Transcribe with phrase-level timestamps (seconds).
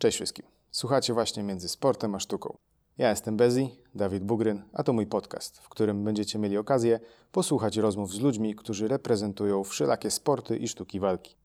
[0.00, 0.46] Cześć wszystkim.
[0.70, 2.56] Słuchacie właśnie między sportem a sztuką.
[2.98, 7.00] Ja jestem Bezi, Dawid Bugryn, a to mój podcast, w którym będziecie mieli okazję
[7.32, 11.36] posłuchać rozmów z ludźmi, którzy reprezentują wszelakie sporty i sztuki walki.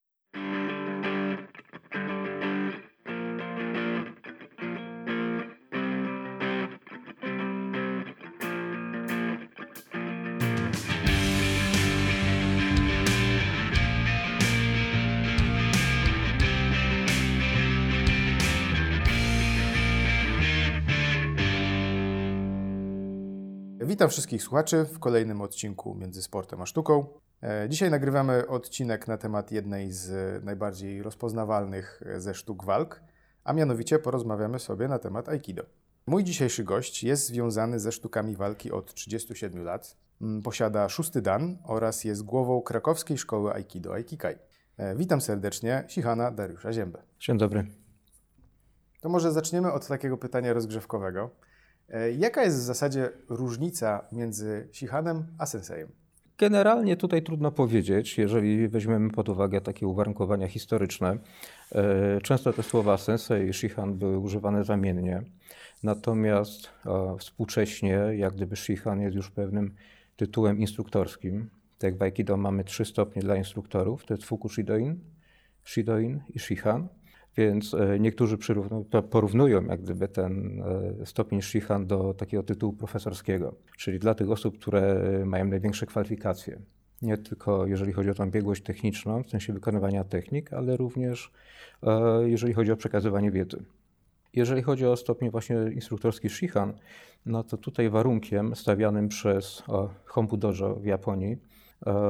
[24.06, 27.06] Witam wszystkich słuchaczy w kolejnym odcinku Między Sportem a Sztuką.
[27.44, 33.02] E, Dzisiaj nagrywamy odcinek na temat jednej z najbardziej rozpoznawalnych ze sztuk walk,
[33.44, 35.64] a mianowicie porozmawiamy sobie na temat Aikido.
[36.08, 41.58] Mój dzisiejszy gość jest związany ze sztukami walki od 37 lat, Mm, posiada szósty dan
[41.64, 44.36] oraz jest głową krakowskiej szkoły Aikido Aikikai.
[44.78, 47.02] E, Witam serdecznie Sichana Dariusza Ziębę.
[47.20, 47.66] Dzień dobry.
[49.02, 51.30] To może zaczniemy od takiego pytania rozgrzewkowego.
[51.90, 55.90] E, Jaka jest w zasadzie różnica między Sichanem a Sensejem?
[56.38, 61.18] Generalnie tutaj trudno powiedzieć, jeżeli weźmiemy pod uwagę takie uwarunkowania historyczne.
[61.72, 65.24] E, Często te słowa sensei i shihan były używane zamiennie,
[65.84, 69.76] natomiast e, współcześnie jak gdyby shihan jest już pewnym
[70.16, 71.50] tytułem instruktorskim.
[71.78, 75.00] Tak jak w Aikido mamy trzy stopnie dla instruktorów, to jest Fuku Shidoin,
[75.64, 76.88] Shidoin i Shihan.
[77.38, 78.38] Więc e, niektórzy
[79.10, 80.62] porównują jak gdyby ten
[81.02, 86.60] e, stopień Shihan do takiego tytułu profesorskiego, czyli dla tych osób, które mają największe kwalifikacje.
[87.02, 91.32] Nie tylko jeżeli chodzi o tą biegłość techniczną, w sensie wykonywania technik, ale również
[91.84, 93.64] e, jeżeli chodzi o przekazywanie wiedzy.
[94.34, 96.74] Jeżeli chodzi o stopień właśnie instruktorski Shihan,
[97.26, 101.38] no to tutaj warunkiem stawianym przez o, Hombu Dojo w Japonii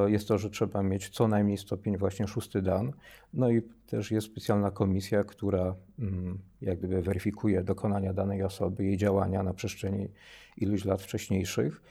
[0.06, 2.92] jest to, że trzeba mieć co najmniej stopień właśnie szósty dan.
[3.34, 8.96] No i też jest specjalna komisja, która mm, jak gdyby weryfikuje dokonania danej osoby, jej
[8.96, 10.08] działania na przestrzeni
[10.56, 11.82] iluś lat wcześniejszych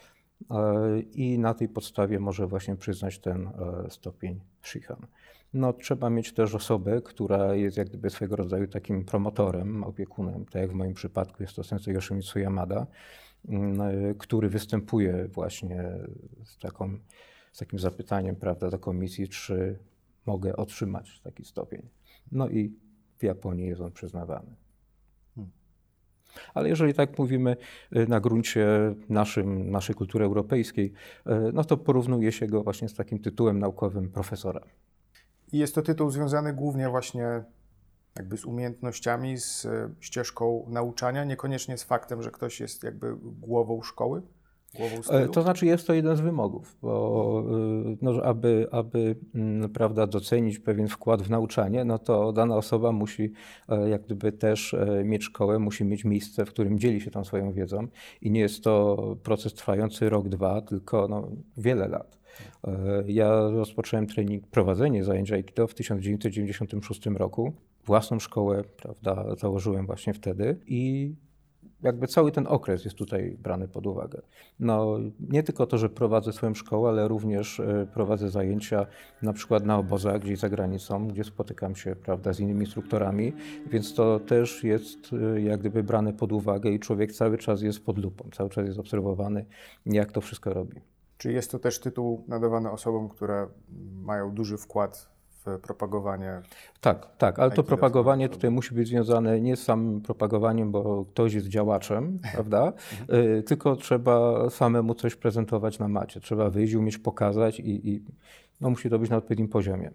[0.52, 3.52] e, i na tej podstawie może właśnie przyznać ten e,
[3.90, 5.08] stopień Shihan.
[5.54, 10.62] No, trzeba mieć też osobę, która jest jak gdyby swego rodzaju takim promotorem, opiekunem, tak
[10.62, 12.88] jak w moim przypadku jest to sensei Yoshimitsu Yamada,
[13.50, 15.84] mm, e, który występuje właśnie
[16.44, 16.98] z, taką,
[17.56, 19.80] z takim zapytaniem prawda, do komisji, czy
[20.26, 21.90] mogę otrzymać taki stopień.
[22.32, 22.74] No i
[23.18, 24.56] w Japonii jest on przyznawany.
[26.54, 27.58] Ale jeżeli tak mówimy
[27.96, 28.68] y, na gruncie
[29.10, 30.94] naszym, naszej kultury europejskiej,
[31.28, 34.62] y, no to porównuje się go właśnie z takim tytułem naukowym profesora.
[35.52, 37.44] I jest to tytuł związany głównie właśnie
[38.16, 43.82] jakby z umiejętnościami, z e, ścieżką nauczania, niekoniecznie z faktem, że ktoś jest jakby głową
[43.82, 44.22] szkoły.
[45.34, 47.44] To znaczy jest to jeden z wymogów, bo
[47.94, 49.16] y, no, aby, aby
[49.74, 53.32] prawda, docenić pewien wkład w nauczanie, no to dana osoba musi
[53.70, 57.24] e, jak gdyby też e, mieć szkołę, musi mieć miejsce, w którym dzieli się tą
[57.24, 57.88] swoją wiedzą
[58.22, 62.20] i nie jest to proces trwający rok, dwa, tylko no, wiele lat.
[62.68, 67.54] E, Ja rozpocząłem trening, prowadzenie zajęć Aikido w 1996 roku.
[67.86, 71.14] Własną szkołę prawda, założyłem właśnie wtedy i
[71.86, 74.22] jakby cały ten okres jest tutaj brany pod uwagę.
[74.60, 74.98] No,
[75.30, 78.86] nie tylko to, że prowadzę swoją szkołę, ale również e, prowadzę zajęcia
[79.22, 83.34] na przykład na obozach gdzieś za granicą, gdzie spotykam się prawda, z innymi instruktorami,
[83.68, 87.86] więc to też jest e, jak gdyby brane pod uwagę i człowiek cały czas jest
[87.86, 89.46] pod lupą, cały czas jest obserwowany,
[89.86, 90.82] jak to wszystko robi.
[91.18, 93.48] Czy jest to też tytuł nadawany osobom, które
[94.02, 95.15] mają duży wkład
[95.46, 96.42] w propagowanie?
[96.82, 101.34] Tak, tak, ale to propagowanie tutaj musi być związane nie z samym propagowaniem, bo ktoś
[101.34, 102.74] jest działaczem, prawda?
[103.40, 106.20] Y, Tylko trzeba samemu coś prezentować na macie.
[106.20, 108.04] Trzeba wyjść, umieć pokazać i, i
[108.62, 109.92] no, musi to być na odpowiednim poziomie.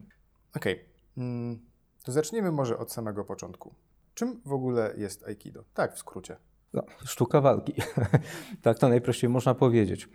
[0.56, 0.84] Okej,
[1.16, 1.58] mm,
[2.04, 3.74] to zacznijmy może od samego początku.
[4.14, 5.64] Czym w ogóle jest Aikido?
[5.74, 6.36] Tak, w skrócie.
[6.72, 7.74] No, sztuka walki.
[8.62, 10.08] tak to najprościej można powiedzieć.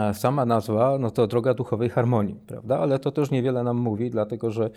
[0.00, 2.78] A Sama nazwa, no to droga duchowej harmonii, prawda?
[2.78, 4.70] Ale to też niewiele nam mówi, dlatego że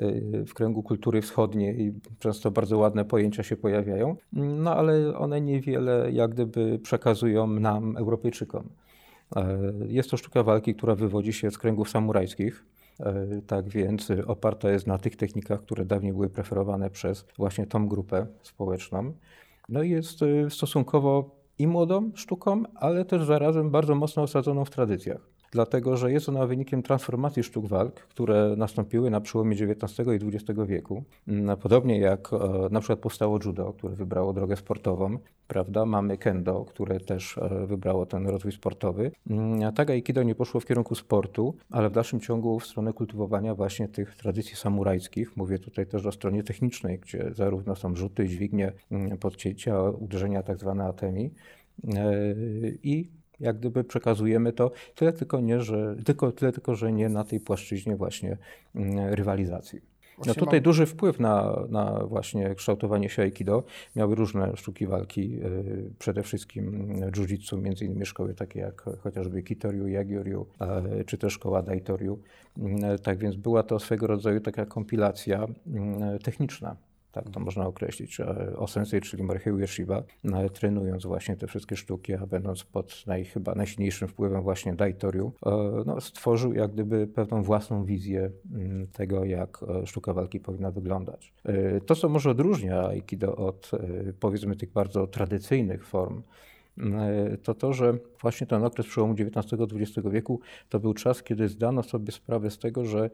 [0.00, 6.12] y, w kręgu kultury wschodniej często bardzo ładne pojęcia się pojawiają, no ale one niewiele
[6.12, 8.68] jak gdyby przekazują nam, Europejczykom.
[9.36, 9.58] E,
[9.88, 12.64] Jest to sztuka walki, która wywodzi się z kręgów samurajskich.
[13.00, 17.88] E, Tak więc oparta jest na tych technikach, które dawniej były preferowane przez właśnie tą
[17.88, 19.12] grupę społeczną.
[19.68, 25.33] No i jest stosunkowo i młodą sztuką, ale też zarazem bardzo mocno osadzoną w tradycjach.
[25.54, 30.60] Dlatego że jest ona wynikiem transformacji sztuk walk, które nastąpiły na przełomie XIX i XX
[30.66, 31.04] wieku.
[31.28, 32.38] Mm, podobnie jak e,
[32.70, 35.18] na przykład powstało judo, które wybrało drogę sportową,
[35.48, 35.86] prawda?
[35.86, 39.10] Mamy kendo, które też e, wybrało ten rozwój sportowy.
[39.74, 43.88] Tak aikido nie poszło w kierunku sportu, ale w dalszym ciągu w stronę kultywowania właśnie
[43.88, 45.36] tych tradycji samurajskich.
[45.36, 50.58] Mówię tutaj też o stronie technicznej, gdzie zarówno są rzuty, dźwignie, mm, podcięcia, uderzenia tak
[50.58, 51.30] zwane atemi.
[51.94, 52.24] E,
[52.82, 57.24] I jak gdyby przekazujemy to tyle tylko, nie, że, tylko, tyle tylko, że nie na
[57.24, 58.36] tej płaszczyźnie właśnie
[58.74, 59.94] mm, rywalizacji.
[60.26, 63.64] No tutaj duży wpływ na, na właśnie kształtowanie się aikido
[63.96, 69.88] miały różne sztuki walki, y, przede wszystkim jiu-jitsu, między innymi szkoły takie jak chociażby Kitoryu,
[69.88, 70.46] Yagyoryu,
[71.06, 72.18] czy też szkoła Daitoryu.
[72.58, 75.46] Y, tak więc była to swego rodzaju taka kompilacja
[76.22, 76.76] techniczna
[77.14, 78.20] tak to można określić,
[78.56, 83.24] o sensei, czyli Morihei Ueshiba, no, trenując właśnie te wszystkie sztuki, a będąc pod naj,
[83.24, 89.24] chyba najsilniejszym wpływem właśnie Daitoriu, e, no, stworzył jak gdyby pewną własną wizję mm, tego,
[89.24, 91.32] jak e, sztuka walki powinna wyglądać.
[91.44, 93.70] E, to, co może odróżnia Aikido od
[94.20, 96.22] powiedzmy tych bardzo tradycyjnych form,
[97.42, 102.12] to to, że właśnie ten okres przełomu XIX-XX wieku to był czas, kiedy zdano sobie
[102.12, 103.04] sprawę z tego, że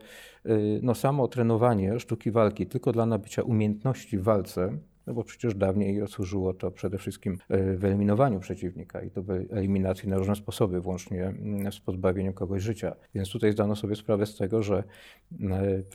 [0.45, 0.49] e,
[0.81, 4.77] no, samo trenowanie sztuki walki tylko dla nabycia umiejętności w walce,
[5.07, 10.17] no bo przecież dawniej służyło to przede wszystkim e, wyeliminowaniu przeciwnika i to eliminacji na
[10.17, 12.95] różne sposoby, włącznie mm, z pozbawieniem kogoś życia.
[13.15, 14.83] Więc tutaj zdano sobie sprawę z tego, że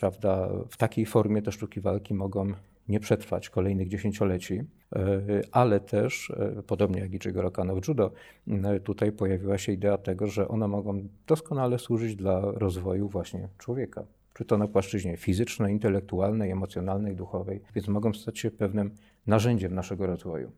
[0.00, 2.52] prawda, w takiej formie te sztuki walki mogą
[3.00, 4.62] przetrwać kolejnych dziesięcioleci,
[4.96, 5.20] e,
[5.52, 8.10] ale też, e, podobnie jak i Jigoro Kano w judo,
[8.48, 14.04] e, tutaj pojawiła się idea tego, że one mogą doskonale służyć dla rozwoju właśnie człowieka.
[14.34, 18.90] Czy to na płaszczyźnie fizycznej, intelektualnej, emocjonalnej, duchowej, więc mogą stać się pewnym
[19.26, 20.52] narzędziem naszego rozwoju.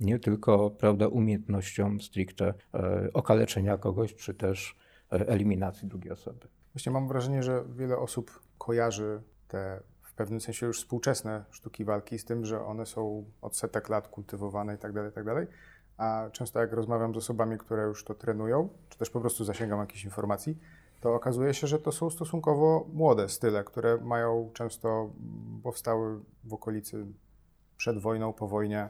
[0.00, 2.54] Nie tylko prawda, umiejętnością stricte
[3.14, 4.76] okaleczenia kogoś, czy też
[5.10, 6.46] eliminacji drugiej osoby.
[6.74, 9.80] Właśnie mam wrażenie, że wiele osób kojarzy te
[10.18, 14.74] pewnym sensie już współczesne sztuki walki z tym, że one są od setek lat kultywowane
[14.74, 15.46] i tak dalej, tak dalej.
[15.96, 19.80] A często jak rozmawiam z osobami, które już to trenują, czy też po prostu zasięgam
[19.80, 20.58] jakichś informacji,
[21.00, 25.10] to okazuje się, że to są stosunkowo młode style, które mają często
[25.62, 27.06] powstały w okolicy
[27.76, 28.88] przed wojną, po wojnie.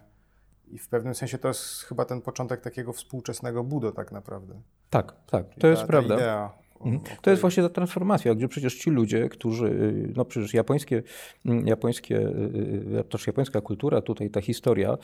[0.66, 4.60] I w pewnym sensie to jest chyba ten początek takiego współczesnego budo tak naprawdę.
[4.90, 6.14] Tak, tak, to ta, jest ta prawda.
[6.14, 7.00] Idea Mhm.
[7.22, 11.02] To jest właśnie ta transformacja, gdzie przecież ci ludzie, którzy, y, no przecież japońskie,
[11.46, 14.98] mm, japońskie, y, y, też japońska kultura, tutaj ta historia,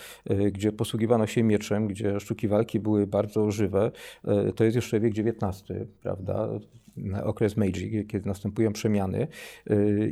[0.52, 3.90] gdzie posługiwano się mieczem, gdzie sztuki walki były bardzo żywe,
[4.56, 5.64] to jest jeszcze wiek XIX,
[6.02, 6.48] prawda?
[7.24, 9.28] okres Meiji, kiedy następują przemiany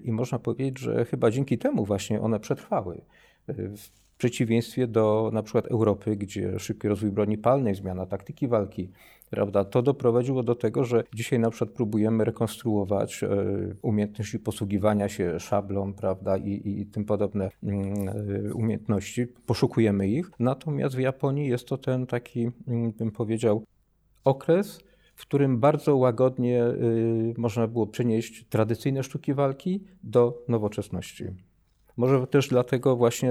[0.05, 3.00] i można powiedzieć, że chyba dzięki temu właśnie one przetrwały.
[3.49, 8.91] W przeciwieństwie do na przykład Europy, gdzie szybki rozwój broni palnej, zmiana taktyki walki,
[9.32, 9.64] prawda?
[9.64, 13.29] To doprowadziło do tego, że dzisiaj na przykład próbujemy rekonstruować e,
[13.82, 18.08] umiejętności posługiwania się szablą, prawda, i, i tym podobne mm,
[18.49, 20.31] e, umiejętności, poszukujemy ich.
[20.38, 23.64] Natomiast w Japonii jest to ten taki, mm, bym powiedział,
[24.25, 24.81] okres,
[25.14, 31.25] w którym bardzo łagodnie y, można było przenieść tradycyjne sztuki walki do nowoczesności.
[32.02, 33.31] Może też dlatego właśnie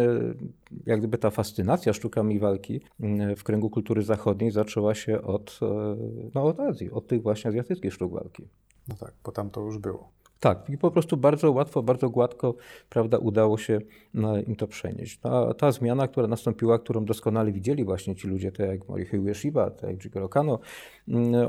[0.85, 5.95] jak gdyby ta fascynacja sztukami walki mm, w kręgu kultury zachodniej zaczęła się od, e,
[6.35, 8.47] no, od Azji, od tych właśnie azjatyckich sztuk walki.
[8.88, 10.09] No tak, bo tam to już było.
[10.39, 12.56] Tak, i po prostu bardzo łatwo, bardzo gładko
[12.89, 13.79] prawda, udało się
[14.13, 15.19] no, im to przenieść.
[15.19, 19.69] Ta, ta zmiana, która nastąpiła, którą doskonale widzieli właśnie ci ludzie, tak jak Morihei Ueshiba,
[19.69, 20.59] tak jak Jigoro Kano,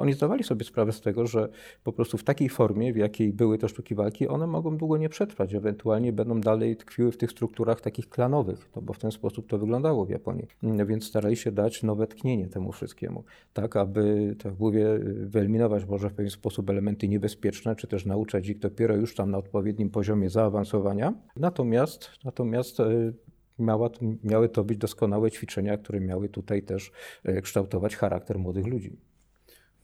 [0.01, 1.49] oni zdawali sobie sprawę z tego, że
[1.85, 5.09] po prostu w takiej formie, w jakiej były te sztuki walki, one mogą długo nie
[5.09, 9.47] przetrwać, ewentualnie będą dalej tkwiły w tych strukturach takich klanowych, no bo w ten sposób
[9.47, 10.47] to wyglądało w Japonii.
[10.63, 16.11] Mm, więc starali się dać nowe tknienie temu wszystkiemu, tak aby, tak mówię, wyeliminować może
[16.11, 19.91] w pewien sposób elementy niebezpieczne, czy też nauczać ich dopiero dopiero już tam na odpowiednim
[19.91, 21.15] poziomie zaawansowania.
[21.37, 23.13] Natomiast, natomiast e,
[23.59, 23.91] miała,
[24.25, 26.93] miały to być doskonałe ćwiczenia, które miały tutaj też
[27.25, 28.97] e, kształtować charakter młodych ludzi.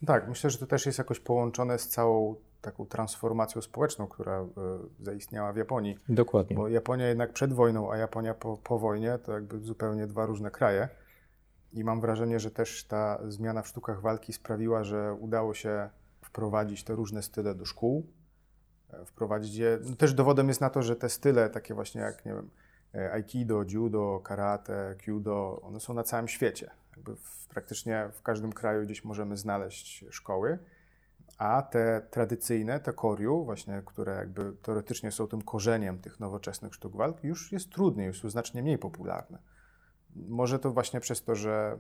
[0.07, 4.47] Tak, myślę, że to też jest jakoś połączone z całą taką transformacją społeczną, która e,
[5.01, 5.99] zaistniała w Japonii.
[6.09, 6.57] Dokładnie.
[6.57, 10.51] Bo Japonia jednak przed wojną, a Japonia po, po wojnie to jakby zupełnie dwa różne
[10.51, 10.89] kraje.
[11.73, 15.91] I mam wrażenie, że też ta zmiana w sztukach walki sprawiła, że udało się
[16.23, 18.07] wprowadzić te różne style do szkół,
[19.07, 19.79] wprowadzić je.
[19.85, 22.51] No też dowodem jest na to, że te style, takie właśnie jak, nie wiem,
[22.95, 26.71] e, aikido, judo, karate, kyudo, one są na całym świecie.
[26.99, 30.59] Jakby w, praktycznie w każdym kraju gdzieś możemy znaleźć szkoły,
[31.39, 36.97] a te tradycyjne, te koryu, właśnie, które jakby teoretycznie są tym korzeniem tych nowoczesnych sztuk
[36.97, 39.39] walki, już jest trudniej, już są znacznie mniej popularne.
[40.17, 41.79] Może to właśnie przez to, że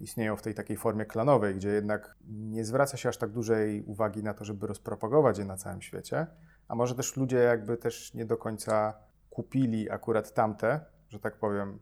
[0.00, 4.22] istnieją w tej takiej formie klanowej, gdzie jednak nie zwraca się aż tak dużej uwagi
[4.22, 6.26] na to, żeby rozpropagować je na całym świecie,
[6.68, 8.94] a może też ludzie jakby też nie do końca
[9.30, 11.78] kupili akurat tamte, że tak powiem,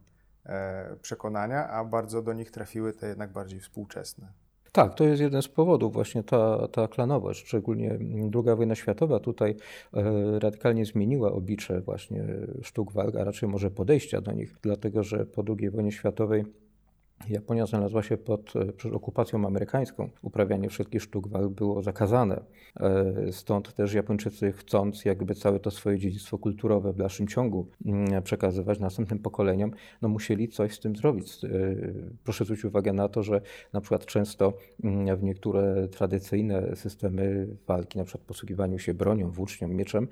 [1.01, 4.27] przekonania, a bardzo do nich trafiły te jednak bardziej współczesne.
[4.73, 7.99] Tak, to jest jeden z powodów, właśnie ta, ta klanowość, szczególnie
[8.35, 9.55] II wojna światowa tutaj
[9.93, 12.25] e, radykalnie zmieniła oblicze właśnie
[12.61, 16.45] sztuk walk, a raczej może podejścia do nich, dlatego że po II wojnie światowej
[17.29, 18.53] Japonia znalazła się pod
[18.85, 20.09] e, okupacją amerykańską.
[20.21, 22.43] Uprawianie wszelkich sztuk walk było zakazane.
[22.79, 28.23] E, stąd też Japończycy, chcąc jakby całe to swoje dziedzictwo kulturowe w dalszym ciągu mm,
[28.23, 31.43] przekazywać następnym pokoleniom, no musieli coś z tym zrobić.
[31.43, 31.49] E,
[32.23, 33.41] proszę zwrócić uwagę na to, że
[33.73, 34.53] na przykład często
[34.83, 40.07] mm, w niektóre tradycyjne systemy walki, na przykład posługiwaniu się bronią, włócznią, mieczem,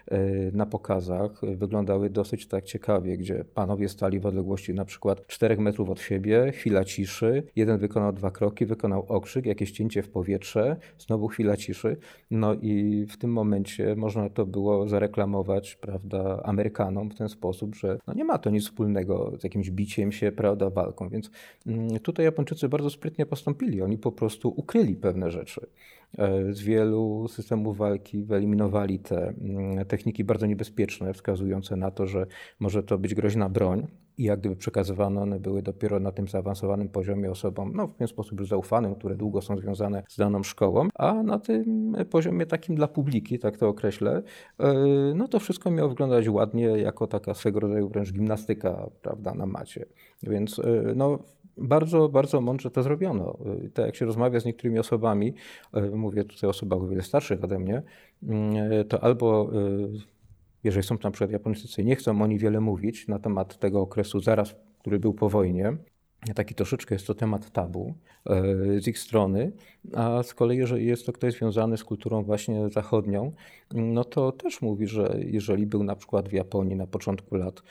[0.53, 5.89] na pokazach wyglądały dosyć tak ciekawie, gdzie panowie stali w odległości na przykład 4 metrów
[5.89, 7.43] od siebie, chwila ci ciszy.
[7.55, 11.97] Jeden wykonał dwa kroki, wykonał okrzyk, jakieś cięcie w powietrze, znowu chwila ciszy.
[12.31, 17.99] No i w tym momencie można to było zareklamować, prawda, Amerykanom w ten sposób, że
[18.07, 21.09] no nie ma to nic wspólnego z jakimś biciem się, prawda, walką.
[21.09, 21.31] Więc
[21.67, 23.81] mm, tutaj Japończycy bardzo sprytnie postąpili.
[23.81, 25.67] Oni po prostu ukryli pewne rzeczy.
[26.17, 32.25] E, z wielu systemów walki wyeliminowali te mm, techniki bardzo niebezpieczne, wskazujące na to, że
[32.59, 33.87] może to być groźna broń
[34.21, 38.07] i jak gdyby przekazywane one były dopiero na tym zaawansowanym poziomie osobom, no w ten
[38.07, 42.75] sposób już zaufanym, które długo są związane z daną szkołą, a na tym poziomie takim
[42.75, 44.23] dla publiki, tak to określę,
[44.59, 44.73] e,
[45.15, 49.85] no to wszystko miało wyglądać ładnie, jako taka swego rodzaju wręcz gimnastyka, prawda, na macie.
[50.23, 51.19] Więc e, no
[51.57, 53.37] bardzo, bardzo mądrze to zrobiono.
[53.65, 55.33] E, tak jak się rozmawia z niektórymi osobami,
[55.93, 57.81] mówię tutaj o osobach o wiele starszych ode mnie,
[58.23, 59.49] mm, to albo
[60.63, 64.55] jeżeli są na przykład Japończycy, nie chcą oni wiele mówić na temat tego okresu zaraz,
[64.79, 65.77] który był po wojnie,
[66.35, 67.93] taki troszeczkę jest to temat tabu
[68.25, 68.43] e,
[68.79, 69.51] z ich strony,
[69.93, 73.31] a z kolei jeżeli jest to ktoś związany z kulturą właśnie zachodnią,
[73.73, 77.63] no to też mówi, że jeżeli był na przykład w Japonii na początku lat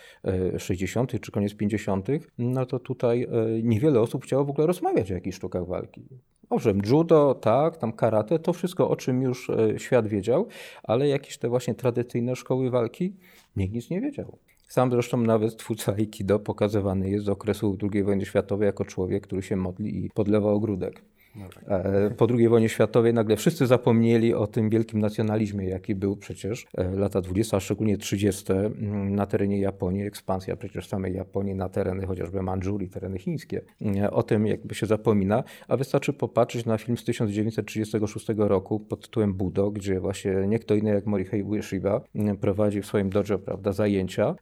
[0.59, 1.14] 60.
[1.14, 3.28] E, czy koniec 50., no to tutaj e,
[3.62, 6.02] niewiele osób chciało w ogóle rozmawiać o jakichś sztukach walki.
[6.50, 10.47] Owszem, judo, tak, tam karate, to wszystko, o czym już świat wiedział,
[10.83, 13.16] ale jakieś te właśnie tradycyjne szkoły walki,
[13.57, 14.38] nikt nic nie wiedział.
[14.73, 19.43] Sam zresztą nawet twórca Aikido pokazywany jest z okresu II wojny światowej jako człowiek, który
[19.43, 21.03] się modli i podlewa ogródek.
[21.37, 21.64] No tak.
[21.68, 26.66] E, po II wojnie światowej nagle wszyscy zapomnieli o tym wielkim nacjonalizmie, jaki był przecież
[26.78, 31.68] e, lata 20, a szczególnie 30 mm, na terenie Japonii, ekspansja przecież samej Japonii na
[31.68, 33.60] tereny chociażby Mandżurii, tereny chińskie.
[33.96, 39.02] E, o tym jakby się zapomina, a wystarczy popatrzeć na film z 1936 roku pod
[39.02, 43.38] tytułem Budo, gdzie właśnie nie kto inny jak Morihei Ueshiba mm, prowadzi w swoim dojo
[43.38, 44.34] prawda, zajęcia.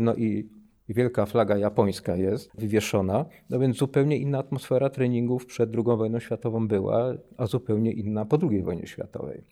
[0.00, 0.57] No i
[0.94, 6.68] wielka flaga japońska jest wywieszona, no więc zupełnie inna atmosfera treningów przed II wojną światową
[6.68, 9.44] była, a zupełnie inna po II wojnie światowej.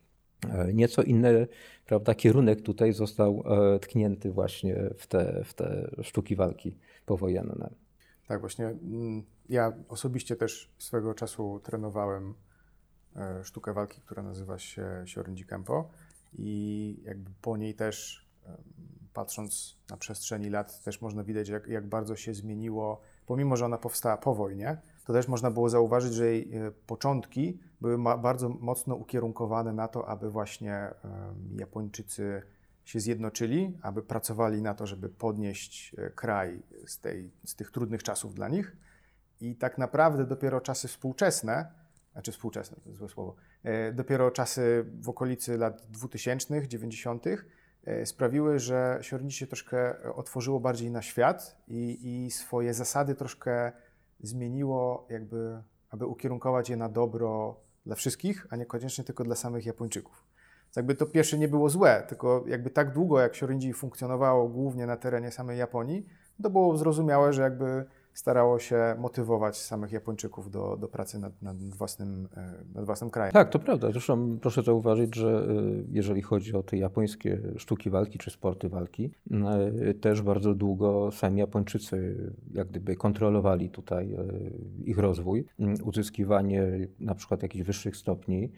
[0.50, 1.46] E, nieco inny
[1.86, 7.70] prawda, kierunek tutaj został e, tknięty właśnie w te, w te sztuki walki powojenne.
[8.28, 12.34] Tak, właśnie mm, ja osobiście też swego czasu trenowałem
[13.16, 15.90] e, sztukę walki, która nazywa się Shorinji Kempo
[16.38, 18.26] i jakby po niej też
[19.16, 23.78] patrząc na przestrzeni lat, też można widać, jak, jak bardzo się zmieniło, pomimo że ona
[23.78, 28.94] powstała po wojnie, to też można było zauważyć, że jej e, początki były bardzo mocno
[28.94, 30.94] ukierunkowane na to, aby właśnie
[31.58, 32.42] Japończycy
[32.84, 38.02] się zjednoczyli, aby pracowali na to, żeby podnieść e, kraj z, tej, z tych trudnych
[38.02, 38.76] czasów dla nich.
[39.40, 41.72] I tak naprawdę dopiero czasy współczesne,
[42.12, 47.55] znaczy współczesne, to jest złe słowo, e, dopiero czasy w okolicy lat 2000, 90., E,
[48.04, 53.72] sprawiły, że Siorini się troszkę otworzyło bardziej na świat i, i swoje zasady troszkę
[54.20, 60.24] zmieniło, jakby, aby ukierunkować je na dobro dla wszystkich, a niekoniecznie tylko dla samych Japończyków.
[60.76, 64.96] Jakby to pierwsze nie było złe, tylko jakby tak długo jak Siorinji funkcjonowało głównie na
[64.96, 66.06] terenie samej Japonii,
[66.42, 67.84] to było zrozumiałe, że jakby
[68.16, 73.32] starało się motywować samych Japończyków do, do pracy nad, nad, własnym, e, nad własnym krajem.
[73.32, 73.90] Tak, to prawda.
[73.90, 79.10] Zresztą proszę zauważyć, że e, jeżeli chodzi o te japońskie sztuki walki czy sporty walki,
[79.30, 82.16] e, też bardzo długo sami Japończycy
[82.52, 84.16] jak gdyby kontrolowali tutaj
[84.84, 85.46] ich rozwój,
[85.84, 88.52] uzyskiwanie na przykład jakichś wyższych stopni,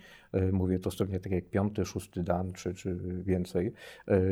[0.53, 3.73] mówię to stopnie tak jak piąty, szósty dan czy, czy więcej,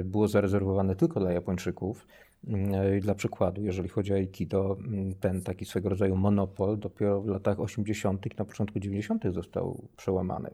[0.04, 2.06] było zarezerwowane tylko dla Japończyków.
[2.46, 7.26] Mm, dla przykładu, jeżeli chodzi o Aikido, mm, ten taki swego rodzaju monopol dopiero w
[7.26, 9.32] latach 80., na początku 90.
[9.32, 10.50] został przełamany.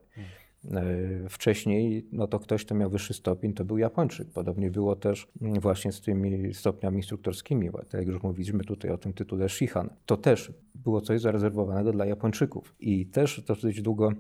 [1.29, 4.29] Wcześniej, no to ktoś, kto miał wyższy stopień, to był Japończyk.
[4.29, 7.71] Podobnie było też właśnie z tymi stopniami instruktorskimi.
[7.71, 9.91] Tak jak już mówiliśmy tutaj o tym tytule Shihan.
[10.07, 12.75] To też było coś zarezerwowanego dla Japończyków.
[12.81, 14.13] I też dosyć długo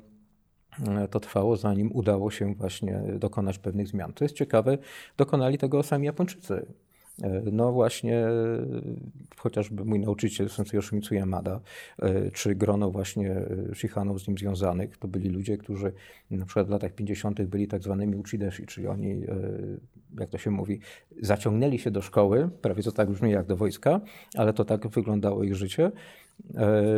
[1.10, 4.12] to trwało, zanim udało się właśnie dokonać pewnych zmian.
[4.12, 4.78] To jest ciekawe,
[5.16, 6.66] dokonali tego sami Japończycy.
[7.22, 8.32] E, no właśnie, e,
[9.36, 11.60] chociażby mój nauczyciel Sensei Yoshimitsu Yamada,
[11.98, 13.42] e, czy grono właśnie
[13.74, 15.92] Shihanów z nim związanych, to byli ludzie, którzy
[16.30, 17.46] na przykład w latach 50.
[17.46, 19.22] byli tak zwanymi uchideshi, czyli oni,
[20.20, 20.80] jak to się mówi,
[21.20, 24.00] zaciągnęli się do szkoły, prawie to tak brzmi jak do wojska,
[24.36, 25.92] ale to tak wyglądało ich życie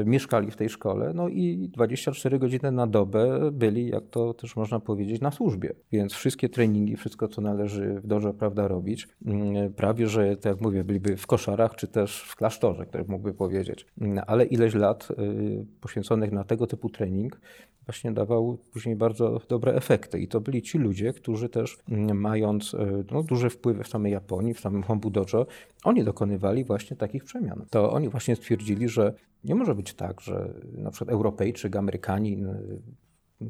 [0.07, 4.81] mieszkali w tej szkole, no i 24 godziny na dobę byli, jak to też można
[4.81, 5.75] powiedzieć, na służbie.
[5.93, 10.61] Więc wszystkie treningi, wszystko co należy w dojo prawda robić, mm, prawie że, tak jak
[10.61, 13.87] mówię, byliby w koszarach, czy też w klasztorze, ktoś mógłby powiedzieć.
[14.01, 17.41] Mm, ale ileś lat y, poświęconych na tego typu trening
[17.87, 20.21] właśnie dawał później bardzo dobre efekty.
[20.21, 24.13] I to byli ci ludzie, którzy też mm, mając y, no, duże wpływy w samej
[24.13, 25.47] Japonii, w samym Hombu Dojo,
[25.85, 27.65] oni dokonywali właśnie takich przemian.
[27.71, 32.81] To oni właśnie stwierdzili, że nie może być tak, że na przykład Europejczyk, Amerykanin, y,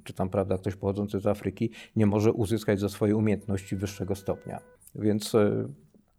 [0.05, 4.61] czy tam prawda, ktoś pochodzący z Afryki nie może uzyskać za swoje umiejętności wyższego stopnia.
[4.95, 5.69] Więc y,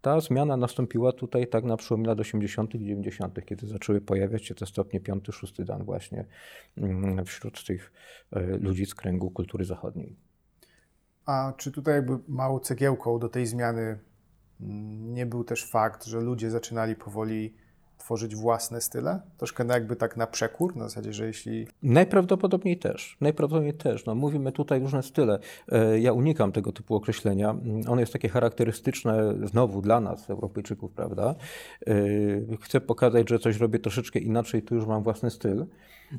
[0.06, 2.74] ta zmiana nastąpiła tutaj tak na przełomie lat 80.
[2.74, 6.24] i 90., kiedy zaczęły pojawiać się te stopnie 5, 6 dan właśnie
[6.76, 7.92] mm, wśród tych
[8.36, 10.16] y, ludzi z kręgu kultury zachodniej.
[11.26, 13.98] A czy tutaj jakby małą cegiełką do tej zmiany
[14.60, 17.54] mm, nie był też fakt, że ludzie zaczynali powoli
[18.06, 19.20] tworzyć własne style?
[19.36, 21.66] Troszkę jakby tak na przekór, na zasadzie, że jeśli...
[21.82, 23.16] Najprawdopodobniej też.
[23.20, 24.06] Najprawdopodobniej też.
[24.06, 25.38] No, mówimy tutaj różne style.
[25.68, 27.50] E, ja unikam tego typu określenia.
[27.50, 31.34] Mm, ono jest takie charakterystyczne znowu dla nas, Europejczyków, prawda?
[31.86, 31.94] E,
[32.60, 35.66] chcę pokazać, że coś robię troszeczkę inaczej, tu już mam własny styl.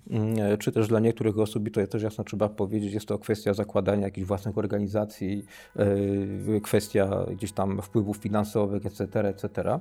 [0.10, 3.20] Mm, e, czy też dla niektórych osób, i to też jasno trzeba powiedzieć, jest to
[3.20, 5.46] kwestia zakładania jakichś własnych organizacji,
[6.64, 9.80] kwestia gdzieś tam wpływów finansowych, etc., etc.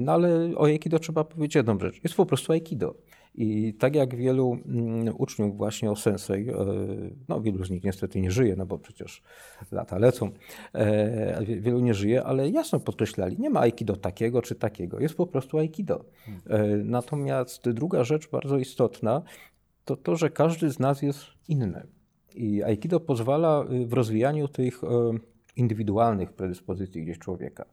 [0.00, 2.00] No ale o Aikido trzeba powiedzieć jedną rzecz.
[2.04, 2.94] Jest po prostu Aikido.
[3.34, 6.54] I tak jak wielu mm, uczniów właśnie o Sensei, e,
[7.28, 9.22] no wielu z nich niestety nie żyje, no bo przecież
[9.72, 10.30] lata lecą,
[10.74, 15.26] e, wielu nie żyje, ale jasno podkreślali, nie ma Aikido takiego czy takiego, jest po
[15.26, 16.04] prostu Aikido.
[16.46, 19.22] E, natomiast druga rzecz bardzo istotna,
[19.84, 21.86] to to, że każdy z nas jest inny.
[22.34, 24.80] I Aikido pozwala w rozwijaniu tych
[25.56, 27.64] indywidualnych predyspozycji gdzieś człowieka.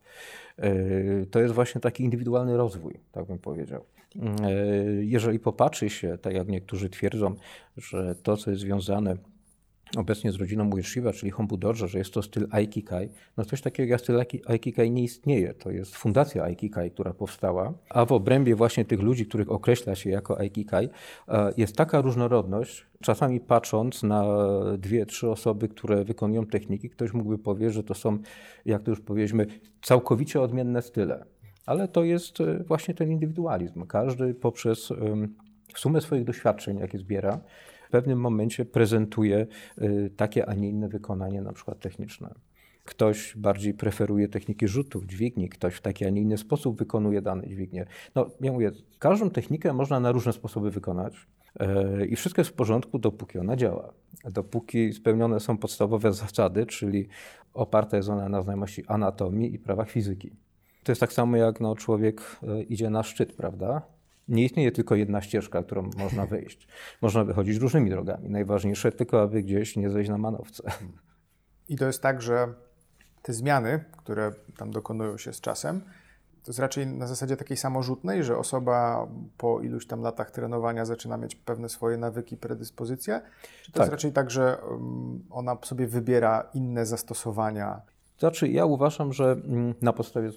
[1.30, 3.84] To jest właśnie taki indywidualny rozwój, tak bym powiedział.
[4.16, 4.52] E,
[5.00, 7.34] jeżeli popatrzy się, tak jak niektórzy twierdzą,
[7.76, 9.16] że to, co jest związane
[9.96, 13.90] obecnie z rodziną Ueshiba, czyli Hombu Dojo, że jest to styl Aikikai, no coś takiego
[13.90, 15.54] jak styl Aikikai nie istnieje.
[15.54, 20.10] To jest fundacja Aikikai, która powstała, a w obrębie właśnie tych ludzi, których określa się
[20.10, 20.88] jako Aikikai,
[21.28, 24.24] e, jest taka różnorodność, czasami patrząc na
[24.78, 28.18] dwie, trzy osoby, które wykonują techniki, ktoś mógłby powiedzieć, że to są,
[28.66, 29.46] jak to już powiedzieliśmy,
[29.82, 31.24] całkowicie odmienne style.
[31.66, 33.86] Ale to jest e, właśnie ten indywidualizm.
[33.86, 34.92] Każdy poprzez
[35.76, 37.40] sumę swoich doświadczeń, jakie zbiera,
[37.92, 39.46] pewnym momencie prezentuje
[39.82, 42.34] y, takie, a nie inne wykonanie, na przykład techniczne.
[42.84, 47.48] Ktoś bardziej preferuje techniki rzutów, dźwigni, ktoś w taki, a nie inny sposób wykonuje dane
[47.48, 47.86] dźwignie.
[48.14, 51.14] No, ja mówię, każdą technikę można na różne sposoby wykonać
[52.02, 53.92] y, i wszystko jest w porządku, dopóki ona działa.
[54.24, 57.08] Dopóki spełnione są podstawowe zasady, czyli
[57.54, 60.30] oparta jest ona na znajomości anatomii i prawach fizyki.
[60.82, 63.82] To jest tak samo jak no, człowiek y, idzie na szczyt, prawda?
[64.28, 66.68] Nie istnieje tylko jedna ścieżka, którą można wyjść.
[67.02, 68.30] Można wychodzić różnymi drogami.
[68.30, 70.62] Najważniejsze tylko, aby gdzieś nie zejść na manowce.
[71.68, 72.54] I to jest tak, że
[73.22, 75.80] te zmiany, które tam dokonują się z czasem,
[76.42, 79.06] to jest raczej na zasadzie takiej samorzutnej, że osoba
[79.38, 83.20] po iluś tam latach trenowania zaczyna mieć pewne swoje nawyki, predyspozycje?
[83.62, 83.80] Czy to tak.
[83.80, 84.58] jest raczej tak, że
[85.30, 87.80] ona sobie wybiera inne zastosowania?
[88.18, 90.30] Znaczy, ja uważam, że mm, na podstawie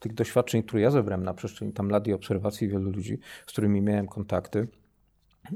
[0.00, 3.82] tych doświadczeń, które ja zebrałem na przestrzeni tam lat i obserwacji wielu ludzi, z którymi
[3.82, 4.68] miałem kontakty,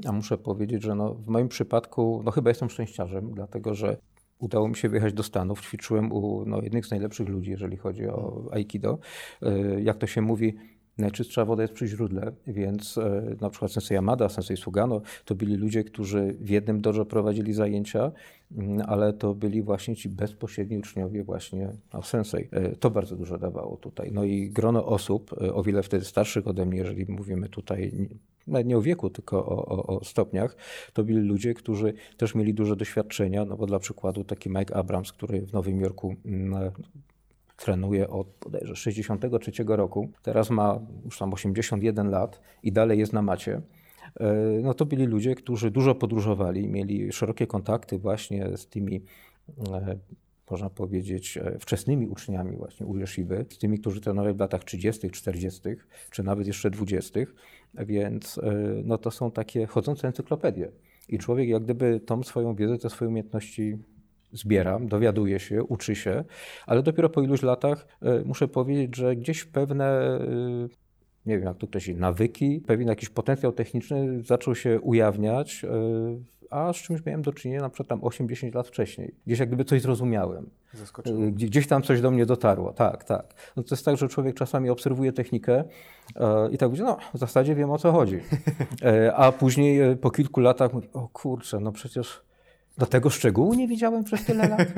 [0.05, 3.97] a muszę powiedzieć, że no, w moim przypadku no, chyba jestem szczęściarzem, dlatego że
[4.39, 5.61] udało mi się wyjechać do Stanów.
[5.61, 8.99] Ćwiczyłem u no, jednych z najlepszych ludzi, jeżeli chodzi o Aikido.
[9.41, 10.55] E, jak to się mówi,
[10.97, 15.55] Najczystsza woda jest przy źródle, więc e, na przykład sensei Yamada, sensei Sugano to byli
[15.55, 18.11] ludzie, którzy w jednym dojo prowadzili zajęcia,
[18.57, 22.47] mm, ale to byli właśnie ci bezpośredni uczniowie właśnie no, sensei.
[22.51, 24.11] E, to bardzo dużo dawało tutaj.
[24.11, 27.91] No i grono osób, e, o wiele wtedy starszych ode mnie, jeżeli mówimy tutaj
[28.47, 30.55] nawet nie o wieku, tylko o, o, o, stopniach,
[30.93, 35.11] to byli ludzie, którzy też mieli duże doświadczenia, no bo dla przykładu taki Mike Abrams,
[35.11, 36.71] który w Nowym Jorku mm,
[37.57, 40.09] trenuje od bodajże 63 roku.
[40.21, 43.61] Teraz ma już tam 81 lat i dalej jest na macie.
[44.63, 49.01] no to byli ludzie, którzy dużo podróżowali, mieli szerokie kontakty właśnie z tymi
[50.51, 55.61] można powiedzieć, wczesnymi uczniami właśnie u Jeszyby, z tymi, którzy trenowali w latach 30., 40.,
[56.11, 57.19] czy nawet jeszcze 20.,
[57.73, 58.39] więc
[58.83, 60.71] no to są takie chodzące encyklopedie.
[61.09, 63.77] I człowiek jak gdyby tą swoją wiedzę, te swoje umiejętności
[64.35, 66.23] zbiera, dowiaduje się, uczy się,
[66.67, 70.19] ale dopiero po iluś latach e, muszę powiedzieć, że gdzieś pewne e,
[71.25, 75.69] nie wiem jak to określić, nawyki, pewien jakiś potencjał techniczny zaczął się ujawniać, e,
[76.49, 79.15] a z czymś miałem do czynienia na przykład tam 8-10 lat wcześniej.
[79.25, 80.49] Gdzieś jak gdyby coś zrozumiałem.
[81.31, 83.33] Gdzieś tam coś do mnie dotarło, tak, tak.
[83.55, 85.63] No to jest tak, że człowiek czasami obserwuje technikę
[86.51, 88.19] i tak mówi, no w zasadzie wiem o co chodzi.
[89.15, 92.21] a później po kilku latach mówi, o kurczę, no przecież
[92.77, 94.73] do tego szczegółu nie widziałem przez tyle lat.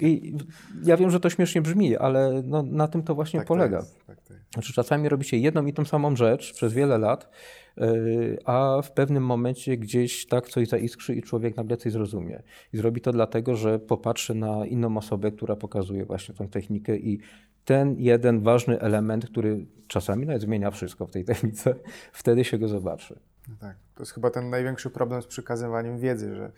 [0.00, 0.36] I
[0.84, 3.82] ja wiem, że to śmiesznie brzmi, ale no, na tym to właśnie tak polega.
[3.82, 7.30] To tak to znaczy, czasami robicie jedną i tą samą rzecz przez wiele lat,
[7.76, 12.42] yy, a w pewnym momencie gdzieś tak coś zaiskrzy i człowiek nagle coś zrozumie.
[12.72, 17.20] I zrobi to dlatego, że popatrzy na inną osobę, która pokazuje właśnie tą technikę i
[17.64, 21.74] ten jeden ważny element, który czasami nawet zmienia wszystko w tej technice,
[22.12, 23.18] wtedy się go zobaczy.
[23.48, 23.76] No tak.
[23.94, 26.52] To jest chyba ten największy problem z przekazywaniem wiedzy, że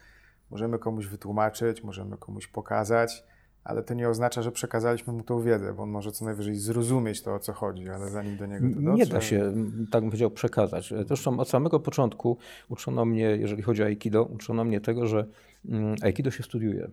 [0.50, 3.24] Możemy komuś wytłumaczyć, możemy komuś pokazać,
[3.64, 7.22] ale to nie oznacza, że przekazaliśmy mu tą wiedzę, bo on może co najwyżej zrozumieć
[7.22, 9.04] to, o co chodzi, ale zanim do niego to dotrze...
[9.04, 9.52] Nie da się,
[9.90, 10.94] tak bym powiedział, przekazać.
[11.06, 15.26] Zresztą od samego początku uczono mnie, jeżeli chodzi o Aikido, uczono mnie tego, że
[15.68, 16.90] mm, Aikido się studiuje.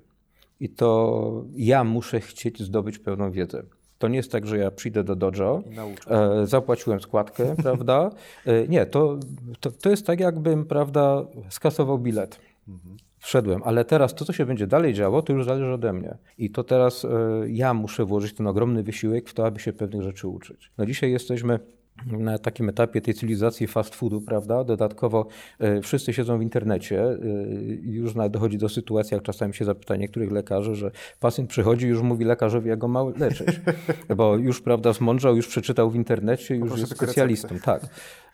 [0.59, 3.63] I to ja muszę chcieć zdobyć pewną wiedzę.
[3.97, 5.63] To nie jest tak, że ja przyjdę do dojo,
[6.07, 8.09] e, zapłaciłem składkę, prawda?
[8.45, 9.19] E, nie, to,
[9.59, 12.39] to, to jest tak, jakbym, prawda, skasował bilet.
[12.67, 16.17] Mhm wszedłem, ale teraz to, co się będzie dalej działo, to już zależy ode mnie.
[16.37, 17.09] I to teraz e,
[17.47, 20.71] ja muszę włożyć ten ogromny wysiłek w to, aby się pewnych rzeczy uczyć.
[20.77, 21.59] No dzisiaj jesteśmy
[22.05, 24.63] na takim etapie tej cywilizacji fast foodu, prawda?
[24.63, 25.27] Dodatkowo
[25.63, 27.03] y, wszyscy siedzą w internecie.
[27.03, 31.85] Y, już nawet dochodzi do sytuacji, jak czasami się zapyta niektórych lekarzy, że pacjent przychodzi
[31.85, 33.61] i już mówi lekarzowi, jak go ma leczyć.
[34.17, 37.59] Bo już, prawda, zmądrzał, już przeczytał w internecie, już jest specjalistą.
[37.59, 37.83] Tak.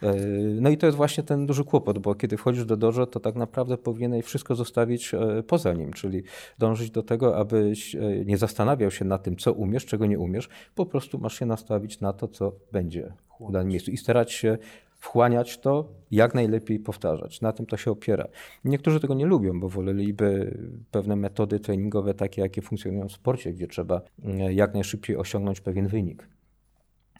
[0.03, 3.19] Y, no i to jest właśnie ten duży kłopot, bo kiedy wchodzisz do dojo, to
[3.19, 5.11] tak naprawdę powinieneś wszystko zostawić
[5.47, 6.23] poza nim, czyli
[6.59, 7.95] dążyć do tego, abyś
[8.25, 11.99] nie zastanawiał się nad tym, co umiesz, czego nie umiesz, po prostu masz się nastawić
[11.99, 13.13] na to, co będzie
[13.49, 14.57] w danym miejscu i starać się
[14.97, 17.41] wchłaniać to, jak najlepiej powtarzać.
[17.41, 18.27] Na tym to się opiera.
[18.65, 20.57] Niektórzy tego nie lubią, bo woleliby
[20.91, 25.87] pewne metody treningowe, takie jakie funkcjonują w sporcie, gdzie trzeba mm, jak najszybciej osiągnąć pewien
[25.87, 26.27] wynik.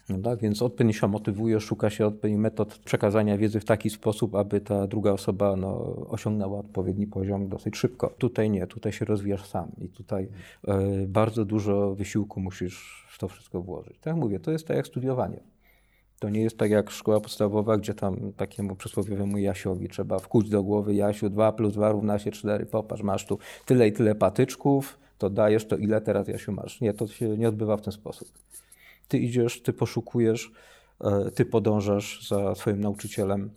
[0.08, 4.34] No tak, więc odpowiednio się motywuje, szuka się odpowiednich metod przekazania wiedzy w taki sposób,
[4.34, 8.14] aby ta druga osoba no, osiągnęła odpowiedni poziom dosyć szybko.
[8.18, 10.28] Tutaj nie, tutaj się rozwijasz sam i tutaj
[11.04, 13.98] y, bardzo dużo wysiłku musisz w to wszystko włożyć.
[13.98, 15.51] Tak jak mówię, to jest tak jak studiowanie.
[16.22, 20.62] To nie jest tak jak szkoła podstawowa, gdzie tam takiemu przysłowiowemu Jasiowi trzeba wkuć do
[20.62, 24.98] głowy, Jasiu, 2 plus 2 równa się 4, popatrz, masz tu tyle i tyle patyczków,
[25.18, 26.80] to dajesz, to ile teraz Jasiu masz.
[26.80, 28.28] Nie, to się nie odbywa w ten sposób.
[29.08, 30.52] Ty idziesz, ty poszukujesz,
[31.00, 33.50] e, ty podążasz za swoim nauczycielem,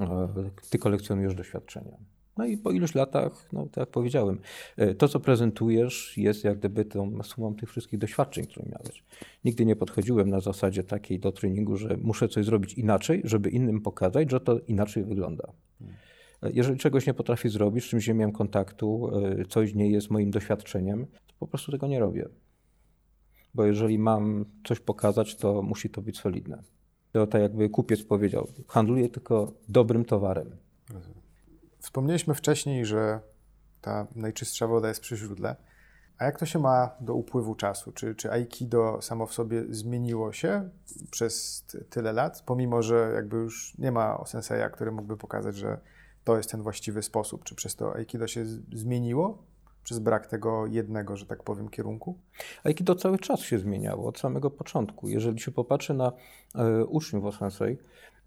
[0.00, 0.28] e,
[0.70, 1.96] ty kolekcjonujesz doświadczenia.
[2.38, 4.38] No i po iluś latach, no tak jak powiedziałem,
[4.76, 9.04] e, to co prezentujesz jest jak gdyby tą sumą tych wszystkich doświadczeń, które miałeś.
[9.44, 13.80] Nigdy nie podchodziłem na zasadzie takiej do treningu, że muszę coś zrobić inaczej, żeby innym
[13.80, 15.52] pokazać, że to inaczej wygląda.
[16.42, 20.10] E, jeżeli czegoś nie potrafię zrobić, z czymś nie miałem kontaktu, e, coś nie jest
[20.10, 22.28] moim doświadczeniem, to po prostu tego nie robię.
[23.54, 26.62] Bo jeżeli mam coś pokazać, to musi to być solidne.
[27.12, 30.50] To tak jakby kupiec powiedział, handluję tylko dobrym towarem.
[31.88, 33.20] Wspomnieliśmy wcześniej, że
[33.80, 35.56] ta najczystsza woda jest przy źródle.
[36.18, 37.92] A jak to się ma do upływu czasu?
[37.92, 40.70] Czy, czy Aikido samo w sobie zmieniło się
[41.10, 45.80] przez tyle lat, pomimo że jakby już nie ma senseja, który mógłby pokazać, że
[46.24, 47.44] to jest ten właściwy sposób?
[47.44, 49.42] Czy przez to Aikido się zmieniło?
[49.84, 52.18] Przez brak tego jednego, że tak powiem, kierunku?
[52.64, 55.08] Aikido cały czas się zmieniało, od samego początku.
[55.08, 56.12] Jeżeli się popatrzy na
[56.54, 58.17] e, uczniów Osensei, E,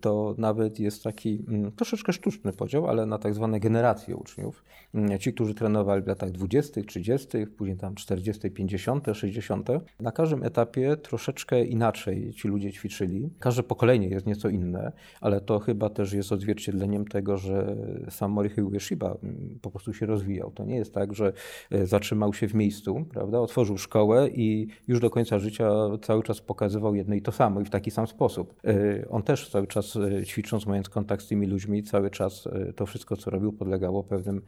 [0.00, 4.64] to nawet jest taki mm, troszeczkę sztuczny podział, ale na tak zwane generacje uczniów.
[4.94, 9.68] Mm, ci, którzy trenowali w latach 20., 30., później tam 40., 50., 60.
[10.00, 13.30] Na każdym etapie troszeczkę inaczej ci ludzie ćwiczyli.
[13.38, 17.76] Każde pokolenie jest nieco inne, ale to chyba też jest odzwierciedleniem tego, że
[18.10, 20.50] sam Morihei Ueshiba mm, po prostu się rozwijał.
[20.50, 21.32] To nie jest tak, że
[21.70, 23.40] e, zatrzymał się w miejscu, prawda?
[23.40, 25.70] otworzył szkołę i już do końca życia
[26.02, 29.50] cały czas pokazywał jedno i to samo i w taki sam sposób e, on też
[29.50, 33.30] cały czas e, ćwicząc, mając kontakt z tymi ludźmi, cały czas e, to wszystko, co
[33.30, 34.42] robił, podlegało pewnym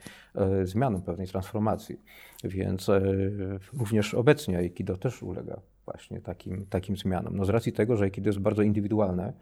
[0.64, 2.00] zmianom, pewnej transformacji.
[2.44, 2.90] Więc
[3.78, 7.36] również obecnie Aikido też ulega właśnie takim, takim zmianom.
[7.36, 9.32] No z racji tego, że Aikido jest bardzo indywidualne,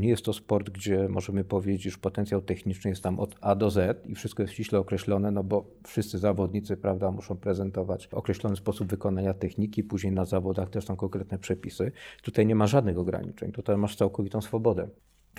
[0.00, 3.70] nie jest to sport, gdzie możemy powiedzieć, że potencjał techniczny jest tam od A do
[3.70, 8.88] Z i wszystko jest ściśle określone, no bo wszyscy zawodnicy, prawda, muszą prezentować określony sposób
[8.88, 11.92] wykonania techniki, później na zawodach też są konkretne przepisy.
[12.22, 14.88] Tutaj nie ma żadnych ograniczeń, tutaj masz całkowitą swobodę.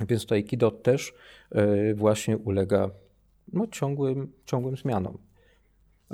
[0.07, 1.13] Więc to Aikido też
[1.51, 2.91] e, właśnie ulega
[3.53, 5.17] no, ciągłym, ciągłym zmianom.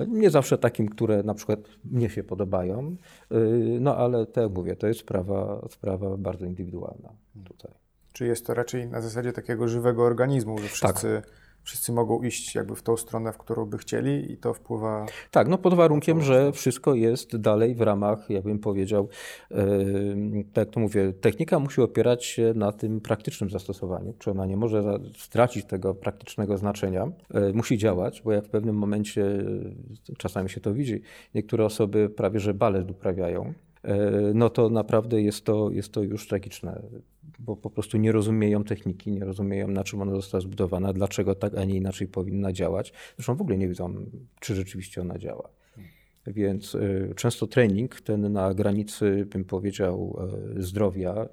[0.07, 2.95] Nie zawsze takim, które na przykład mnie się podobają,
[3.31, 3.35] y,
[3.81, 7.13] no ale tak jak mówię, to jest sprawa, sprawa bardzo indywidualna
[7.45, 7.71] tutaj.
[8.13, 11.31] Czy jest to raczej na zasadzie takiego żywego organizmu, że wszyscy tak.
[11.63, 15.05] wszyscy mogą iść jakby w tą stronę, w którą by chcieli i to wpływa...
[15.31, 19.09] Tak, no pod warunkiem, że wszystko jest dalej w ramach, jakbym powiedział,
[19.51, 19.57] yy,
[20.53, 24.99] tak to mówię, technika musi opierać się na tym praktycznym zastosowaniu, czy ona nie może
[25.17, 29.25] stracić tego praktycznego znaczenia, yy, musi działać, bo jak w pewnym momencie,
[30.17, 31.01] czasami się to widzi,
[31.35, 33.53] niektóre osoby prawie że balet uprawiają,
[34.33, 36.81] no to naprawdę jest to, jest to już tragiczne
[37.41, 41.57] bo po prostu nie rozumieją techniki, nie rozumieją na czym ona została zbudowana, dlaczego tak,
[41.57, 42.93] a nie inaczej powinna działać.
[43.15, 43.95] Zresztą w ogóle nie wiedzą,
[44.39, 45.49] czy rzeczywiście ona działa.
[46.27, 50.17] Więc y, często trening ten na granicy, bym powiedział,
[50.57, 51.29] y, zdrowia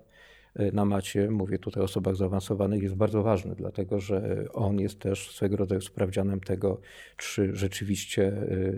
[0.72, 5.30] na macie, mówię tutaj o osobach zaawansowanych, jest bardzo ważny, dlatego że on jest też
[5.30, 6.80] swego rodzaju sprawdzianem tego,
[7.16, 8.32] czy rzeczywiście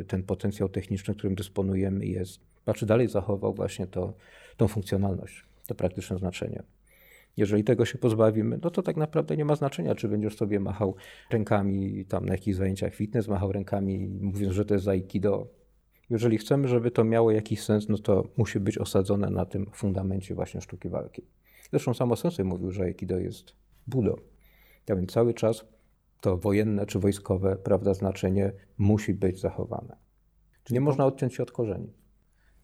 [0.07, 4.13] ten potencjał techniczny, którym dysponujemy, jest, a czy dalej zachował właśnie to,
[4.57, 6.63] tą funkcjonalność, to praktyczne znaczenie.
[7.37, 10.95] Jeżeli tego się pozbawimy, no to tak naprawdę nie ma znaczenia, czy będziesz sobie machał
[11.31, 15.47] rękami tam na jakichś zajęciach fitness, machał rękami mówiąc, że to jest aikido.
[16.11, 20.35] Jeżeli chcemy, żeby to miało jakiś sens, no to musi być osadzone na tym fundamencie
[20.35, 21.23] właśnie sztuki walki.
[21.71, 23.53] Zresztą samo Sensei mówił, że aikido jest
[23.87, 24.17] budo.
[24.89, 25.65] Ja więc cały czas
[26.21, 29.97] to wojenne czy wojskowe, prawda, znaczenie musi być zachowane.
[30.65, 31.93] Czyli nie można odciąć się od korzeni.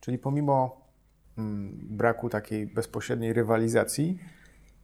[0.06, 0.80] Czyli pomimo
[1.38, 4.18] mm, braku takiej bezpośredniej rywalizacji,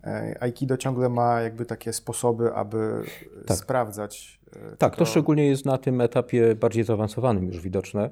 [0.04, 3.02] E, Aikido ciągle ma jakby takie sposoby, aby
[3.46, 3.56] tak.
[3.56, 4.40] sprawdzać.
[4.56, 4.98] E, tak, to...
[4.98, 8.10] to szczególnie jest na tym etapie bardziej zaawansowanym już widoczne,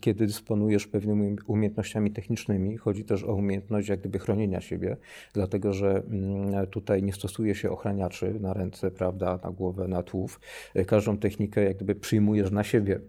[0.00, 2.76] kiedy dysponujesz pewnymi umiejętnościami technicznymi.
[2.76, 4.96] Chodzi też o umiejętność jak gdyby chronienia siebie,
[5.32, 10.40] dlatego że mm, tutaj nie stosuje się ochraniaczy na ręce, prawda, na głowę, na tłów.
[10.74, 13.00] E, każdą technikę jak gdyby przyjmujesz na siebie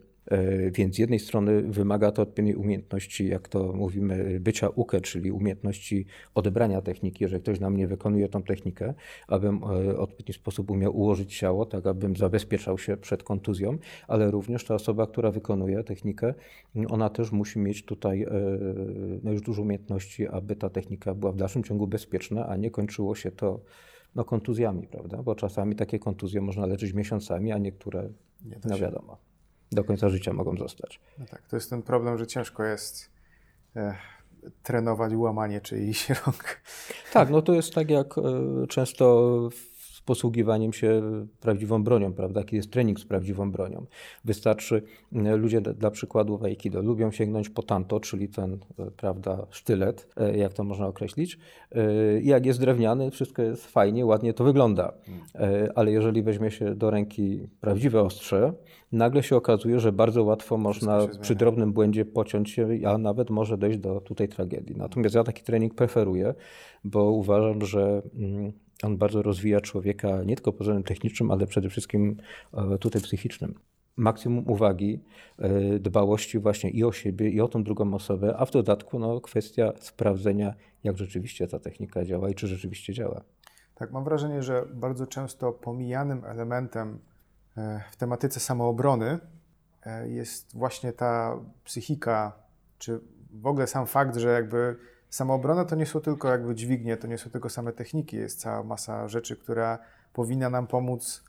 [0.72, 6.06] więc z jednej strony wymaga to odpowiedniej umiejętności, jak to mówimy, bycia uke, czyli umiejętności
[6.36, 8.94] odebrania techniki, jeżeli ktoś na mnie wykonuje tą technikę,
[9.28, 14.32] abym w e, odpowiedni sposób umiał ułożyć ciało, tak abym zabezpieczał się przed kontuzją, ale
[14.32, 16.34] również ta osoba, która wykonuje technikę,
[16.88, 18.30] ona też musi mieć tutaj e,
[19.24, 23.16] no już dużo umiejętności, aby ta technika była w dalszym ciągu bezpieczna, a nie kończyło
[23.16, 23.60] się to
[24.16, 25.24] no, kontuzjami, prawda?
[25.24, 28.10] Bo czasami takie kontuzje można leczyć miesiącami, a niektóre,
[28.66, 29.27] no wiadomo
[29.72, 31.00] do końca życia mogą zostać.
[31.20, 33.12] No tak, to jest ten problem, że ciężko jest
[33.76, 33.96] e,
[34.64, 36.62] trenować łamanie czyichś rąk.
[37.14, 38.22] Tak, no to jest tak jak e,
[38.68, 39.77] często z
[40.08, 41.02] posługiwaniem się
[41.40, 42.40] prawdziwą bronią, prawda?
[42.40, 43.86] Jaki jest trening z prawdziwą bronią.
[44.26, 44.82] Wystarczy,
[45.16, 50.08] e, ludzie dla przykładu w Aikido lubią sięgnąć po tanto, czyli ten, e, prawda, sztylet,
[50.18, 51.40] e, jak to można określić.
[52.22, 54.94] Jak jest drewniany, wszystko jest fajnie, ładnie to wygląda.
[55.76, 58.54] Ale jeżeli weźmie się do ręki prawdziwe ostrze,
[58.92, 63.58] nagle się okazuje, że bardzo łatwo można przy drobnym błędzie pociąć się, a nawet może
[63.58, 64.76] dojść do tutaj tragedii.
[64.76, 66.34] Natomiast ja taki trening preferuję,
[66.84, 68.52] bo uważam, że mm,
[68.84, 72.18] on bardzo rozwija człowieka nie tylko względem technicznym, ale przede wszystkim
[72.54, 73.56] e, tutaj psychicznym.
[73.98, 75.04] Maksimum uwagi,
[75.40, 79.22] e, dbałości właśnie i o siebie, i o tą drugą osobę, a w dodatku no,
[79.22, 83.22] kwestia sprawdzenia, jak rzeczywiście ta technika działa i czy rzeczywiście działa.
[83.76, 87.00] Tak, mam wrażenie, że bardzo często pomijanym elementem
[87.58, 89.20] E, w tematyce samoobrony
[90.06, 92.32] jest właśnie ta psychika,
[92.78, 93.00] czy
[93.32, 94.78] w ogóle sam fakt, że jakby
[95.10, 98.64] samoobrona to nie są tylko jakby dźwignie, to nie są tylko same techniki, jest cała
[98.64, 99.80] masa rzeczy, która
[100.14, 101.24] powinna nam pomóc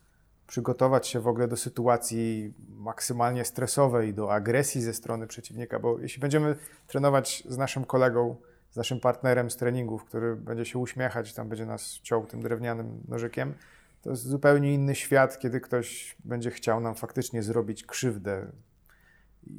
[0.47, 6.21] przygotować się w ogóle do sytuacji maksymalnie stresowej, do agresji ze strony przeciwnika, bo jeśli
[6.21, 6.55] będziemy
[6.87, 8.35] trenować z naszym kolegą,
[8.71, 13.03] z naszym partnerem z treningów, który będzie się uśmiechać, tam będzie nas ciął tym drewnianym
[13.07, 13.53] nożykiem,
[14.01, 18.47] to jest zupełnie inny świat, kiedy ktoś będzie chciał nam faktycznie zrobić krzywdę.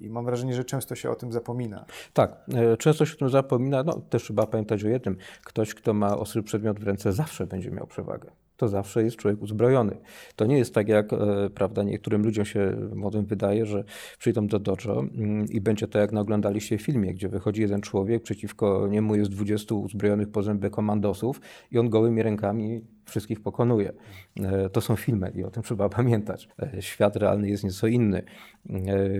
[0.01, 1.85] I mam wrażenie, że często się o tym zapomina.
[2.13, 3.83] Tak, e, często się o tym zapomina.
[3.83, 5.17] No, też trzeba pamiętać o jednym.
[5.45, 8.31] Ktoś, kto ma ostry przedmiot w ręce, zawsze będzie miał przewagę.
[8.61, 9.97] To zawsze jest człowiek uzbrojony.
[10.37, 13.85] To nie jest tak, jak e, prawda, niektórym ludziom się młodym wydaje, że
[14.19, 18.23] przyjdą do dojo mm, i będzie to jak naoglądaliście w filmie, gdzie wychodzi jeden człowiek,
[18.23, 23.93] przeciwko niemu jest 20 uzbrojonych po zęby komandosów i on gołymi rękami wszystkich pokonuje.
[24.41, 26.49] E, to są filmy i o tym trzeba pamiętać.
[26.63, 28.23] E, świat realny jest nieco inny,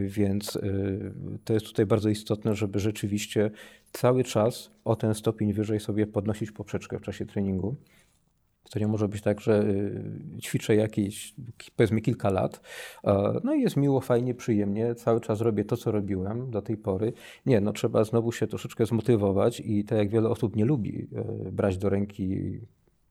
[0.05, 0.59] więc
[1.45, 3.51] to jest tutaj bardzo istotne, żeby rzeczywiście
[3.93, 7.77] cały czas o ten stopień wyżej sobie podnosić poprzeczkę w czasie treningu.
[8.71, 11.35] To nie może być tak, że y, ćwiczę jakieś,
[11.77, 12.61] powiedzmy, kilka lat,
[13.45, 17.13] no i jest miło, fajnie, przyjemnie, cały czas robię to, co robiłem do tej pory.
[17.47, 21.09] Nie, no trzeba znowu się troszeczkę zmotywować i tak jak wiele osób nie lubi
[21.49, 22.61] y, brać do ręki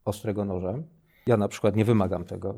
[0.05, 0.83] ostrego noża,
[1.27, 2.55] ja na przykład nie wymagam tego.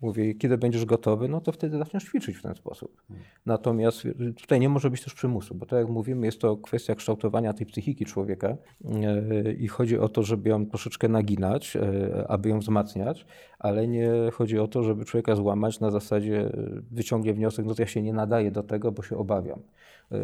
[0.00, 3.02] Mówię, kiedy będziesz gotowy, no to wtedy zaczniesz ćwiczyć w ten sposób.
[3.46, 4.02] Natomiast
[4.36, 7.66] tutaj nie może być też przymusu, bo tak jak mówimy, jest to kwestia kształtowania tej
[7.66, 13.26] psychiki człowieka e, i chodzi o to, żeby ją troszeczkę naginać, e, aby ją wzmacniać,
[13.58, 16.52] ale nie chodzi o to, żeby człowieka złamać na zasadzie e,
[16.90, 19.60] wyciągnie wniosek, no to ja się nie nadaję do tego, bo się obawiam.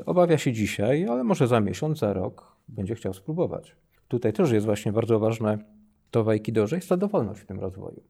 [0.06, 3.76] Obawia się dzisiaj, ale może za miesiąc, za rok będzie chciał spróbować.
[4.08, 5.58] Tutaj też jest właśnie bardzo ważne
[6.10, 8.02] to w Aikido, że jest ta dowolność w tym rozwoju.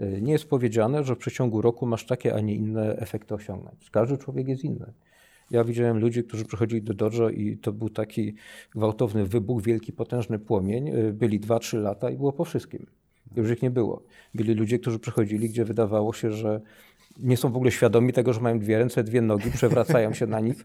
[0.00, 3.90] Y, nie jest powiedziane, że w przeciągu roku masz takie, a nie inne efekty osiągnąć.
[3.90, 4.92] Każdy człowiek jest inny.
[5.50, 8.34] Ja widziałem ludzi, którzy przychodzili do dojo i to był taki
[8.74, 10.88] gwałtowny wybuch, wielki, potężny płomień.
[10.88, 12.86] Y, byli 2-3 lata i było po wszystkim.
[13.36, 14.02] Już ich nie było.
[14.34, 16.60] Byli ludzie, którzy przychodzili, gdzie wydawało się, że
[17.18, 20.40] nie są w ogóle świadomi tego, że mają dwie ręce, dwie nogi, przewracają się na
[20.40, 20.64] nich.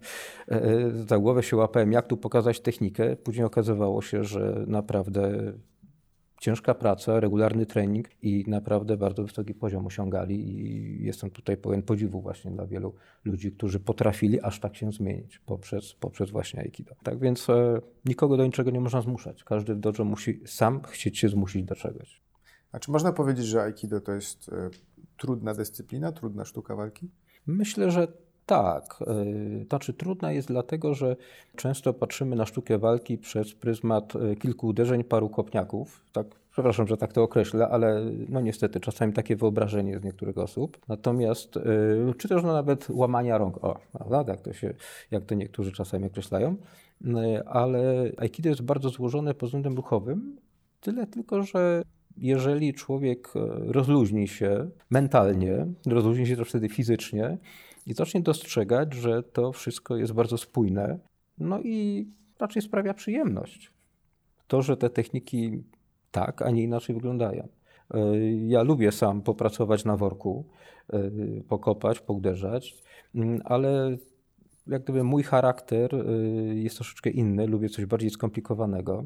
[0.51, 3.15] Y, za głowę się łapałem, jak tu pokazać technikę.
[3.15, 5.53] Później okazywało się, że naprawdę
[6.39, 12.21] ciężka praca, regularny trening i naprawdę bardzo wysoki poziom osiągali i jestem tutaj pełen podziwu
[12.21, 16.95] właśnie dla wielu ludzi, którzy potrafili aż tak się zmienić poprzez, poprzez właśnie Aikido.
[17.03, 19.43] Tak więc e, nikogo do niczego nie można zmuszać.
[19.43, 22.21] Każdy w dojo musi sam chcieć się zmusić do czegoś.
[22.71, 24.69] A czy można powiedzieć, że Aikido to jest e,
[25.17, 27.11] trudna dyscyplina, trudna sztuka walki?
[27.47, 28.07] Myślę, że
[28.49, 28.99] tak.
[29.07, 31.15] E, znaczy trudna jest dlatego, że
[31.55, 36.05] często patrzymy na sztukę walki przez pryzmat e, kilku uderzeń, paru kopniaków.
[36.11, 40.77] Tak, przepraszam, że tak to określę, ale no niestety czasami takie wyobrażenie jest niektórych osób.
[40.87, 41.61] Natomiast, e,
[42.17, 44.73] czy też no nawet łamania rąk, o, prawda, tak to się,
[45.11, 46.55] jak to niektórzy czasami określają.
[47.45, 50.37] Ale Aikido jest bardzo złożone pod względem ruchowym,
[50.81, 51.81] tyle tylko, że
[52.17, 53.33] jeżeli człowiek
[53.67, 57.37] rozluźni się mentalnie, rozluźni się też wtedy fizycznie,
[57.89, 60.99] i zacznie dostrzegać, że to wszystko jest bardzo spójne,
[61.37, 62.07] no i
[62.39, 63.71] raczej sprawia przyjemność.
[64.47, 65.63] To, że te techniki
[66.11, 67.47] tak, a nie inaczej wyglądają.
[67.93, 67.99] E,
[68.47, 70.45] ja lubię sam popracować na worku,
[70.93, 71.11] e,
[71.47, 72.83] pokopać, pouderzać,
[73.15, 73.97] mm, ale
[74.67, 75.99] jak gdyby mój charakter e,
[76.55, 79.05] jest troszeczkę inny, lubię coś bardziej skomplikowanego.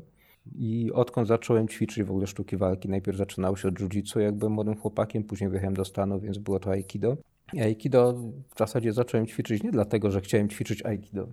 [0.56, 4.54] I odkąd zacząłem ćwiczyć w ogóle sztuki walki, najpierw zaczynało się od jiu-jitsu, jak byłem
[4.54, 7.17] młodym chłopakiem, później wyjechałem do Stanów, więc było to aikido.
[7.62, 8.14] Aikido
[8.56, 11.28] w zasadzie zacząłem ćwiczyć nie dlatego, że chciałem ćwiczyć Aikido.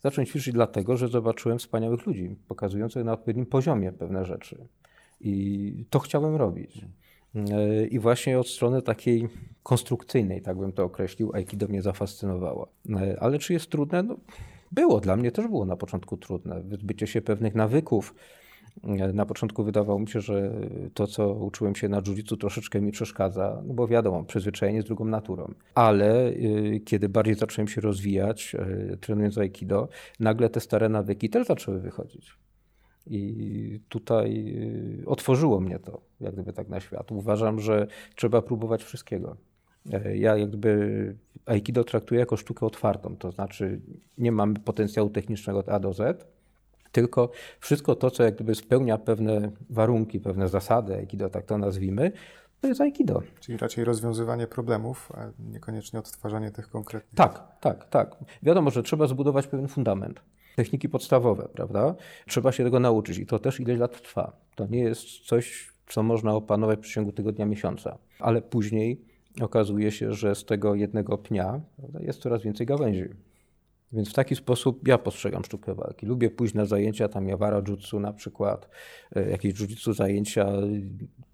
[0.00, 4.68] Zacząłem ćwiczyć dlatego, że zobaczyłem wspaniałych ludzi, pokazujących na odpowiednim poziomie pewne rzeczy.
[5.20, 6.84] I to chciałem robić.
[7.90, 9.28] I właśnie od strony takiej
[9.62, 12.68] konstrukcyjnej, tak bym to określił, Aikido mnie zafascynowało.
[13.20, 14.02] Ale czy jest trudne?
[14.02, 14.16] No,
[14.72, 16.62] było, dla mnie też było na początku trudne.
[16.62, 18.14] Wyzbycie się pewnych nawyków,
[19.14, 20.52] na początku wydawało mi się, że
[20.94, 25.04] to, co uczyłem się na jiu troszeczkę mi przeszkadza, no bo wiadomo, przyzwyczajenie z drugą
[25.04, 25.54] naturą.
[25.74, 28.56] Ale y, kiedy bardziej zacząłem się rozwijać,
[28.92, 29.88] y, trenując aikido,
[30.20, 32.38] nagle te stare nawyki też zaczęły wychodzić.
[33.06, 34.54] I tutaj
[35.02, 37.12] y, otworzyło mnie to, jak gdyby tak na świat.
[37.12, 39.36] Uważam, że trzeba próbować wszystkiego.
[40.14, 41.14] Ja jak gdyby
[41.48, 43.80] Aikido traktuję jako sztukę otwartą, to znaczy
[44.18, 46.26] nie mamy potencjału technicznego od A do Z,
[46.92, 52.12] tylko wszystko to, co jak gdyby spełnia pewne warunki, pewne zasady Aikido, tak to nazwijmy,
[52.60, 53.22] to jest Aikido.
[53.40, 57.14] Czyli raczej rozwiązywanie problemów, a niekoniecznie odtwarzanie tych konkretnych.
[57.14, 58.16] Tak, tak, tak.
[58.42, 60.20] Wiadomo, że trzeba zbudować pewien fundament.
[60.56, 61.94] Techniki podstawowe, prawda?
[62.26, 64.32] Trzeba się tego nauczyć i to też ileś lat trwa.
[64.54, 67.98] To nie jest coś, co można opanować w przeciągu tygodnia, miesiąca.
[68.18, 69.04] Ale później
[69.40, 73.04] okazuje się, że z tego jednego pnia prawda, jest coraz więcej gałęzi.
[73.92, 76.06] Więc w taki sposób ja postrzegam sztukę walki.
[76.06, 78.68] Lubię pójść na zajęcia, tam jawara jutsu na przykład,
[79.16, 80.52] e, jakieś jiu zajęcia.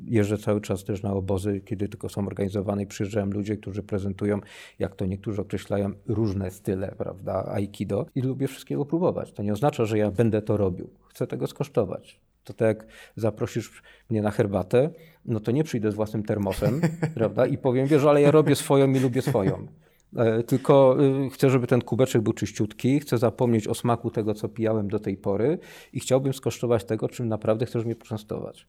[0.01, 4.41] Jeżdżę cały czas też na obozy, kiedy tylko są organizowane i przyjeżdżają ludzie, którzy prezentują,
[4.79, 9.33] jak to niektórzy określają, różne style, prawda, aikido i lubię wszystkiego próbować.
[9.33, 10.91] To nie oznacza, że ja będę to robił.
[11.09, 12.21] Chcę tego skosztować.
[12.45, 12.87] To tak jak
[13.17, 14.91] zaprosisz mnie na herbatę,
[15.25, 16.81] no to nie przyjdę z własnym termosem,
[17.15, 19.67] prawda, i powiem, wiesz, ale ja robię swoją i lubię swoją.
[20.17, 20.97] E, tylko
[21.27, 24.99] y, chcę, żeby ten kubeczek był czyściutki, chcę zapomnieć o smaku tego, co pijałem do
[24.99, 25.59] tej pory
[25.93, 28.69] i chciałbym skosztować tego, czym naprawdę chcesz mnie poczęstować.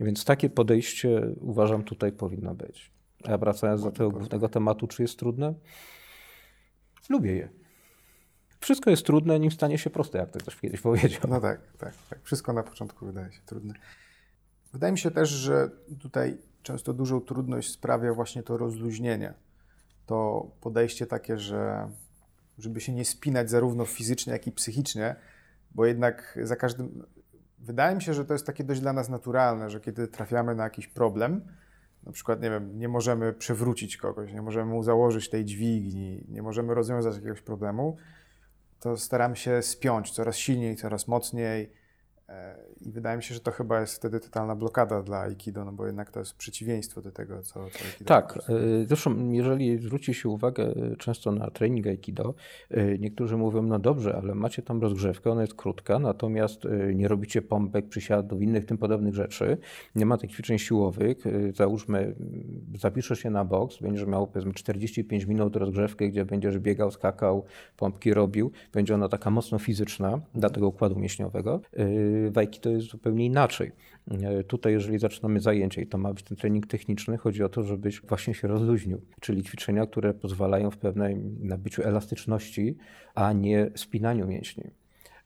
[0.00, 2.90] Więc takie podejście uważam tutaj powinno być.
[3.24, 5.54] A wracając do tego głównego tematu, czy jest trudne?
[7.08, 7.48] Lubię je.
[8.60, 11.20] Wszystko jest trudne, nim stanie się proste, jak to ktoś kiedyś powiedział.
[11.28, 12.18] No tak, tak, tak.
[12.22, 13.74] Wszystko na początku wydaje się trudne.
[14.72, 19.34] Wydaje mi się też, że tutaj często dużą trudność sprawia właśnie to rozluźnienie.
[20.06, 21.90] To podejście takie, że
[22.58, 25.16] żeby się nie spinać zarówno fizycznie, jak i psychicznie,
[25.70, 27.06] bo jednak za każdym.
[27.58, 30.64] Wydaje mi się, że to jest takie dość dla nas naturalne, że kiedy trafiamy na
[30.64, 31.40] jakiś problem,
[32.02, 36.42] na przykład, nie wiem, nie możemy przewrócić kogoś, nie możemy mu założyć tej dźwigni, nie
[36.42, 37.96] możemy rozwiązać jakiegoś problemu,
[38.80, 41.72] to staramy się spiąć coraz silniej, coraz mocniej
[42.80, 45.86] I wydaje mi się, że to chyba jest wtedy totalna blokada dla Aikido, no bo
[45.86, 48.38] jednak to jest przeciwieństwo do tego, co, co Aikido Tak.
[48.38, 52.34] E, zresztą, jeżeli zwróci się uwagę e, często na trening Aikido,
[52.98, 56.62] niektórzy mówią, no dobrze, ale macie tam rozgrzewkę, ona jest krótka, natomiast
[56.94, 59.58] nie robicie pompek, przysiadów, innych tym podobnych rzeczy,
[59.94, 61.24] nie ma tych ćwiczeń siłowych.
[61.54, 62.14] Załóżmy,
[62.78, 67.44] zapiszesz się na boks, będziesz miał powiedzmy 45 minut rozgrzewkę, gdzie będziesz biegał, skakał,
[67.76, 68.50] pompki robił.
[68.72, 71.60] Będzie ona taka mocno fizyczna dla tego układu mięśniowego
[72.30, 73.72] w Aikido jest zupełnie inaczej.
[74.10, 77.62] E, tutaj, jeżeli zaczynamy zajęcie i to ma być ten trening techniczny, chodzi o to,
[77.62, 82.76] żebyś właśnie się rozluźnił, czyli ćwiczenia, które pozwalają w pewnej nabyciu elastyczności,
[83.14, 84.64] a nie spinaniu mięśni.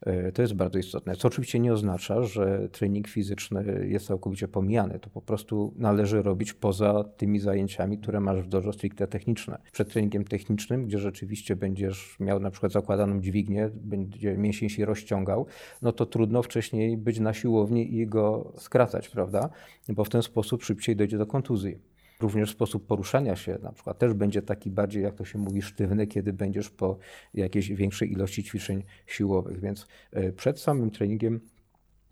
[0.07, 1.17] E, to jest bardzo istotne.
[1.17, 4.99] Co oczywiście nie oznacza, że trening fizyczny jest całkowicie pomijany.
[4.99, 9.59] To po prostu należy robić poza tymi zajęciami, które masz w dojo stricte techniczne.
[9.73, 15.47] Przed treningiem technicznym, gdzie rzeczywiście będziesz miał na przykład zakładaną dźwignię, będzie mięsień się rozciągał,
[15.83, 19.51] no to trudno wcześniej być na siłowni i go skracać, prawda?
[19.89, 21.90] Bo w ten sposób szybciej dojdzie do kontuzji.
[22.21, 26.07] Również sposób poruszania się na przykład też będzie taki bardziej, jak to się mówi, sztywny,
[26.07, 26.99] kiedy będziesz po
[27.35, 29.61] jakiejś większej ilości ćwiczeń siłowych.
[29.61, 31.41] Więc e, przed samym treningiem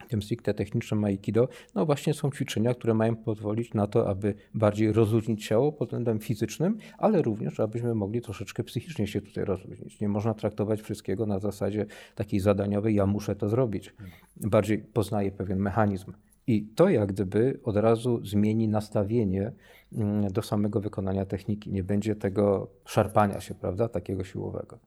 [0.09, 4.93] tym stricte technicznym Aikido, no właśnie są ćwiczenia, które mają pozwolić na to, aby bardziej
[4.93, 10.01] rozluźnić ciało pod względem fizycznym, ale również, abyśmy mogli troszeczkę psychicznie się tutaj rozluźnić.
[10.01, 13.95] Nie można traktować wszystkiego na zasadzie takiej zadaniowej, ja muszę to zrobić.
[14.37, 16.13] Bardziej poznaję pewien mechanizm.
[16.47, 19.53] I to jak gdyby od razu zmieni nastawienie
[20.31, 21.73] do samego wykonania techniki.
[21.73, 24.79] Nie będzie tego szarpania się, prawda, takiego siłowego.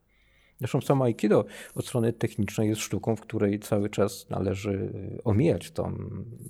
[0.60, 1.46] Zresztą samo Aikido
[1.76, 4.72] od strony technicznej jest sztuką, w której cały czas należy
[5.20, 5.98] y, omijać tą,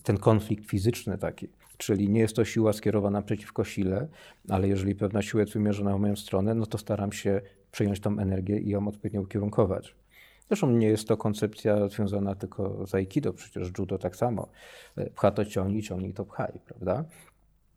[0.04, 1.48] ten konflikt fizyczny taki.
[1.78, 4.08] Czyli nie jest to siła skierowana przeciwko sile,
[4.50, 7.42] ale jeżeli pewna siła jest wymierzona w moją stronę, no to staram się
[7.72, 9.96] przejąć tą energię i ją odpowiednio ukierunkować.
[10.48, 14.48] Zresztą nie jest to koncepcja związana tylko z aikido, przecież judo tak samo.
[14.98, 17.06] E, pcha to ciągnij, ciągnij to pchaj, prawda?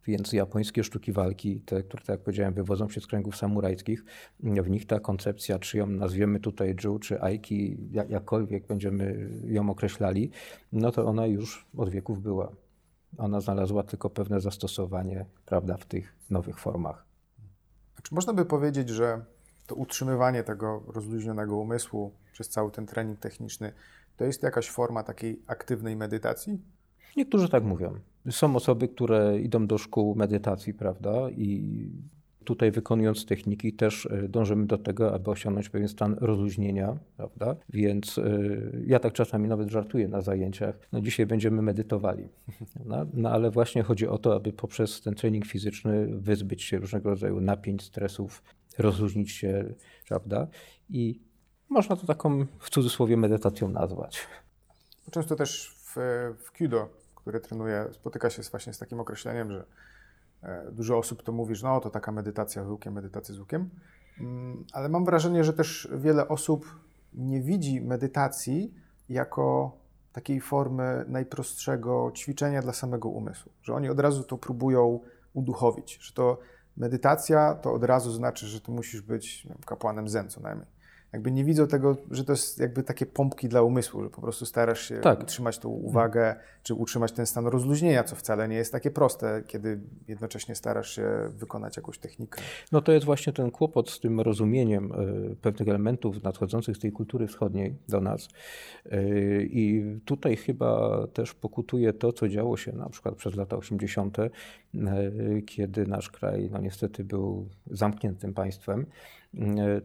[0.07, 4.05] Więc japońskie sztuki walki, te, które, tak jak powiedziałem, wywodzą się z kręgów samurajskich,
[4.41, 7.79] w nich ta koncepcja, czy ją nazwiemy tutaj ju, czy aiki,
[8.09, 10.31] jakkolwiek będziemy ją określali,
[10.73, 12.53] no to ona już od wieków była.
[13.19, 17.05] Ona znalazła tylko pewne zastosowanie, prawda, w tych nowych formach.
[18.03, 19.25] Czy można by powiedzieć, że
[19.67, 23.73] to utrzymywanie tego rozluźnionego umysłu przez cały ten trening techniczny,
[24.17, 26.61] to jest jakaś forma takiej aktywnej medytacji?
[27.17, 27.99] Niektórzy tak mówią.
[28.31, 31.89] Są osoby, które idą do szkół medytacji, prawda, i
[32.45, 37.57] tutaj wykonując techniki też e, dążymy do tego, aby osiągnąć pewien stan rozluźnienia, prawda?
[37.69, 42.29] Więc y, ja tak czasami nawet żartuję na zajęciach, no dzisiaj będziemy medytowali.
[42.85, 47.11] No, no, ale właśnie chodzi o to, aby poprzez ten trening fizyczny wyzbyć się różnego
[47.11, 48.43] rodzaju napięć, stresów,
[48.79, 49.75] rozluźnić się,
[50.09, 50.47] prawda?
[50.91, 51.21] I
[51.69, 54.27] można to taką w cudzysłowie medytacją nazwać.
[55.11, 55.97] Często też w,
[56.45, 56.89] w Kudo,
[57.25, 59.65] które trenuję, spotyka się właśnie z takim określeniem, że
[60.43, 63.71] e, dużo osób to mówi, że no to taka medytacja z łukiem, medytacja z łukiem,
[64.21, 66.81] mm, ale mam wrażenie, że też wiele osób
[67.15, 68.75] nie widzi medytacji
[69.09, 69.77] jako
[70.13, 75.01] takiej formy najprostszego ćwiczenia dla samego umysłu, że oni od razu to próbują
[75.33, 76.39] uduchowić, że to
[76.77, 80.74] medytacja to od razu znaczy, że ty musisz być kapłanem zen co najmniej
[81.15, 84.47] jakby nie widzą tego, że to jest jakby takie pompki dla umysłu, że po prostu
[84.47, 85.23] starasz się tak.
[85.23, 89.81] utrzymać tą uwagę, czy utrzymać ten stan rozluźnienia, co wcale nie jest takie proste, kiedy
[90.09, 92.43] jednocześnie starasz się wykonać jakąś technikę.
[92.73, 94.93] No to jest właśnie ten kłopot z tym rozumieniem
[95.33, 98.29] y, pewnych elementów nadchodzących z tej kultury wschodniej do nas.
[98.93, 104.19] Y, I tutaj chyba też pokutuje to, co działo się na przykład przez lata 80.,
[104.19, 108.87] y, kiedy nasz kraj no niestety był zamkniętym państwem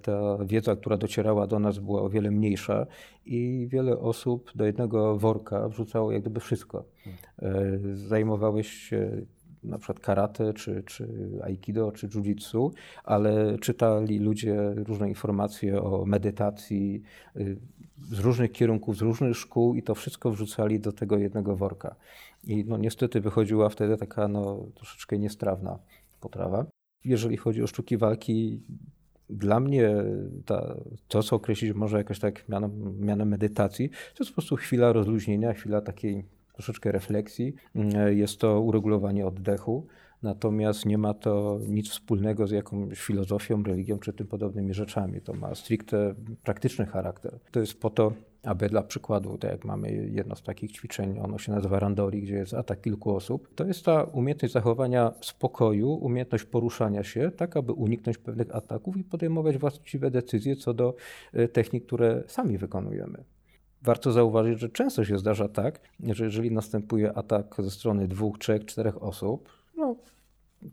[0.01, 2.85] ta wiedza, która docierała do nas, była o wiele mniejsza
[3.25, 6.85] i wiele osób do jednego worka wrzucało jak gdyby wszystko.
[7.41, 9.21] E, zajmowałeś się
[9.63, 11.07] na przykład karate, czy, czy
[11.43, 12.71] aikido, czy jiu-jitsu,
[13.03, 17.01] ale czytali ludzie różne informacje o medytacji
[17.37, 17.57] y,
[18.01, 21.95] z różnych kierunków, z różnych szkół i to wszystko wrzucali do tego jednego worka.
[22.47, 25.79] I no niestety wychodziła wtedy taka no, troszeczkę niestrawna
[26.19, 26.65] potrawa.
[27.05, 28.61] Jeżeli chodzi o sztuki walki,
[29.29, 29.89] dla mnie
[30.45, 30.75] ta,
[31.07, 35.53] to, co określić może jakoś tak mianem, mianem medytacji, to jest po prostu chwila rozluźnienia,
[35.53, 37.53] chwila takiej troszeczkę refleksji.
[38.09, 39.87] Jest to uregulowanie oddechu,
[40.23, 45.21] natomiast nie ma to nic wspólnego z jakąś filozofią, religią czy tym podobnymi rzeczami.
[45.21, 47.39] To ma stricte praktyczny charakter.
[47.51, 48.13] To jest po to,
[48.43, 52.35] aby dla przykładu, tak jak mamy jedno z takich ćwiczeń, ono się nazywa randori, gdzie
[52.35, 57.73] jest atak kilku osób, to jest ta umiejętność zachowania spokoju, umiejętność poruszania się, tak aby
[57.73, 60.95] uniknąć pewnych ataków i podejmować właściwe decyzje co do
[61.33, 63.23] e, technik, które sami wykonujemy.
[63.81, 68.65] Warto zauważyć, że często się zdarza tak, że jeżeli następuje atak ze strony dwóch, trzech,
[68.65, 69.49] czterech osób,
[69.79, 69.95] no,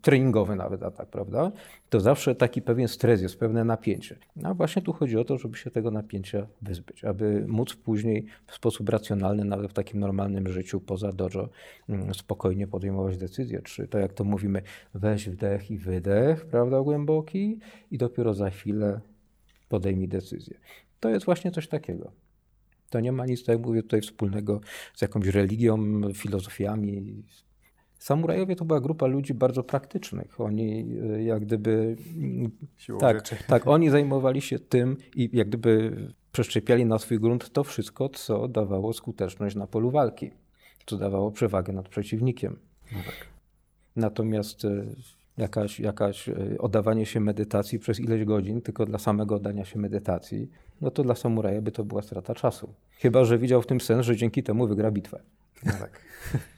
[0.01, 1.51] treningowy nawet atak, prawda?
[1.89, 4.17] To zawsze taki pewien stres jest, pewne napięcie.
[4.43, 8.55] A właśnie tu chodzi o to, żeby się tego napięcia wyzbyć, aby móc później w
[8.55, 11.49] sposób racjonalny, nawet w takim normalnym życiu poza dojo,
[11.89, 13.61] mm, spokojnie podejmować decyzje.
[13.61, 14.61] Czy to jak to mówimy,
[14.93, 17.59] weź wdech i wydech, prawda, głęboki
[17.91, 18.99] i dopiero za chwilę
[19.69, 20.57] podejmij decyzję.
[20.99, 22.11] To jest właśnie coś takiego.
[22.89, 24.61] To nie ma nic, tak jak mówię, tutaj wspólnego
[24.95, 27.23] z jakąś religią, filozofiami,
[27.99, 30.41] Samurajowie to była grupa ludzi bardzo praktycznych.
[30.41, 31.95] Oni e, jak gdyby.
[32.99, 35.97] tak, tak, oni zajmowali się tym i jak gdyby
[36.31, 40.31] przeszczepiali na swój grunt to wszystko, co dawało skuteczność na polu walki,
[40.85, 42.59] co dawało przewagę nad przeciwnikiem.
[42.91, 43.27] No tak.
[43.95, 44.85] Natomiast e,
[45.37, 50.49] jakaś, jakaś e, oddawanie się medytacji przez ileś godzin tylko dla samego oddania się medytacji,
[50.81, 52.73] no to dla samuraja by to była strata czasu.
[52.91, 55.21] Chyba, że widział w tym sens, że dzięki temu wygra bitwę.
[55.65, 56.01] No tak.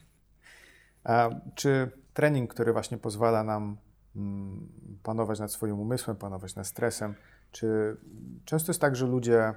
[1.54, 3.76] Czy trening, który właśnie pozwala nam
[4.16, 4.68] mm,
[5.02, 7.14] panować nad swoim umysłem, panować nad stresem,
[7.52, 7.96] czy
[8.44, 9.54] często jest tak, że ludzie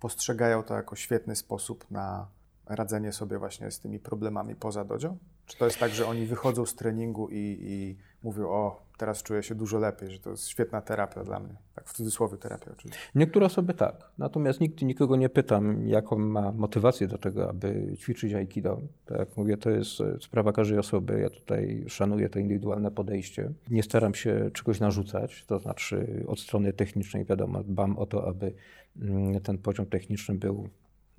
[0.00, 2.28] postrzegają to jako świetny sposób na
[2.66, 5.16] radzenie sobie właśnie z tymi problemami poza dojo?
[5.46, 7.96] Czy to jest tak, że oni wychodzą z treningu i, i
[8.26, 11.56] mówią, o, teraz czuję się dużo lepiej, że to jest świetna terapia dla mnie.
[11.74, 13.00] Tak w cudzysłowie terapia oczywiście.
[13.14, 14.10] Niektóre osoby tak.
[14.18, 18.80] Natomiast nikt, nikogo nie pytam, jaką ma motywację do tego, aby ćwiczyć aikido.
[19.04, 21.20] Tak jak mówię, to jest e, sprawa każdej osoby.
[21.20, 23.52] Ja tutaj szanuję to indywidualne podejście.
[23.70, 28.52] Nie staram się czegoś narzucać, to znaczy od strony technicznej wiadomo, dbam o to, aby
[29.00, 30.68] mm, ten poziom techniczny był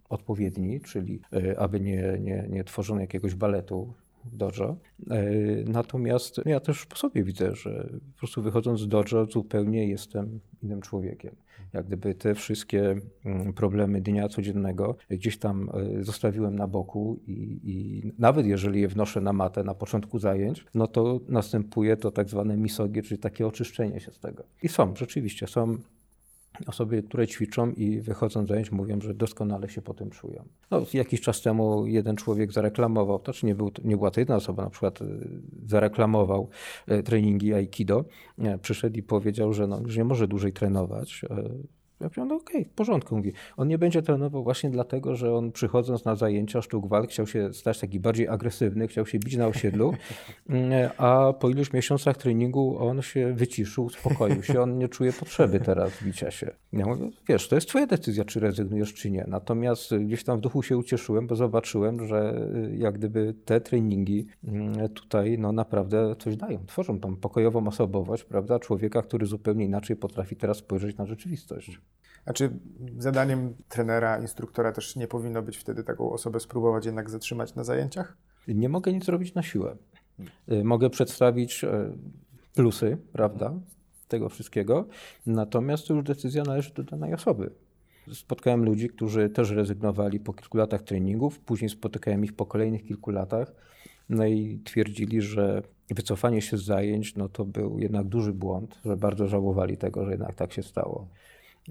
[0.09, 3.93] odpowiedni, czyli e, aby nie, nie, nie tworzono jakiegoś baletu
[4.31, 4.77] w dojo.
[5.11, 5.23] E,
[5.65, 10.81] natomiast ja też po sobie widzę, że po prostu wychodząc z dojo zupełnie jestem innym
[10.81, 11.35] człowiekiem.
[11.73, 17.59] Jak gdyby te wszystkie mm, problemy dnia codziennego gdzieś tam e, zostawiłem na boku i,
[17.63, 22.29] i nawet jeżeli je wnoszę na matę na początku zajęć, no to następuje to tak
[22.29, 24.43] zwane misogi, czyli takie oczyszczenie się z tego.
[24.63, 25.77] I są, rzeczywiście, są
[26.67, 30.45] Osoby, które ćwiczą i wychodzą z zajęć, mówią, że doskonale się po tym czują.
[30.71, 34.35] No, jakiś czas temu jeden człowiek zareklamował, to czy nie, był, nie była to jedna
[34.35, 35.05] osoba, na przykład e,
[35.65, 36.49] zareklamował
[36.87, 38.05] e, treningi Aikido,
[38.37, 41.21] e, przyszedł i powiedział, że no, już nie może dłużej trenować,
[41.99, 43.17] ja mówię, no okej, okay, w porządku.
[43.17, 47.27] Mówi, on nie będzie trenował właśnie dlatego, że on przychodząc na zajęcia sztuk walk chciał
[47.27, 49.93] się stać taki bardziej agresywny, chciał się bić na osiedlu,
[50.49, 55.59] mm, a po iluś miesiącach treningu on się wyciszył, uspokoił się, on nie czuje potrzeby
[55.59, 56.51] teraz bicia się.
[56.73, 59.25] Ja mówię, wiesz, to jest twoja decyzja, czy rezygnujesz, czy nie.
[59.27, 64.27] Natomiast gdzieś tam w duchu się ucieszyłem, bo zobaczyłem, że y, jak gdyby te treningi
[64.43, 69.95] mm, tutaj no naprawdę coś dają, tworzą tą pokojową osobowość, prawda, człowieka, który zupełnie inaczej
[69.95, 71.79] potrafi teraz spojrzeć na rzeczywistość.
[72.27, 72.49] A czy
[72.97, 78.17] zadaniem trenera, instruktora też nie powinno być wtedy taką osobę spróbować jednak zatrzymać na zajęciach?
[78.47, 79.77] Nie mogę nic zrobić na siłę.
[80.51, 81.67] Y, mogę przedstawić y,
[82.55, 83.53] plusy, prawda,
[84.07, 84.87] tego wszystkiego,
[85.25, 87.51] natomiast to już decyzja należy do danej osoby.
[88.13, 93.11] Spotkałem ludzi, którzy też rezygnowali po kilku latach treningów, później spotykałem ich po kolejnych kilku
[93.11, 93.51] latach,
[94.09, 98.97] no i twierdzili, że wycofanie się z zajęć no to był jednak duży błąd, że
[98.97, 101.07] bardzo żałowali tego, że jednak tak się stało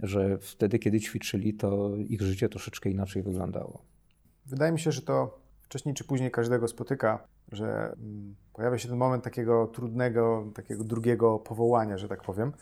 [0.03, 3.83] że wtedy, kiedy ćwiczyli, to ich życie troszeczkę inaczej wyglądało.
[4.47, 8.97] Wydaje mi się, że to wcześniej czy później każdego spotyka, że mm, pojawia się ten
[8.97, 12.53] moment takiego trudnego, takiego drugiego powołania, że tak powiem.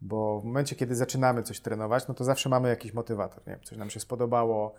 [0.00, 3.46] Bo w momencie, kiedy zaczynamy coś trenować, no to zawsze mamy jakiś motywator.
[3.46, 3.58] Nie?
[3.64, 4.74] Coś nam się spodobało,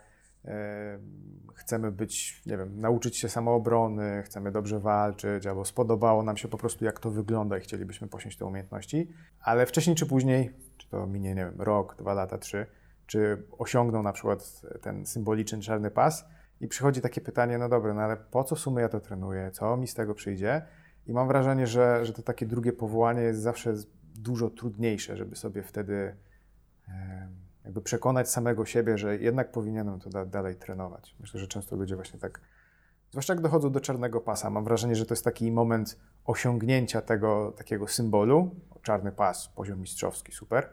[1.55, 6.57] chcemy być, nie wiem, nauczyć się samoobrony, chcemy dobrze walczyć, albo spodobało nam się po
[6.57, 10.51] prostu, jak to wygląda i chcielibyśmy posiąść te umiejętności, ale wcześniej czy później,
[10.91, 12.65] to minie, nie wiem, rok, dwa lata, trzy,
[13.05, 16.25] czy osiągną na przykład ten symboliczny czarny pas
[16.61, 19.51] i przychodzi takie pytanie, no dobra, no ale po co w sumie ja to trenuję,
[19.51, 20.61] co mi z tego przyjdzie?
[21.07, 23.73] I mam wrażenie, że, że to takie drugie powołanie jest zawsze
[24.15, 26.15] dużo trudniejsze, żeby sobie wtedy
[27.63, 31.15] jakby przekonać samego siebie, że jednak powinienem to da, dalej trenować.
[31.19, 32.41] Myślę, że często ludzie właśnie tak,
[33.11, 37.53] zwłaszcza jak dochodzą do czarnego pasa, mam wrażenie, że to jest taki moment osiągnięcia tego
[37.57, 40.69] takiego symbolu, czarny pas, poziom mistrzowski, super.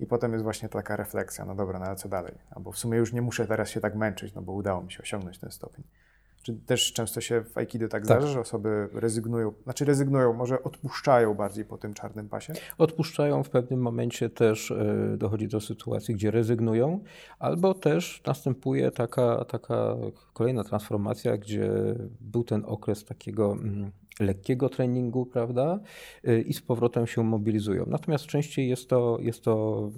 [0.00, 2.38] I potem jest właśnie taka refleksja, no dobra, no ale co dalej?
[2.50, 5.02] Albo w sumie już nie muszę teraz się tak męczyć, no bo udało mi się
[5.02, 5.84] osiągnąć ten stopień.
[6.44, 8.04] Czy też często się w Aikido tak, tak.
[8.04, 12.52] zdarza, że osoby rezygnują, znaczy rezygnują, może odpuszczają bardziej po tym czarnym pasie?
[12.78, 17.00] Odpuszczają w pewnym momencie też e, dochodzi do sytuacji, gdzie rezygnują,
[17.38, 19.96] albo też następuje taka, taka
[20.32, 21.70] kolejna transformacja, gdzie
[22.20, 23.90] był ten okres takiego mm,
[24.20, 25.80] lekkiego treningu, prawda,
[26.24, 27.84] e, i z powrotem się mobilizują.
[27.86, 29.90] Natomiast częściej jest to, jest to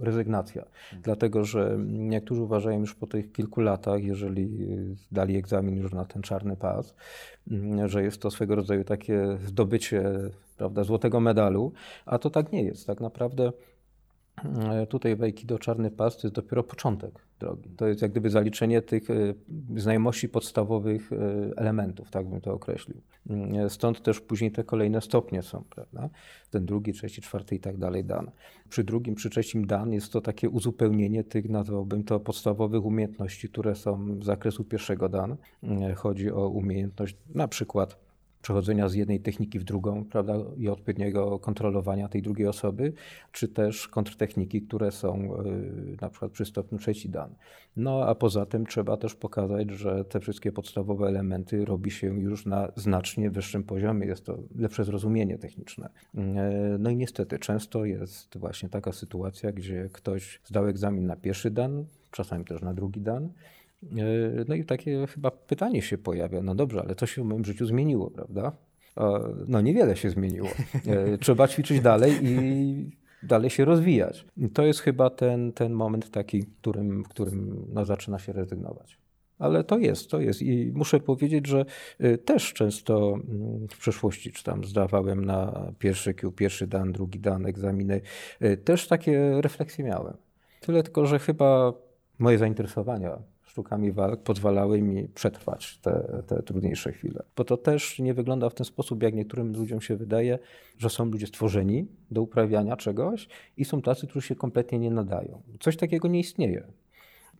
[0.00, 0.62] rezygnacja.
[0.62, 1.02] Mhm.
[1.02, 4.48] Dlatego, że niektórzy uważają już po tych kilku latach, jeżeli
[5.12, 6.94] dali egzamin już na ten czarny pas,
[7.86, 10.02] że jest to swego rodzaju takie zdobycie
[10.56, 11.72] prawda, złotego medalu,
[12.06, 12.86] a to tak nie jest.
[12.86, 13.52] Tak naprawdę
[14.88, 17.70] tutaj w Aikido czarny pas to jest dopiero początek drogi.
[17.76, 19.34] To jest jak gdyby zaliczenie tych e,
[19.76, 21.16] znajomości podstawowych e,
[21.56, 23.00] elementów, tak bym to określił.
[23.68, 26.08] Stąd też później te kolejne stopnie są, prawda?
[26.50, 28.30] Ten drugi, trzeci, czwarty i tak dalej dan.
[28.68, 33.74] Przy drugim, przy trzecim dan jest to takie uzupełnienie tych, nazwałbym to, podstawowych umiejętności, które
[33.74, 35.36] są z zakresu pierwszego dan.
[35.96, 38.07] Chodzi o umiejętność na przykład
[38.48, 42.92] przechodzenia z jednej techniki w drugą, prawda, i odpowiedniego kontrolowania tej drugiej osoby,
[43.32, 47.34] czy też kontrtechniki, które są y, na przykład przy stopniu trzeci dan.
[47.76, 52.46] No a poza tym trzeba też pokazać, że te wszystkie podstawowe elementy robi się już
[52.46, 55.88] na znacznie wyższym poziomie, jest to lepsze zrozumienie techniczne.
[56.14, 56.18] Y,
[56.78, 61.84] no i niestety często jest właśnie taka sytuacja, gdzie ktoś zdał egzamin na pierwszy dan,
[62.10, 63.32] czasami też na drugi dan,
[64.48, 67.66] no i takie chyba pytanie się pojawia, no dobrze, ale co się w moim życiu
[67.66, 68.52] zmieniło, prawda?
[69.46, 70.48] No niewiele się zmieniło.
[70.86, 72.90] E, trzeba ćwiczyć dalej i
[73.22, 74.26] dalej się rozwijać.
[74.54, 78.98] To jest chyba ten, ten moment taki, w którym, w którym no, zaczyna się rezygnować.
[79.38, 80.42] Ale to jest, to jest.
[80.42, 81.64] I muszę powiedzieć, że
[81.98, 87.20] e, też często mm, w przeszłości, czy tam zdawałem na pierwszy Q, pierwszy dan, drugi
[87.20, 88.00] dan egzaminy,
[88.64, 90.16] też takie refleksje miałem.
[90.60, 91.72] Tyle tylko, że chyba
[92.18, 93.18] moje zainteresowania
[93.58, 97.22] sztukami walk pozwalały mi przetrwać te, te trudniejsze chwile.
[97.36, 100.38] Bo to też nie wygląda w ten sposób, jak niektórym ludziom się wydaje,
[100.78, 105.42] że są ludzie stworzeni do uprawiania czegoś i są tacy, którzy się kompletnie nie nadają.
[105.60, 106.64] Coś takiego nie istnieje.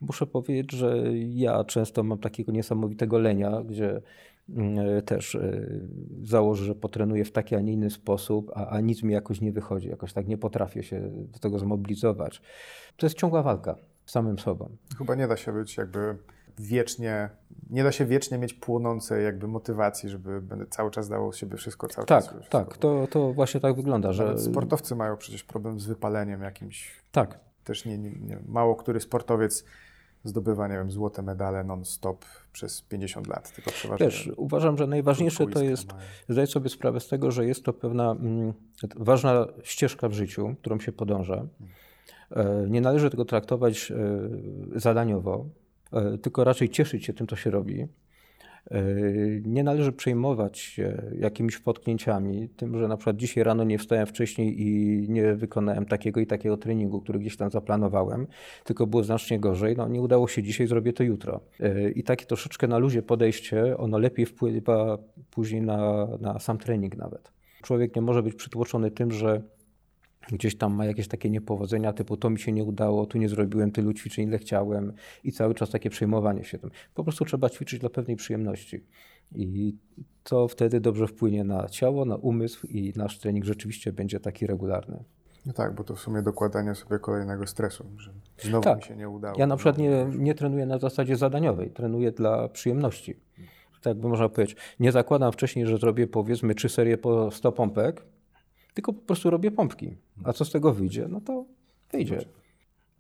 [0.01, 4.01] Muszę powiedzieć, że ja często mam takiego niesamowitego lenia, gdzie
[4.49, 5.67] mm, też e,
[6.23, 9.53] założę, że potrenuję w taki, a nie inny sposób, a, a nic mi jakoś nie
[9.53, 12.43] wychodzi, jakoś tak nie potrafię się do tego zmobilizować.
[12.97, 13.77] To jest ciągła walka
[14.11, 14.77] samym sobą.
[14.99, 16.19] Chyba nie da się być jakby
[16.59, 17.31] wiecznie,
[17.71, 21.89] nie da się wiecznie mieć płonącej jakby motywacji, żeby cały czas dało z siebie wszystko,
[21.89, 22.35] cały tak, czas.
[22.35, 24.39] Tak, tak, to, to właśnie tak wygląda, że...
[24.39, 27.03] sportowcy mają przecież problem z wypaleniem jakimś.
[27.13, 27.39] Tak.
[27.65, 29.65] Też nie, nie, nie, mało który sportowiec
[30.25, 34.07] zdobywa, nie wiem, złote medale non-stop przez 50 lat, tylko przeważnie...
[34.07, 35.89] Też uważam, że najważniejsze to jest
[36.29, 38.53] zdać sobie sprawę z tego, że jest to pewna mm,
[38.97, 41.47] ważna ścieżka w życiu, którą się podąża.
[42.37, 43.97] E, nie należy tego traktować e,
[44.81, 45.47] zadaniowo,
[45.93, 47.87] e, tylko raczej cieszyć się tym, co się robi.
[49.45, 54.63] Nie należy przejmować się jakimiś potknięciami, tym, że na przykład dzisiaj rano nie wstałem wcześniej
[54.63, 58.27] i nie wykonałem takiego i takiego treningu, który gdzieś tam zaplanowałem,
[58.65, 59.77] tylko było znacznie gorzej.
[59.77, 61.41] No, nie udało się dzisiaj, zrobię to jutro.
[61.95, 64.99] I takie troszeczkę na luzie podejście, ono lepiej wpływa
[65.31, 67.33] później na, na sam trening nawet.
[67.63, 69.43] Człowiek nie może być przytłoczony tym, że
[70.33, 73.73] gdzieś tam ma jakieś takie niepowodzenia, typu to mi się nie udało, tu nie zrobiłem
[73.73, 74.93] tylu ćwiczeń, ile chciałem
[75.25, 76.71] i cały czas takie przejmowanie się tym.
[76.95, 78.85] Po prostu trzeba ćwiczyć dla pewnej przyjemności.
[79.35, 79.77] I
[80.25, 85.05] to wtedy dobrze wpłynie na ciało, na umysł i nasz trening rzeczywiście będzie taki regularny.
[85.47, 88.79] No tak, bo to w sumie dokładanie sobie kolejnego stresu, że znowu tak.
[88.79, 89.39] mi się nie udało.
[89.39, 93.21] Ja na przykład nie, nie trenuję na zasadzie zadaniowej, trenuję dla przyjemności.
[93.83, 94.57] Tak by można powiedzieć.
[94.81, 98.05] Nie zakładam wcześniej, że zrobię powiedzmy trzy serie po 100 pompek,
[98.79, 99.97] tylko po prostu robię pompki.
[100.25, 101.09] A co z tego wyjdzie?
[101.09, 101.45] No to
[101.93, 102.25] wyjdzie.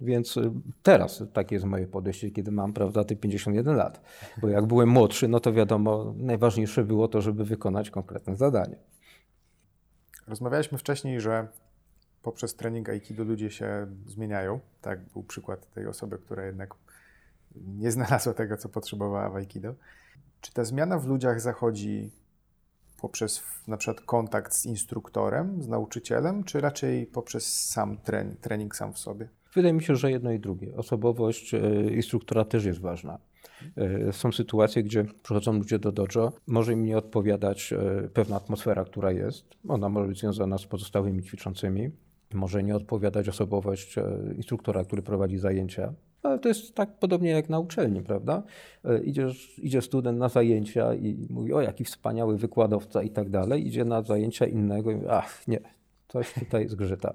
[0.00, 0.50] Więc y,
[0.82, 4.00] teraz takie jest moje podejście, kiedy mam, prawda, te 51 lat.
[4.42, 8.76] Bo jak byłem młodszy, no to wiadomo, najważniejsze było to, żeby wykonać konkretne zadanie.
[10.26, 11.48] Rozmawialiśmy wcześniej, że
[12.22, 14.60] poprzez trening Aikido ludzie się zmieniają.
[14.80, 16.74] Tak był przykład tej osoby, która jednak
[17.56, 19.74] nie znalazła tego, co potrzebowała w Aikido.
[20.40, 22.10] Czy ta zmiana w ludziach zachodzi
[23.00, 28.92] poprzez na przykład kontakt z instruktorem, z nauczycielem, czy raczej poprzez sam trening, trening sam
[28.92, 29.28] w sobie?
[29.54, 30.76] Wydaje mi się, że jedno i drugie.
[30.76, 31.60] Osobowość e,
[31.94, 33.18] instruktora też jest ważna.
[34.12, 37.74] Są sytuacje, gdzie przychodzą ludzie do dojo, może im nie odpowiadać
[38.14, 39.44] pewna atmosfera, która jest.
[39.68, 41.90] Ona może być związana z pozostałymi ćwiczącymi.
[42.34, 43.96] Może nie odpowiadać osobowość
[44.36, 45.92] instruktora, który prowadzi zajęcia.
[46.22, 48.42] Ale to jest tak podobnie jak na uczelni, prawda?
[48.84, 53.66] E, idziesz, idzie student na zajęcia i mówi, o jaki wspaniały wykładowca i tak dalej.
[53.66, 55.60] Idzie na zajęcia innego i mówi, ach nie,
[56.08, 57.14] coś tutaj zgrzyta.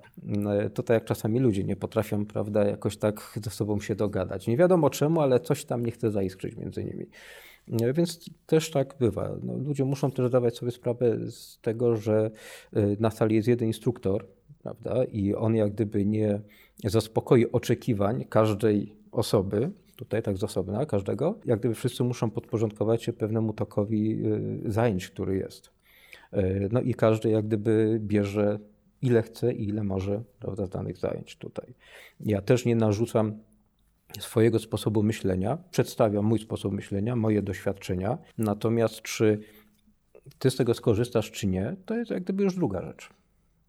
[0.49, 4.47] E, to tak jak czasami ludzie nie potrafią, prawda, jakoś tak ze sobą się dogadać.
[4.47, 7.05] Nie wiadomo czemu, ale coś tam nie chce zaiskrzyć między nimi.
[7.81, 9.35] E, więc też tak bywa.
[9.43, 12.31] No, ludzie muszą też zdawać sobie sprawę z tego, że
[12.99, 14.25] na sali jest jeden instruktor,
[14.63, 16.41] prawda, i on jak gdyby nie
[16.83, 23.13] zaspokoi oczekiwań każdej osoby, tutaj tak z osobna, każdego, jak gdyby wszyscy muszą podporządkować się
[23.13, 24.25] pewnemu tokowi
[24.65, 25.71] y, zajęć, który jest.
[26.33, 28.59] Y, no i każdy jak gdyby bierze
[29.01, 31.73] ile chce i ile może prawda, danych zajęć tutaj.
[32.19, 33.39] Ja też nie narzucam
[34.19, 39.39] swojego sposobu myślenia, przedstawiam mój sposób myślenia, moje doświadczenia, natomiast czy
[40.39, 43.09] ty z tego skorzystasz, czy nie, to jest jak gdyby już druga rzecz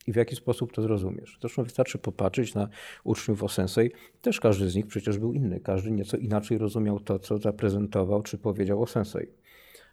[0.07, 1.39] i w jaki sposób to zrozumiesz.
[1.41, 2.69] Zresztą wystarczy popatrzeć na
[3.05, 3.91] uczniów Osensei.
[4.23, 5.61] Też każdy z nich przecież był inny.
[5.61, 9.27] Każdy nieco inaczej rozumiał to, co zaprezentował czy powiedział Osensei.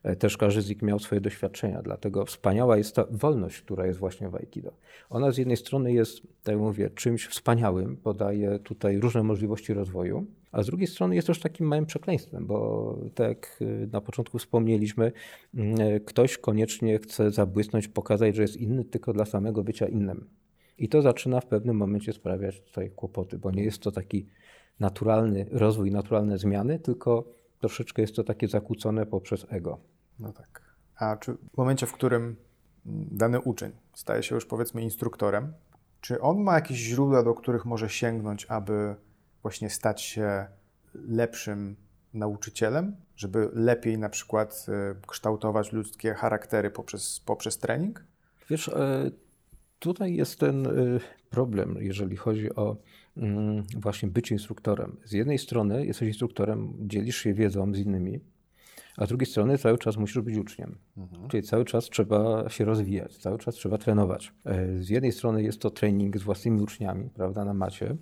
[0.03, 3.99] E, też każdy z nich miał swoje doświadczenia, dlatego wspaniała jest ta wolność, która jest
[3.99, 4.72] właśnie w Aikido.
[5.09, 10.26] Ona z jednej strony jest, tak jak mówię, czymś wspaniałym, podaje tutaj różne możliwości rozwoju,
[10.52, 14.38] a z drugiej strony jest też takim małym przekleństwem, bo tak jak y, na początku
[14.38, 15.12] wspomnieliśmy,
[15.56, 20.28] mm, ktoś koniecznie chce zabłysnąć, pokazać, że jest inny tylko dla samego bycia innym.
[20.78, 24.26] I to zaczyna w pewnym momencie sprawiać tutaj kłopoty, bo nie jest to taki
[24.80, 27.26] naturalny rozwój, naturalne zmiany, tylko
[27.60, 29.80] troszeczkę jest to takie zakłócone poprzez ego.
[30.20, 30.62] No tak.
[30.95, 35.54] A czy w momencie, w którym mm, dany uczeń staje się już powiedzmy instruktorem,
[36.02, 38.95] czy on ma jakieś źródła, do których może sięgnąć, aby
[39.42, 40.46] właśnie stać się
[40.94, 41.76] lepszym
[42.14, 48.04] nauczycielem, żeby lepiej na przykład y, kształtować ludzkie charaktery poprzez, poprzez trening?
[48.50, 49.12] Wiesz, e,
[49.80, 52.78] tutaj jest ten y, problem, jeżeli chodzi o
[53.18, 54.98] mm, właśnie bycie instruktorem.
[55.06, 58.20] Z jednej strony jesteś instruktorem, dzielisz się wiedzą z innymi,
[58.98, 60.78] a z drugiej strony cały czas musisz być uczniem.
[60.98, 61.30] Mhm.
[61.30, 64.34] Czyli cały czas trzeba się rozwijać, cały czas trzeba trenować.
[64.46, 67.96] E, z jednej strony jest to trening z własnymi uczniami, prawda, na macie,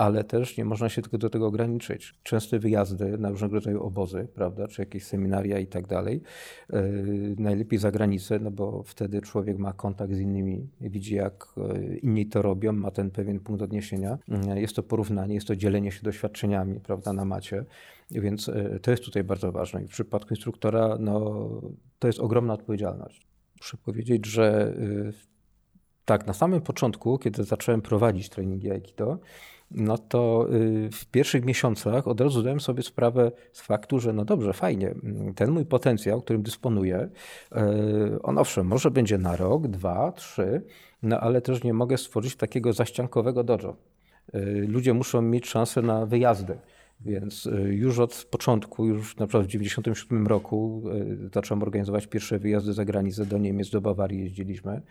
[0.00, 2.14] ale też nie można się tylko do tego ograniczyć.
[2.22, 6.22] Częste wyjazdy na różnego rodzaju obozy, prawda, czy jakieś seminaria i tak dalej.
[6.72, 6.82] E,
[7.38, 12.26] najlepiej za granicę, no bo wtedy człowiek ma kontakt z innymi, widzi jak e, inni
[12.26, 14.18] to robią, ma ten pewien punkt odniesienia.
[14.54, 17.64] Jest to porównanie, jest to dzielenie się doświadczeniami, prawda, na macie.
[18.10, 19.82] Więc e, to jest tutaj bardzo ważne.
[19.82, 21.46] I w przypadku instruktora no,
[21.98, 23.26] to jest ogromna odpowiedzialność.
[23.60, 24.74] Muszę powiedzieć, że
[26.04, 29.18] tak, na samym początku, kiedy zacząłem prowadzić treningi Aikido,
[29.70, 34.24] no to y, w pierwszych miesiącach od razu zdałem sobie sprawę z faktu, że no
[34.24, 34.94] dobrze, fajnie,
[35.36, 37.08] ten mój potencjał, którym dysponuję,
[37.52, 40.62] y, on owszem, może będzie na rok, dwa, trzy,
[41.02, 43.76] no ale też nie mogę stworzyć takiego zaściankowego dojo.
[44.34, 46.58] Y, ludzie muszą mieć szansę na wyjazdy.
[47.04, 50.82] Więc już od początku, już na przykład w 1997 roku
[51.34, 54.82] zacząłem organizować pierwsze wyjazdy za granicę do Niemiec, do Bawarii jeździliśmy.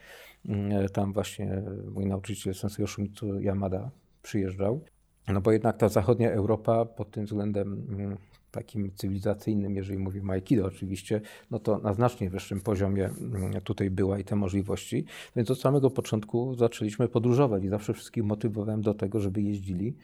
[0.94, 3.92] Tam właśnie mój nauczyciel Sensei Yoshimitsu Yamada
[4.30, 4.82] przyjeżdżał.
[5.28, 8.18] No bo jednak ta zachodnia Europa pod tym względem mm,
[8.52, 11.22] takim cywilizacyjnym, jeżeli mówimy o Aikido oczywiście,
[11.52, 15.06] no to na znacznie wyższym poziomie mm, tutaj była i te możliwości.
[15.36, 19.96] Więc od samego początku zaczęliśmy podróżować i zawsze wszystkich motywowałem do tego, żeby jeździli,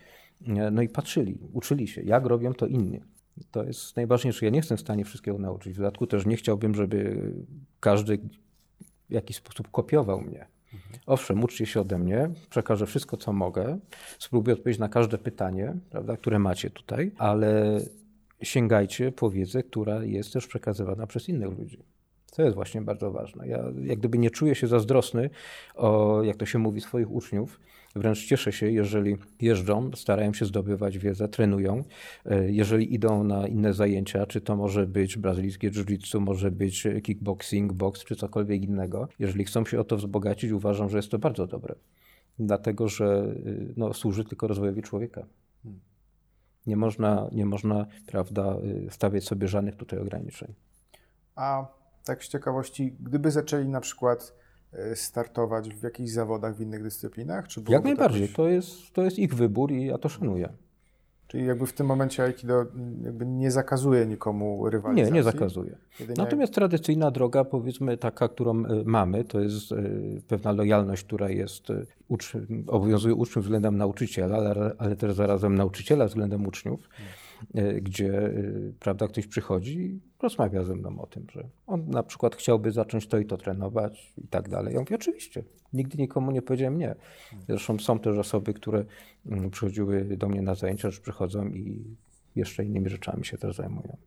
[0.71, 3.01] no i patrzyli, uczyli się, jak robią to inni.
[3.51, 4.45] To jest najważniejsze.
[4.45, 5.73] Ja nie jestem w stanie wszystkiego nauczyć.
[5.73, 7.31] W dodatku też nie chciałbym, żeby
[7.79, 8.19] każdy
[9.09, 10.54] w jakiś sposób kopiował mnie.
[11.05, 13.79] Owszem, uczcie się ode mnie, przekażę wszystko, co mogę,
[14.19, 17.79] spróbuję odpowiedzieć na każde pytanie, prawda, które macie tutaj, ale
[18.41, 21.83] sięgajcie po wiedzę, która jest też przekazywana przez innych ludzi.
[22.35, 23.47] To jest właśnie bardzo ważne.
[23.47, 25.29] Ja jak gdyby nie czuję się zazdrosny
[25.75, 27.59] o, jak to się mówi, swoich uczniów,
[27.95, 31.83] Wręcz cieszę się, jeżeli jeżdżą, starają się zdobywać wiedzę, trenują.
[32.25, 37.73] E, jeżeli idą na inne zajęcia, czy to może być brazylijskie jiu-jitsu, może być kickboxing,
[37.73, 39.07] boks, czy cokolwiek innego.
[39.19, 41.75] Jeżeli chcą się o to wzbogacić, uważam, że jest to bardzo dobre.
[42.39, 45.25] Dlatego, że y, no, służy tylko rozwojowi człowieka.
[46.67, 50.53] Nie można, nie można prawda, y, stawiać sobie żadnych tutaj ograniczeń.
[51.35, 51.67] A
[52.05, 54.44] tak z ciekawości, gdyby zaczęli na przykład E,
[54.95, 57.47] startować w jakichś zawodach w innych dyscyplinach?
[57.47, 58.29] Czy Jak najbardziej.
[58.29, 60.49] To, jest, to jest ich wybór i ja to szanuję.
[61.27, 62.65] Czyli jakby w tym momencie Aikido
[63.25, 65.13] nie zakazuje nikomu rywalizacji?
[65.13, 65.77] Nie, nie zakazuje.
[65.99, 66.23] Jedynie...
[66.23, 69.75] Natomiast tradycyjna droga, powiedzmy taka, którą e, mamy, to jest e,
[70.27, 71.63] pewna lojalność, która jest,
[72.07, 72.33] ucz...
[72.67, 76.89] obowiązuje uczniów względem nauczyciela, ale, ale też zarazem nauczyciela względem uczniów.
[76.89, 77.24] Hmm
[77.81, 78.33] gdzie
[78.79, 83.07] prawda, ktoś przychodzi i rozmawia ze mną o tym, że on na przykład chciałby zacząć
[83.07, 84.73] to i to trenować i tak dalej.
[84.73, 86.95] Ja mówię, oczywiście, nigdy nikomu nie powiedziałem nie.
[87.47, 88.85] Zresztą są też osoby, które
[89.25, 91.95] mm, przychodziły do mnie na zajęcia, że przychodzą i
[92.35, 93.97] jeszcze innymi rzeczami się też zajmują.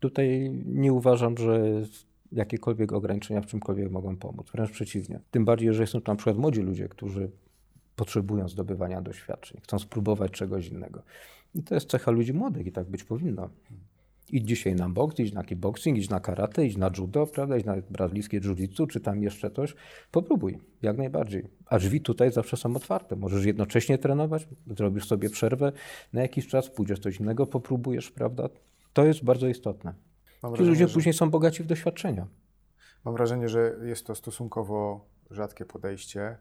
[0.00, 1.82] Tutaj nie uważam, że
[2.32, 4.50] jakiekolwiek ograniczenia w czymkolwiek mogą pomóc.
[4.52, 5.20] Wręcz przeciwnie.
[5.30, 7.30] Tym bardziej, że są to na przykład młodzi ludzie, którzy
[7.96, 11.02] potrzebują zdobywania doświadczeń, chcą spróbować czegoś innego.
[11.54, 13.50] I to jest cecha ludzi młodych i tak być powinno.
[14.30, 17.64] Idź dzisiaj na boks, idź na kickboxing, idź na karate, idź na judo, prawda, idź
[17.64, 19.74] na brazylijskie jiu-jitsu, czy tam jeszcze coś.
[20.10, 21.48] Popróbuj, jak najbardziej.
[21.66, 23.16] A drzwi tutaj zawsze są otwarte.
[23.16, 25.72] Możesz jednocześnie trenować, zrobisz sobie przerwę
[26.12, 28.48] na jakiś czas, pójdziesz coś innego, popróbujesz, prawda.
[28.92, 29.94] To jest bardzo istotne.
[30.56, 30.94] Ci ludzie że...
[30.94, 32.26] później są bogaci w doświadczenia.
[33.04, 36.36] Mam wrażenie, że jest to stosunkowo rzadkie podejście.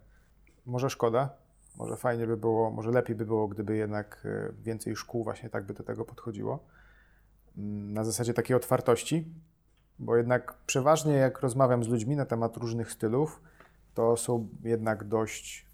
[0.65, 1.37] Może szkoda,
[1.75, 5.65] może fajnie by było, może lepiej by było, gdyby jednak e, więcej szkół właśnie tak
[5.65, 6.59] by do tego podchodziło.
[7.57, 9.33] Mm, na zasadzie takiej otwartości,
[9.99, 13.41] bo jednak przeważnie jak rozmawiam z ludźmi na temat różnych stylów,
[13.93, 15.67] to są jednak dość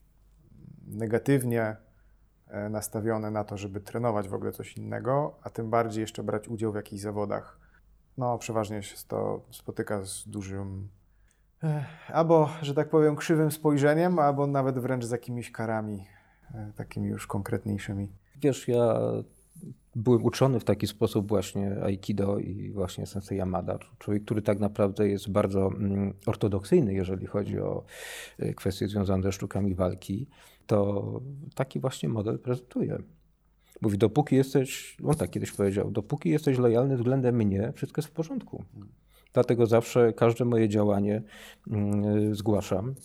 [0.88, 1.76] negatywnie
[2.48, 6.48] e, nastawione na to, żeby trenować w ogóle coś innego, a tym bardziej jeszcze brać
[6.48, 7.60] udział w jakichś zawodach.
[8.18, 10.90] No, przeważnie się to spotyka z dużym
[12.08, 16.06] albo, że tak powiem, krzywym spojrzeniem, albo nawet wręcz z jakimiś karami
[16.54, 18.10] e, takimi już konkretniejszymi.
[18.42, 19.00] Wiesz, ja
[19.96, 23.80] byłem uczony w taki sposób właśnie Aikido i właśnie Sensei Yamada.
[24.00, 27.84] Człowiek, który tak naprawdę jest bardzo mm, ortodoksyjny, jeżeli chodzi o
[28.40, 30.28] e, kwestie związane ze sztukami walki,
[30.68, 31.04] to
[31.56, 32.98] taki właśnie model prezentuje.
[33.82, 38.14] Mówi, dopóki jesteś, on tak kiedyś powiedział, dopóki jesteś lojalny względem mnie, wszystko jest w
[38.14, 38.64] porządku.
[39.34, 41.22] Dlatego zawsze każde moje działanie
[41.72, 42.96] mm, zgłaszam.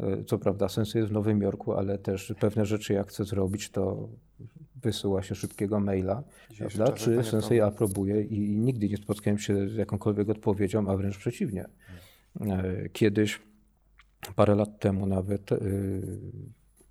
[0.00, 3.70] E, co prawda, sens jest w Nowym Jorku, ale też pewne rzeczy, jak chcę zrobić,
[3.70, 4.08] to
[4.82, 6.22] wysyła się szybkiego maila,
[6.58, 6.92] prawda?
[6.92, 11.64] czy Sensei aprobuje i, nigdy nie spotkałem się z jakąkolwiek odpowiedzią, a wręcz przeciwnie.
[12.40, 13.40] E, kiedyś,
[14.36, 15.58] parę lat temu nawet, e,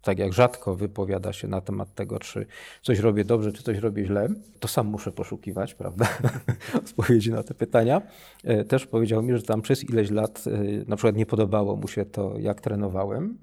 [0.03, 2.45] tak jak rzadko wypowiada się na temat tego, czy
[2.81, 4.29] coś robię dobrze, czy coś robię źle,
[4.59, 6.07] to sam muszę poszukiwać, prawda,
[6.85, 8.01] odpowiedzi na te pytania.
[8.43, 10.43] E, też powiedział mi, że tam przez ileś lat
[10.87, 13.37] na przykład nie podobało mu się to, jak trenowałem,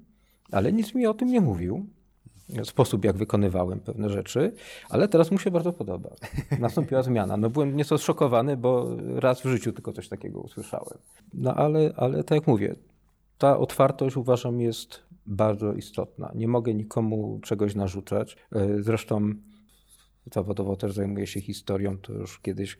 [0.51, 1.85] ale nic mi o tym nie mówił
[2.63, 4.53] sposób, jak wykonywałem pewne rzeczy,
[4.89, 6.09] ale teraz mu się bardzo podoba.
[6.59, 7.37] Nastąpiła zmiana.
[7.37, 10.97] No byłem nieco zszokowany, bo raz w życiu tylko coś takiego usłyszałem.
[11.33, 12.75] No ale, ale tak jak mówię,
[13.37, 16.31] ta otwartość uważam jest bardzo istotna.
[16.35, 18.37] Nie mogę nikomu czegoś narzucać.
[18.51, 19.33] E, zresztą
[20.33, 22.77] zawodowo też zajmuję się historią, to już kiedyś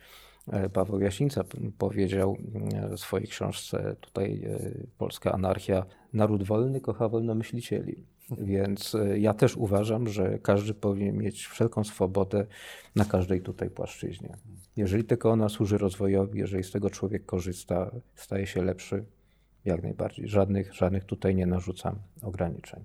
[0.47, 1.43] e, Paweł Jasińca
[1.77, 2.37] powiedział
[2.73, 4.43] e, w swojej książce tutaj
[4.97, 8.05] Polska anarchia, naród wolny kocha wolnomyślicieli.
[8.37, 12.45] Więc ja też uważam, że każdy powinien mieć wszelką swobodę
[12.95, 14.37] na każdej tutaj płaszczyźnie.
[14.77, 19.05] Jeżeli tylko ona służy rozwojowi, jeżeli z tego człowiek korzysta, staje się lepszy,
[19.65, 20.27] jak najbardziej.
[20.27, 22.83] Żadnych, żadnych tutaj nie narzucam ograniczeń.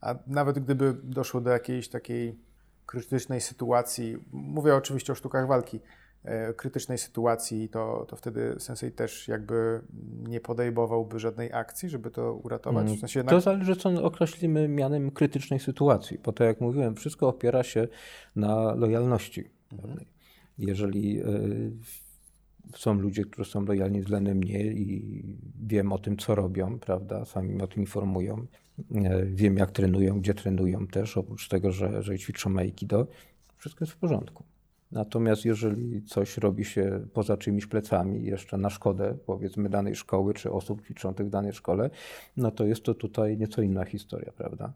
[0.00, 2.38] A nawet gdyby doszło do jakiejś takiej
[2.86, 5.80] krytycznej sytuacji, mówię oczywiście o sztukach walki,
[6.24, 9.80] E, krytycznej sytuacji, to, to wtedy Sensei też jakby
[10.28, 12.86] nie podejmowałby żadnej akcji, żeby to uratować?
[12.86, 13.34] W sensie jednak...
[13.34, 17.88] To zależy, co określimy mianem krytycznej sytuacji, bo tak jak mówiłem, wszystko opiera się
[18.36, 19.50] na lojalności.
[19.72, 20.04] Mhm.
[20.58, 21.72] Jeżeli y,
[22.76, 25.22] są ludzie, którzy są lojalni względem mnie i
[25.62, 28.46] wiem o tym, co robią, prawda, sami o tym informują,
[28.78, 33.06] y, wiem jak trenują, gdzie trenują też, oprócz tego, że, że ćwiczą aikido,
[33.56, 34.44] wszystko jest w porządku.
[34.92, 40.52] Natomiast jeżeli coś robi się poza czyimiś plecami, jeszcze na szkodę, powiedzmy, danej szkoły czy
[40.52, 41.90] osób ćwiczących w danej szkole,
[42.36, 44.72] no to jest to tutaj nieco inna historia, prawda?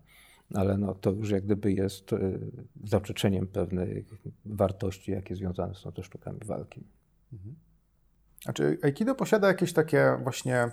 [0.54, 2.38] Ale no, to już jak gdyby jest y,
[2.84, 4.04] zaprzeczeniem pewnych
[4.44, 6.84] wartości, jakie związane są ze sztukami walki.
[7.32, 7.54] Mhm.
[8.46, 10.70] A czy Aikido posiada jakieś takie właśnie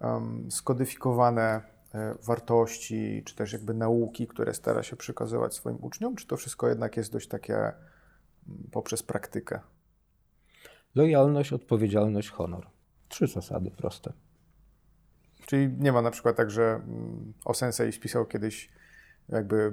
[0.00, 1.62] um, skodyfikowane
[1.94, 6.68] e, wartości, czy też jakby nauki, które stara się przekazywać swoim uczniom, czy to wszystko
[6.68, 7.72] jednak jest dość takie
[8.72, 9.60] poprzez praktykę?
[10.94, 12.66] Lojalność, odpowiedzialność, honor.
[13.08, 14.12] Trzy zasady proste.
[15.46, 18.70] Czyli nie ma na przykład tak, że mm, o sensei spisał kiedyś
[19.28, 19.72] jakby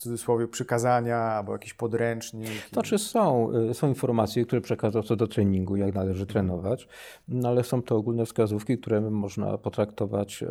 [0.00, 2.68] cudzysłowie przykazania albo jakiś podręcznik?
[2.72, 6.88] Znaczy są, y, są informacje, które przekazał co do treningu, jak należy trenować,
[7.28, 10.46] no ale są to ogólne wskazówki, które można potraktować y,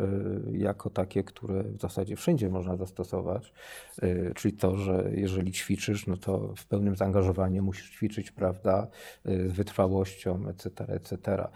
[0.58, 3.52] jako takie, które w zasadzie wszędzie można zastosować.
[4.02, 8.86] Y, czyli to, że jeżeli ćwiczysz, no to w pełnym zaangażowaniu musisz ćwiczyć, prawda,
[9.24, 11.48] z wytrwałością, etc., etc.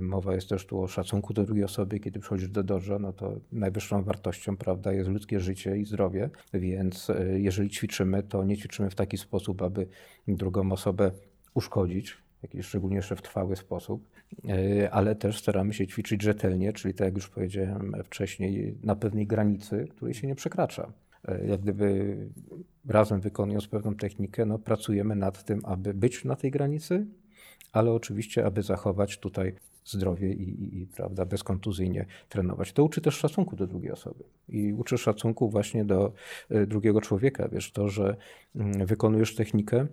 [0.00, 3.32] Mowa jest też tu o szacunku do drugiej osoby, kiedy przychodzisz do dojo, no to
[3.52, 8.94] najwyższą wartością, prawda, jest ludzkie życie i zdrowie, więc jeżeli ćwiczymy, to nie ćwiczymy w
[8.94, 9.86] taki sposób, aby
[10.28, 11.10] drugą osobę
[11.54, 14.08] uszkodzić, jakiś szczególnie jeszcze w trwały sposób,
[14.90, 19.86] ale też staramy się ćwiczyć rzetelnie, czyli tak jak już powiedziałem wcześniej, na pewnej granicy,
[19.90, 20.92] której się nie przekracza.
[21.46, 22.16] Jak gdyby
[22.88, 27.06] razem wykonując pewną technikę, no, pracujemy nad tym, aby być na tej granicy,
[27.72, 29.54] ale oczywiście, aby zachować tutaj
[29.84, 32.72] zdrowie i, i, i, prawda, bezkontuzyjnie trenować.
[32.72, 36.12] To uczy też szacunku do drugiej osoby i uczy szacunku właśnie do
[36.50, 37.48] e, drugiego człowieka.
[37.48, 38.16] Wiesz, to, że
[38.56, 39.86] mm, wykonujesz technikę,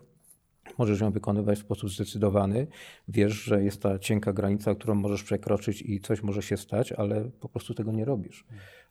[0.78, 2.68] możesz ją wykonywać w sposób zdecydowany,
[3.08, 7.30] wiesz, że jest ta cienka granica, którą możesz przekroczyć i coś może się stać, ale
[7.39, 8.46] po prostu tego nie robisz.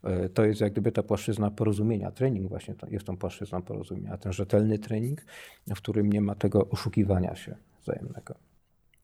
[0.04, 2.10] E, to jest jak gdyby ta płaszczyzna porozumienia.
[2.10, 4.16] Trening właśnie jest tą płaszczyzną porozumienia.
[4.16, 5.22] Ten rzetelny trening,
[5.66, 8.49] w którym nie ma tego oszukiwania się wzajemnego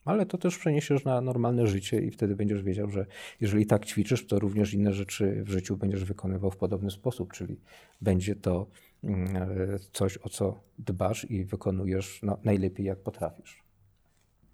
[0.07, 3.07] ale to też przeniesiesz na normalne życie i wtedy będziesz wiedział, że
[3.41, 7.61] jeżeli tak ćwiczysz, to również inne rzeczy w życiu będziesz wykonywał w podobny sposób, czyli
[8.01, 8.67] będzie to
[9.05, 9.49] mm, e,
[9.93, 13.63] coś, o co dbasz i wykonujesz no, najlepiej, jak potrafisz.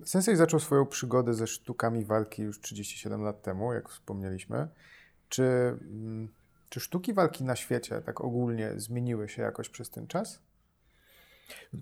[0.04, 4.68] Sensei zaczął swoją przygodę ze sztukami walki już 37 lat temu, jak wspomnieliśmy.
[5.28, 6.28] Czy, mm,
[6.68, 10.42] czy sztuki walki na świecie, tak ogólnie, zmieniły się jakoś przez ten czas?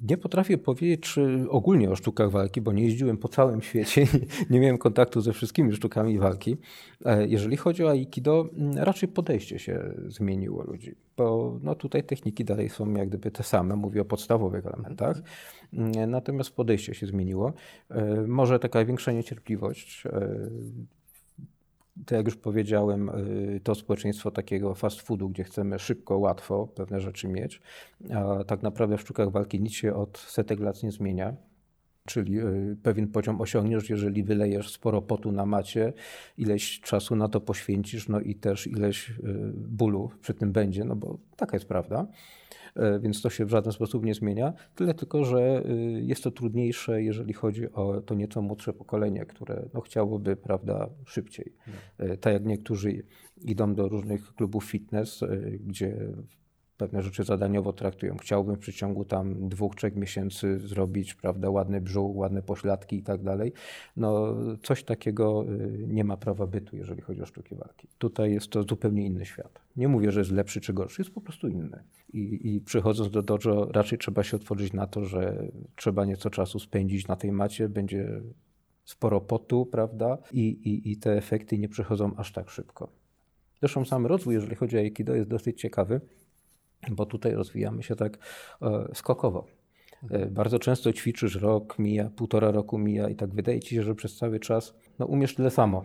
[0.03, 4.07] Nie potrafię powiedzieć czy ogólnie o sztukach walki, bo nie jeździłem po całym świecie
[4.51, 6.57] nie miałem kontaktu ze wszystkimi sztukami walki.
[7.05, 12.45] E, jeżeli chodzi o Aikido, mm, raczej podejście się zmieniło ludzi, bo no tutaj techniki
[12.45, 15.23] dalej są jak gdyby te same, mówię o podstawowych elementach,
[15.73, 17.53] mm, natomiast podejście się zmieniło.
[17.91, 20.31] E, może taka większa niecierpliwość e,
[22.07, 27.01] tak jak już powiedziałem, y, to społeczeństwo takiego fast foodu, gdzie chcemy szybko, łatwo pewne
[27.01, 27.61] rzeczy mieć,
[28.15, 31.37] a tak naprawdę w sztukach walki nic się od setek lat nie zmienia.
[32.07, 35.93] Czyli y, pewien poziom osiągniesz, jeżeli wylejesz sporo potu na macie,
[36.39, 39.15] ileś czasu na to poświęcisz, no i też ileś y,
[39.55, 42.07] bólu przy tym będzie, no bo taka jest prawda.
[42.77, 44.53] E, więc to się w żaden sposób nie zmienia.
[44.75, 49.69] Tyle tylko, że y, jest to trudniejsze, jeżeli chodzi o to nieco młodsze pokolenie, które
[49.75, 51.53] no, chciałoby prawda, szybciej.
[51.59, 52.19] Hmm.
[52.19, 53.03] Tak jak niektórzy
[53.43, 55.97] idą do różnych klubów fitness, e, gdzie
[56.81, 58.17] pewne rzeczy zadaniowo traktują.
[58.17, 63.23] Chciałbym w przeciągu tam dwóch, trzech miesięcy zrobić, prawda, ładny brzuch, ładne pośladki i tak
[63.23, 63.53] dalej.
[63.97, 67.89] No, coś takiego y, nie ma prawa bytu, jeżeli chodzi o sztuki walki.
[67.99, 69.61] Tutaj jest to zupełnie inny świat.
[69.77, 71.83] Nie mówię, że jest lepszy czy gorszy, jest po prostu inny.
[72.13, 76.59] I, i przychodząc do dojo, raczej trzeba się otworzyć na to, że trzeba nieco czasu
[76.59, 78.21] spędzić na tej macie, będzie
[78.85, 83.01] sporo potu, prawda, i, i, i te efekty nie przychodzą aż tak szybko.
[83.61, 86.01] Zresztą sam rozwój, jeżeli chodzi o Aikido, jest dosyć ciekawy
[86.91, 88.19] bo tutaj rozwijamy się tak
[88.63, 89.47] e, skokowo.
[90.11, 93.95] E, bardzo często ćwiczysz rok, mija, półtora roku mija i tak wydaje ci się, że
[93.95, 95.85] przez cały czas no, umiesz tyle samo.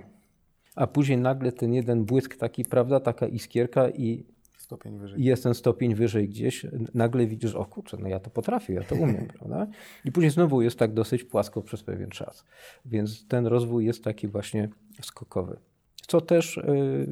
[0.75, 4.25] A później nagle ten jeden błysk taki, prawda, taka iskierka i
[4.57, 5.23] stopień wyżej.
[5.23, 8.95] jest ten stopień wyżej gdzieś, nagle widzisz, o kurczę, no ja to potrafię, ja to
[8.95, 9.67] umiem, prawda?
[10.05, 12.45] I później znowu jest tak dosyć płasko przez pewien czas.
[12.85, 14.69] Więc ten rozwój jest taki właśnie
[15.01, 15.57] skokowy
[16.05, 17.07] co też y,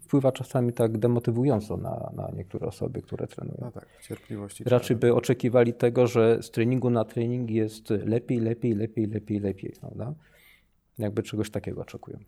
[0.00, 3.58] wpływa czasami tak demotywująco na, na niektóre osoby, które trenują.
[3.60, 4.64] No tak, cierpliwości.
[4.64, 9.72] Raczej by oczekiwali tego, że z treningu na trening jest lepiej, lepiej, lepiej, lepiej, lepiej.
[9.80, 10.14] Prawda?
[10.98, 12.18] Jakby czegoś takiego oczekują.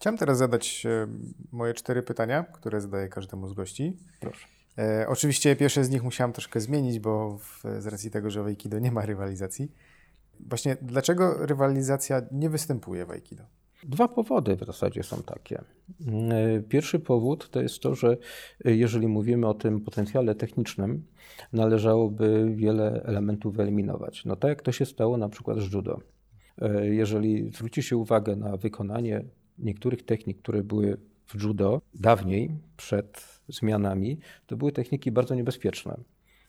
[0.00, 1.06] Chciałem teraz zadać e,
[1.52, 3.96] moje cztery pytania, które zadaję każdemu z gości.
[4.20, 4.46] Proszę.
[4.78, 8.46] E, oczywiście pierwsze z nich musiałem troszkę zmienić, bo w, z racji tego, że w
[8.46, 9.72] Aikido nie ma rywalizacji.
[10.40, 13.44] Właśnie dlaczego rywalizacja nie występuje w Aikido?
[13.84, 15.64] Dwa powody w zasadzie są takie.
[16.68, 18.16] Pierwszy powód to jest to, że
[18.64, 21.06] jeżeli mówimy o tym potencjale technicznym,
[21.52, 24.24] należałoby wiele elementów wyeliminować.
[24.24, 26.00] No tak jak to się stało na przykład z judo.
[26.82, 29.24] Jeżeli zwróci się uwagę na wykonanie
[29.58, 30.96] niektórych technik, które były
[31.26, 35.96] w judo dawniej, przed zmianami, to były techniki bardzo niebezpieczne.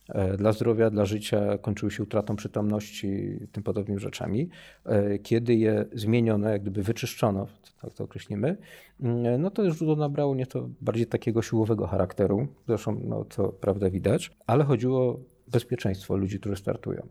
[0.10, 4.50] E, dla zdrowia, dla życia kończyły się utratą przytomności, tym podobnymi rzeczami.
[4.86, 7.48] E, kiedy je zmieniono, jak gdyby wyczyszczono,
[7.82, 8.58] tak to określimy,
[9.02, 14.32] mm, no to już nabrało nieco bardziej takiego siłowego charakteru, zresztą no, to prawda widać,
[14.48, 17.08] ale chodziło o bezpieczeństwo ludzi, którzy startują.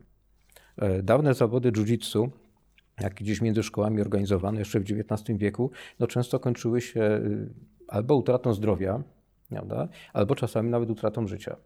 [0.77, 2.29] E, dawne zawody jiu-jitsu,
[3.01, 7.49] jak gdzieś między szkołami organizowane jeszcze w XIX wieku, no często kończyły się y,
[7.89, 9.03] albo utratą zdrowia,
[9.49, 9.89] prawda?
[10.13, 11.57] albo czasami nawet utratą życia.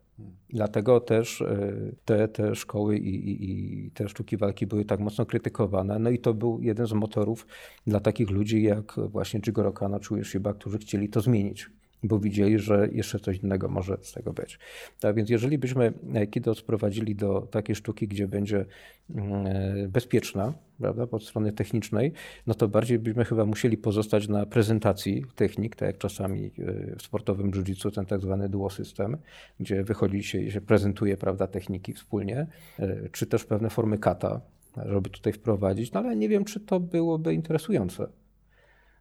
[0.49, 1.73] Dlatego też e,
[2.05, 5.99] te, te szkoły i, i, i, te sztuki walki były tak mocno krytykowane.
[5.99, 7.47] No i to był jeden z motorów
[7.87, 11.71] dla takich ludzi jak właśnie Jigoro Kano czy Ueshiba, którzy chcieli to zmienić.
[12.03, 14.59] Bo widzieli, że jeszcze coś innego może z tego być.
[15.01, 18.65] Tak więc jeżeli byśmy Aikido sprowadzili do takiej sztuki, gdzie będzie
[19.11, 22.13] mm, e, bezpieczna, prawda, pod strony technicznej,
[22.47, 26.51] no to bardziej byśmy chyba musieli pozostać na prezentacji technik, tak jak czasami e,
[26.97, 29.17] w sportowym jiu-jitsu, ten tak zwany duo system,
[29.61, 32.47] gdzie wychodzi się i się prezentuje, prawda, techniki wspólnie,
[32.79, 34.41] e, czy też pewne formy kata,
[34.87, 38.07] żeby tutaj wprowadzić, no ale nie wiem, czy to byłoby interesujące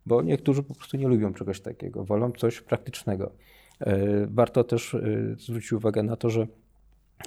[0.05, 3.31] bo niektórzy po prostu nie lubią czegoś takiego, wolą coś praktycznego.
[3.79, 5.01] E, warto też e,
[5.37, 6.47] zwrócić uwagę na to, że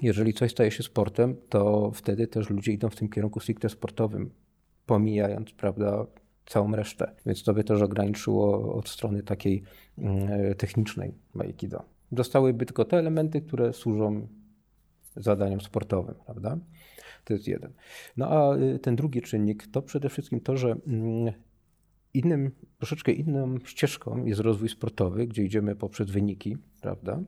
[0.03, 4.31] jeżeli coś staje się sportem, to wtedy też ludzie idą w tym kierunku stricte sportowym,
[4.87, 6.07] pomijając, prawda,
[6.47, 7.13] całą resztę.
[7.27, 9.63] Więc to by też ograniczyło od strony takiej
[9.99, 11.83] mm, e, technicznej Aikido.
[12.13, 14.29] Zostałyby tylko te elementy, które służą
[15.17, 16.59] zadaniom sportowym, prawda?
[17.25, 17.73] To jest jeden.
[18.17, 21.33] No a ten drugi czynnik to przede wszystkim to, że mm,
[22.15, 27.21] Innym, troszeczkę inną ścieżką jest rozwój sportowy, gdzie idziemy poprzez wyniki, prawda?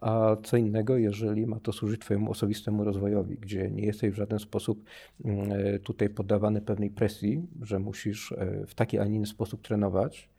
[0.00, 4.38] A co innego, jeżeli ma to służyć Twojemu osobistemu rozwojowi, gdzie nie jesteś w żaden
[4.38, 4.84] sposób
[5.24, 9.62] mm, e, tutaj poddawany pewnej presji, że musisz e, w taki, a nie inny sposób
[9.62, 10.29] trenować.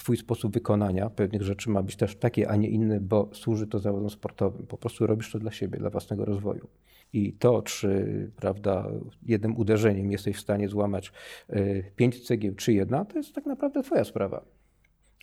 [0.00, 3.78] Twój sposób wykonania pewnych rzeczy ma być też taki, a nie inny, bo służy to
[3.78, 4.66] zawodom sportowym.
[4.66, 6.68] Po prostu robisz to dla siebie, dla własnego rozwoju.
[7.12, 8.88] I to, czy prawda,
[9.26, 11.12] jednym uderzeniem jesteś w stanie złamać
[11.48, 14.44] e, pięć cegieł czy jedna, to jest tak naprawdę Twoja sprawa.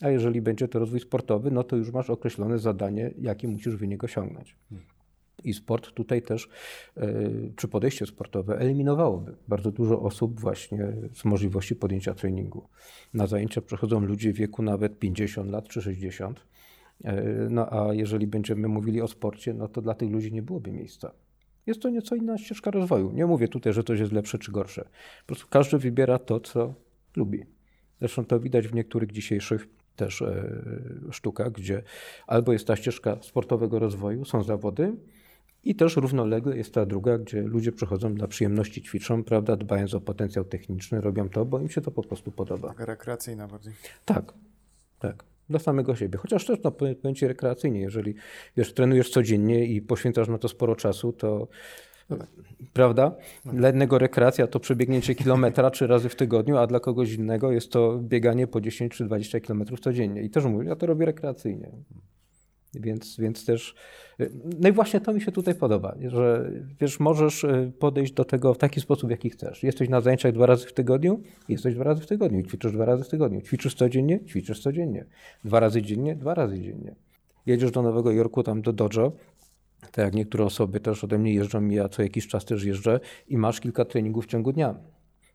[0.01, 4.03] A jeżeli będzie to rozwój sportowy, no to już masz określone zadanie, jakie musisz wynik
[4.03, 4.55] osiągnąć.
[5.43, 6.49] I sport tutaj też,
[6.97, 7.09] e,
[7.55, 12.67] czy podejście sportowe eliminowałoby bardzo dużo osób właśnie z możliwości podjęcia treningu.
[13.13, 16.39] Na zajęcia przychodzą ludzie w wieku nawet 50 lat czy 60.
[17.03, 20.71] E, no a jeżeli będziemy mówili o sporcie, no to dla tych ludzi nie byłoby
[20.71, 21.11] miejsca.
[21.65, 23.11] Jest to nieco inna ścieżka rozwoju.
[23.11, 24.83] Nie mówię tutaj, że coś jest lepsze czy gorsze.
[25.19, 26.73] Po prostu każdy wybiera to, co
[27.15, 27.45] lubi.
[27.99, 30.61] Zresztą to widać w niektórych dzisiejszych też e,
[31.11, 31.83] sztukach, gdzie
[32.27, 34.93] albo jest ta ścieżka sportowego rozwoju, są zawody,
[35.64, 40.01] i też równolegle jest ta druga, gdzie ludzie przychodzą dla przyjemności, ćwiczą, prawda, dbając o
[40.01, 42.68] potencjał techniczny, robią to, bo im się to po prostu podoba.
[42.68, 43.74] Taka rekreacyjna bardziej.
[44.05, 44.34] Tak,
[44.99, 46.18] tak dla samego siebie.
[46.18, 48.16] Chociaż też no, powiem ci rekreacyjnie, jeżeli
[48.58, 51.47] wiesz, trenujesz codziennie i poświęcasz na to sporo czasu, to
[52.10, 52.28] no tak.
[52.74, 53.16] prawda?
[53.45, 53.53] No.
[53.53, 57.72] Dla jednego rekreacja to przebiegnięcie kilometra trzy razy w tygodniu, a dla kogoś innego jest
[57.72, 60.22] to bieganie po 10 czy 20 kilometrów codziennie.
[60.22, 61.72] I też mówię, ja to robię rekreacyjnie.
[62.74, 63.76] Więc, więc też,
[64.59, 66.51] no i właśnie to mi się tutaj podoba, że
[66.82, 69.63] wiesz, możesz y, podejść do tego w taki sposób, jaki chcesz.
[69.63, 73.03] Jesteś na zajęciach dwa razy w tygodniu, jesteś dwa razy w tygodniu, ćwiczysz dwa razy
[73.03, 75.05] w tygodniu, ćwiczysz codziennie, ćwiczysz codziennie,
[75.43, 76.95] dwa razy dziennie, dwa razy dziennie.
[77.45, 79.11] Jedziesz do Nowego Jorku, tam do dojo,
[79.82, 83.38] tak jak niektóre osoby też ode mnie jeżdżą, ja co jakiś czas też jeżdżę i
[83.38, 84.76] masz kilka treningów w ciągu dnia.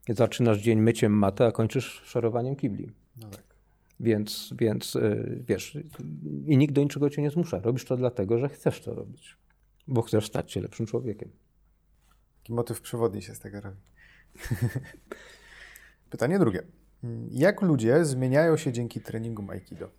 [0.09, 2.91] Zaczynasz dzień myciem maty, a kończysz szorowaniem kibli.
[3.21, 3.52] No tak.
[3.99, 5.77] Więc, więc y, wiesz,
[6.45, 7.59] i nikt do niczego cię nie zmusza.
[7.59, 9.37] Robisz to dlatego, że chcesz to robić,
[9.87, 11.29] bo chcesz stać się lepszym człowiekiem.
[12.37, 13.81] Taki motyw przewodni się z tego robi.
[16.09, 16.63] Pytanie drugie.
[17.31, 19.89] Jak ludzie zmieniają się dzięki treningom Aikido?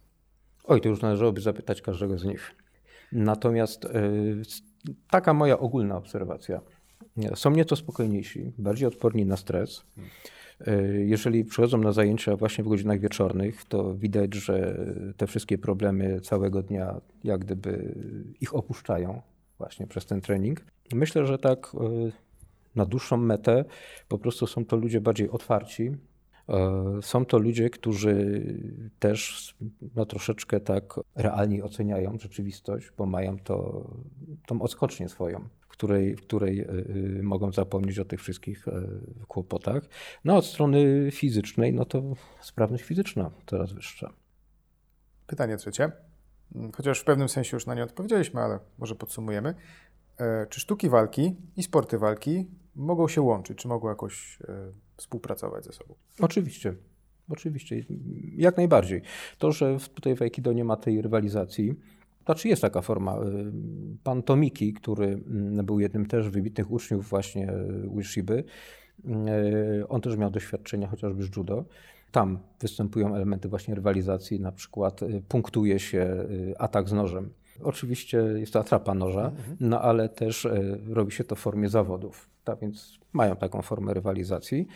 [0.64, 2.54] Oj, to już należałoby zapytać każdego z nich.
[3.12, 3.88] Natomiast y,
[5.10, 6.60] taka moja ogólna obserwacja.
[7.34, 9.84] Są nieco spokojniejsi, bardziej odporni na stres.
[10.60, 14.78] E, jeżeli przychodzą na zajęcia właśnie w godzinach wieczornych, to widać, że
[15.16, 17.94] te wszystkie problemy całego dnia jak gdyby
[18.40, 19.22] ich opuszczają
[19.58, 20.60] właśnie przez ten trening.
[20.92, 22.10] Myślę, że tak e,
[22.76, 23.64] na dłuższą metę
[24.08, 25.90] po prostu są to ludzie bardziej otwarci.
[26.48, 28.42] E, są to ludzie, którzy
[28.98, 29.54] też
[29.94, 33.88] no, troszeczkę tak realnie oceniają rzeczywistość, bo mają to,
[34.46, 38.66] tą odskocznię swoją której, w której e, e, mogą zapomnieć o tych wszystkich
[39.28, 39.82] kłopotach.
[40.24, 42.02] No od strony fizycznej, no to
[42.40, 44.12] sprawność fizyczna coraz wyższa.
[45.26, 45.92] Pytanie trzecie.
[46.74, 49.54] Chociaż w pewnym sensie już na nie odpowiedzieliśmy, ale może podsumujemy.
[50.48, 52.46] Czy sztuki walki i sporty walki
[52.76, 53.58] mogą się łączyć?
[53.58, 54.38] Czy mogą jakoś
[54.96, 55.94] współpracować ze sobą?
[56.20, 56.74] Oczywiście.
[57.30, 57.84] Oczywiście,
[58.36, 59.02] jak najbardziej.
[59.38, 61.74] To, że tutaj w Aikido nie ma tej rywalizacji,
[62.24, 63.16] znaczy jest taka forma.
[63.16, 63.52] Y,
[64.04, 67.52] pan Tomiki, który mm, był jednym też wybitnych uczniów właśnie
[67.88, 68.44] Ueshiby,
[69.80, 71.64] y, on też miał doświadczenia chociażby z judo.
[72.12, 76.26] Tam występują elementy właśnie rywalizacji, na przykład punktuje się
[76.58, 77.30] atak z nożem.
[77.62, 79.56] Oczywiście jest to atrapa noża, mhm.
[79.60, 80.48] no ale też
[80.88, 82.30] robi się to w formie zawodów.
[82.44, 84.66] Tak więc mają taką formę rywalizacji.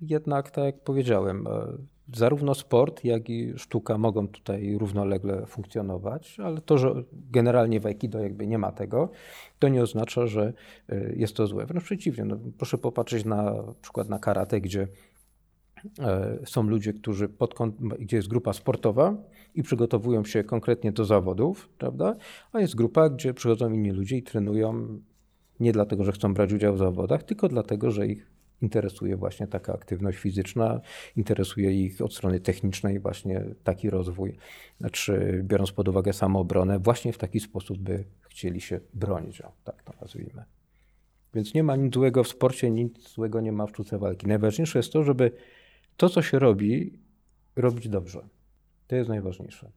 [0.00, 1.46] Jednak, tak jak powiedziałem,
[2.14, 8.18] zarówno sport, jak i sztuka mogą tutaj równolegle funkcjonować, ale to, że generalnie w Aikido
[8.18, 9.10] jakby nie ma tego,
[9.58, 10.52] to nie oznacza, że
[10.92, 11.66] y, jest to złe.
[11.66, 12.24] Wręcz przeciwnie.
[12.24, 14.88] No, proszę popatrzeć na przykład na karate, gdzie
[15.98, 17.54] e, są ludzie, którzy pod,
[17.98, 19.16] gdzie jest grupa sportowa
[19.54, 22.16] i przygotowują się konkretnie do zawodów, prawda?
[22.52, 25.00] A jest grupa, gdzie przychodzą inni ludzie i trenują
[25.60, 28.30] nie dlatego, że chcą brać udział w zawodach, tylko dlatego, że ich
[28.62, 30.80] interesuje właśnie taka aktywność fizyczna,
[31.16, 34.36] interesuje ich od strony technicznej właśnie taki rozwój,
[34.78, 39.82] znaczy biorąc pod uwagę samoobronę, właśnie w taki sposób by chcieli się bronić, o, tak
[39.82, 40.44] to nazwijmy.
[41.34, 44.26] Więc nie ma nic złego w sporcie, nic złego nie ma w sztuce walki.
[44.26, 45.32] Najważniejsze jest to, żeby
[45.96, 46.98] to, co się robi,
[47.56, 48.28] robić dobrze.
[48.86, 49.70] To jest najważniejsze.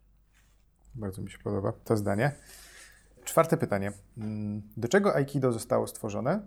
[0.96, 2.32] Bardzo mi się podoba to zdanie.
[3.24, 3.92] Czwarte pytanie.
[4.18, 6.42] Mm, do czego Aikido zostało stworzone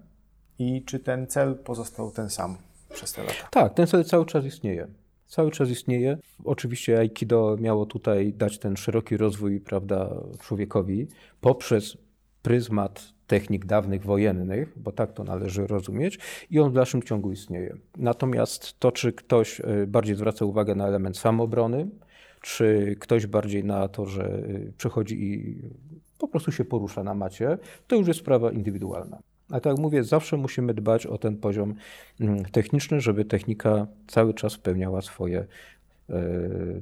[0.59, 2.56] i czy ten cel pozostał ten sam
[2.92, 3.48] przez te lata?
[3.51, 4.88] Tak, ten cel cały czas istnieje.
[5.26, 6.18] Cały czas istnieje.
[6.44, 10.10] Oczywiście Aikido miało tutaj dać ten szeroki rozwój prawda,
[10.40, 11.09] człowiekowi
[11.40, 11.96] poprzez
[12.42, 16.18] pryzmat technik dawnych wojennych, bo tak to należy rozumieć,
[16.51, 17.76] i on w dalszym ciągu istnieje.
[17.96, 21.88] Natomiast to, czy ktoś e, bardziej zwraca uwagę na element samobrony,
[22.40, 24.42] czy ktoś bardziej na to, że e,
[24.76, 25.62] przychodzi i
[26.26, 29.18] po prostu się porusza na macie, to już jest sprawa indywidualna.
[29.51, 31.74] A tak jak mówię, zawsze musimy dbać o ten poziom
[32.20, 35.46] mm, techniczny, żeby technika cały czas spełniała swoje
[36.10, 36.22] e,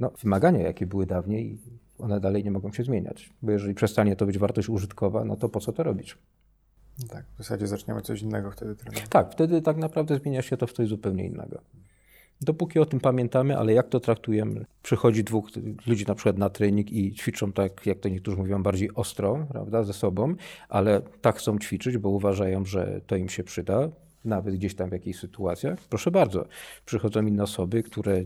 [0.00, 1.58] no, wymagania, jakie były dawniej
[1.98, 3.30] one dalej nie mogą się zmieniać.
[3.42, 6.18] Bo jeżeli przestanie to być wartość użytkowa, no to po co to robić?
[7.08, 9.08] Tak, w zasadzie zaczniemy coś innego wtedy trenować.
[9.08, 11.60] Tak, wtedy tak naprawdę zmienia się to w coś zupełnie innego.
[12.44, 14.64] Dopóki o tym pamiętamy, ale jak to traktujemy?
[14.82, 15.48] Przychodzi dwóch
[15.86, 19.82] ludzi na przykład na trening i ćwiczą tak, jak to niektórzy mówią, bardziej ostro, prawda,
[19.82, 20.34] ze sobą,
[20.68, 23.88] ale tak chcą ćwiczyć, bo uważają, że to im się przyda,
[24.24, 25.78] nawet gdzieś tam w jakichś sytuacjach.
[25.78, 26.46] Proszę bardzo,
[26.86, 28.24] przychodzą inne osoby, które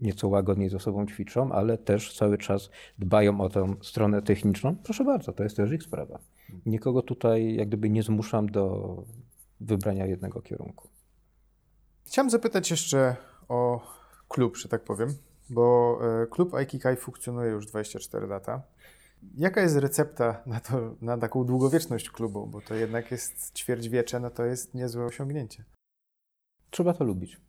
[0.00, 4.76] nieco łagodniej ze sobą ćwiczą, ale też cały czas dbają o tę stronę techniczną.
[4.76, 6.18] Proszę bardzo, to jest też ich sprawa.
[6.66, 8.96] Nikogo tutaj jak gdyby nie zmuszam do
[9.60, 10.88] wybrania jednego kierunku.
[12.06, 13.16] Chciałem zapytać jeszcze
[13.48, 13.80] o
[14.28, 15.08] klub, że tak powiem,
[15.50, 18.62] bo e, klub Aikikai funkcjonuje już 24 lata.
[19.34, 22.46] Jaka jest recepta na, to, na taką długowieczność klubu?
[22.46, 25.64] Bo to jednak jest ćwierćwiecze, no to jest niezłe osiągnięcie.
[26.70, 27.40] Trzeba to lubić.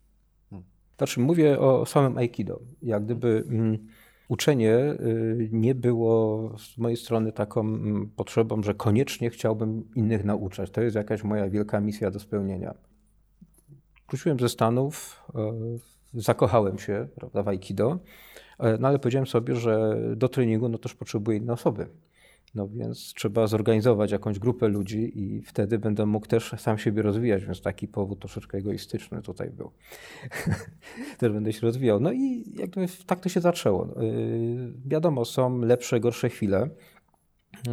[0.96, 2.60] Znaczy, mówię o samym Aikido.
[2.82, 3.86] Jak gdyby mm,
[4.28, 10.70] uczenie y, nie było z mojej strony taką mm, potrzebą, że koniecznie chciałbym innych nauczać.
[10.70, 12.74] To jest jakaś moja wielka misja do spełnienia.
[14.08, 15.22] Wróciłem ze Stanów,
[16.14, 17.98] y, zakochałem się prawda, w Aikido,
[18.60, 21.86] y, no ale powiedziałem sobie, że do treningu no też potrzebuję inne osoby.
[22.54, 27.44] No więc trzeba zorganizować jakąś grupę ludzi i wtedy będę mógł też sam siebie rozwijać,
[27.44, 29.70] więc taki powód troszeczkę egoistyczny tutaj był.
[31.18, 32.00] też będę się rozwijał.
[32.00, 33.86] No i jakby tak to się zaczęło.
[33.86, 36.68] Yy, wiadomo, są lepsze, gorsze chwile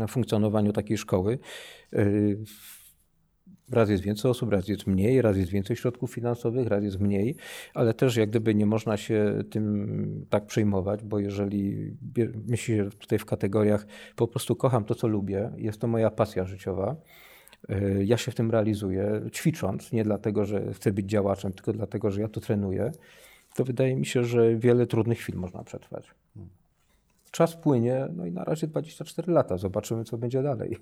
[0.07, 1.39] w funkcjonowaniu takiej szkoły.
[1.91, 2.37] Yy,
[3.71, 7.35] Raz jest więcej osób, raz jest mniej, raz jest więcej środków finansowych, raz jest mniej,
[7.73, 11.93] ale też jak gdyby nie można się tym tak przejmować, bo jeżeli
[12.47, 13.85] myśli się tutaj w kategoriach
[14.15, 16.95] po prostu kocham to, co lubię, jest to moja pasja życiowa,
[17.69, 22.11] y, ja się w tym realizuję, ćwicząc, nie dlatego, że chcę być działaczem, tylko dlatego,
[22.11, 22.91] że ja to trenuję,
[23.55, 26.11] to wydaje mi się, że wiele trudnych chwil można przetrwać.
[27.31, 30.77] Czas płynie, no i na razie 24 lata, zobaczymy, co będzie dalej.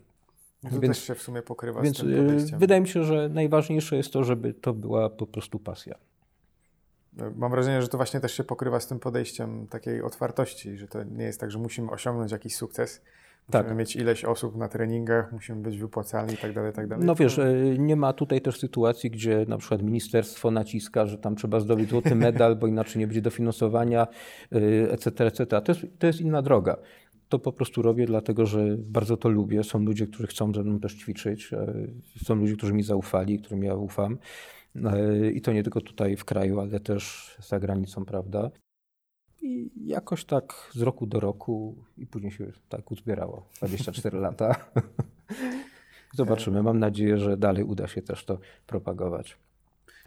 [0.63, 2.59] To więc, też się w sumie pokrywa więc z tym y, podejściem.
[2.59, 5.95] Wydaje mi się, że najważniejsze jest to, żeby to była po prostu pasja.
[7.35, 11.03] Mam wrażenie, że to właśnie też się pokrywa z tym podejściem takiej otwartości, że to
[11.03, 13.01] nie jest tak, że musimy osiągnąć jakiś sukces,
[13.47, 13.77] musimy tak.
[13.77, 17.05] mieć ileś osób na treningach, musimy być wypłacalni i tak dalej, tak dalej.
[17.05, 21.35] No wiesz, y, nie ma tutaj też sytuacji, gdzie na przykład ministerstwo naciska, że tam
[21.35, 24.07] trzeba zdobyć złoty medal, bo inaczej nie będzie dofinansowania,
[24.91, 25.61] etc., y, etc.
[25.61, 26.77] To jest, to jest inna droga
[27.29, 29.63] to po prostu robię, dlatego że bardzo to lubię.
[29.63, 31.53] Są ludzie, którzy chcą ze mną też ćwiczyć.
[31.53, 31.73] E,
[32.25, 34.17] są ludzie, którzy mi zaufali, którym ja ufam.
[34.75, 38.51] E, I to nie tylko tutaj w kraju, ale też za granicą, prawda?
[39.41, 43.45] I jakoś tak z roku do roku i później się tak uzbierało.
[43.57, 44.55] 24 lata.
[46.13, 46.63] Zobaczymy.
[46.63, 49.37] Mam nadzieję, że dalej uda się też to propagować.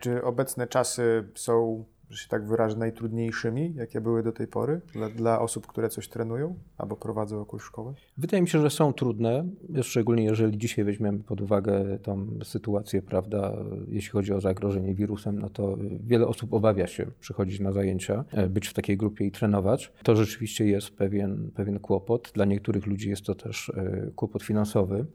[0.01, 5.09] Czy obecne czasy są że się tak wyrażę, najtrudniejszymi, jakie były do tej pory dla,
[5.09, 7.95] dla, osób, które coś trenują albo prowadzą jakąś szkołę?
[8.19, 9.45] Wydaje mi się, że są trudne,
[9.83, 13.57] szczególnie jeżeli dzisiaj weźmiemy pod uwagę tą sytuację, prawda,
[13.89, 18.49] jeśli chodzi o zagrożenie wirusem, no to wiele osób obawia się przychodzić na zajęcia, e,
[18.49, 19.93] być w takiej grupie i trenować.
[20.03, 22.33] To rzeczywiście jest pewien, pewien kłopot.
[22.35, 25.07] Dla niektórych ludzi jest to też e, kłopot finansowy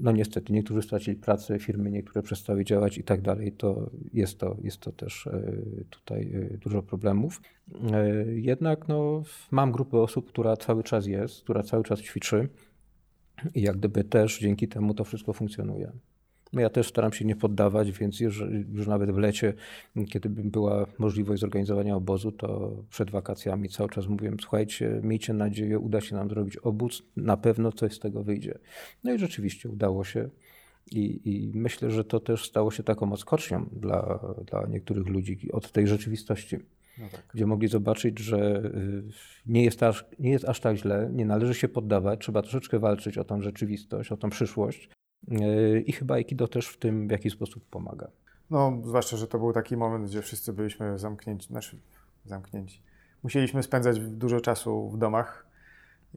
[0.00, 4.56] no niestety niektórzy stracili pracę, firmy niektóre przestały działać i tak dalej, to jest to,
[4.62, 5.52] jest to też e,
[5.90, 7.40] tutaj e, dużo problemów.
[7.92, 12.48] E, jednak no, mam grupę osób, która cały czas jest, która cały czas ćwiczy
[13.54, 15.92] i jak gdyby też dzięki temu to wszystko funkcjonuje.
[16.54, 19.54] No ja też staram się nie poddawać, więc już, już nawet w lecie,
[20.08, 26.00] kiedy była możliwość zorganizowania obozu, to przed wakacjami cały czas mówiłem, słuchajcie, miejcie nadzieję, uda
[26.00, 28.58] się nam zrobić obóz, na pewno coś z tego wyjdzie.
[29.04, 30.28] No i rzeczywiście udało się.
[30.90, 35.72] I, I, myślę, że to też stało się taką odskocznią dla, dla niektórych ludzi od
[35.72, 36.56] tej rzeczywistości.
[36.98, 37.22] No tak.
[37.34, 39.02] Gdzie mogli zobaczyć, że y,
[39.46, 43.18] nie jest, aż, nie jest aż tak źle, nie należy się poddawać, trzeba troszeczkę walczyć
[43.18, 44.88] o tą rzeczywistość, o tą przyszłość.
[45.86, 48.08] I chyba Aikido też w tym w jakiś sposób pomaga.
[48.50, 51.78] No, zwłaszcza, że to był taki moment, gdzie wszyscy byliśmy zamknięci, znaczy
[52.24, 52.82] zamknięci.
[53.22, 55.46] Musieliśmy spędzać dużo czasu w domach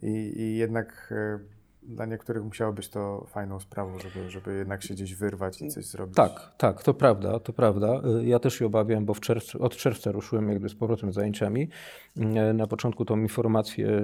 [0.01, 1.56] i, i jednak y,
[1.87, 5.85] dla niektórych musiało być to fajną sprawą, żeby, żeby jednak się gdzieś wyrwać i coś
[5.85, 6.15] zrobić.
[6.15, 8.01] Tak, tak, to prawda, to prawda.
[8.21, 11.69] Y, ja też się obawiam, bo czerwcu, od czerwca ruszyłem jakby z powrotem zajęciami.
[12.17, 14.01] Y, na początku tą informację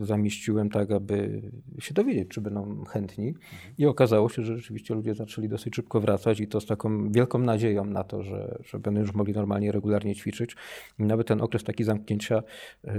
[0.00, 1.42] zamieściłem tak, aby
[1.78, 3.28] się dowiedzieć, czy będą chętni.
[3.28, 3.74] Mhm.
[3.78, 7.38] I okazało się, że rzeczywiście ludzie zaczęli dosyć szybko wracać i to z taką wielką
[7.38, 10.56] nadzieją na to, że, że będą już mogli normalnie, regularnie ćwiczyć.
[10.98, 12.42] I nawet ten okres taki zamknięcia,
[12.84, 12.90] y,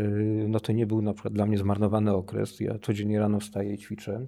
[0.48, 2.60] no to nie był na przykład dla mnie zmarnowany okres.
[2.60, 4.23] Ja codziennie rano wstaję i ćwiczę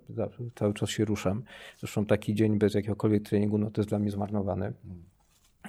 [0.56, 1.44] cały czas się ruszam.
[1.80, 4.74] Zresztą taki dzień bez jakiegokolwiek treningu, no to jest dla mnie zmarnowany.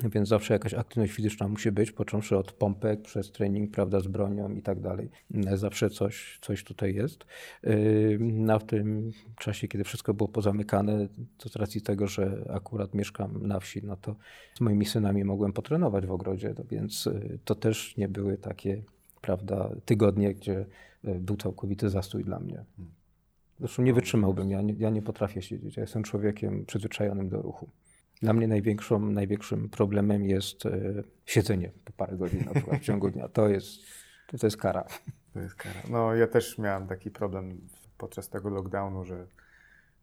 [0.05, 4.51] Więc zawsze jakaś aktywność fizyczna musi być, począwszy od pompek, przez trening, prawda, z bronią
[4.51, 5.11] i tak dalej.
[5.55, 7.27] Zawsze coś, coś tutaj jest.
[8.21, 11.09] Na tym czasie, kiedy wszystko było pozamykane,
[11.39, 14.17] to z racji tego, że akurat mieszkam na wsi, no to
[14.55, 18.83] z moimi synami mogłem potrenować w ogrodzie, no więc y, to też nie były takie,
[19.21, 20.67] prawda, tygodnie, gdzie
[21.05, 22.65] y, był całkowity zastój dla mnie.
[23.59, 25.77] Zresztą nie wytrzymałbym, ja nie, ja nie potrafię siedzieć.
[25.77, 27.71] Ja jestem człowiekiem przyzwyczajonym do ruchu.
[28.23, 33.11] Dla mnie największą, największym problemem jest e, siedzenie po parę godzin na przykład w ciągu
[33.11, 33.29] dnia.
[33.29, 33.81] To jest,
[34.27, 34.85] to, to jest kara.
[35.35, 35.81] To jest kara.
[35.91, 37.61] No ja też miałem taki problem
[37.99, 39.27] podczas tego lockdownu, że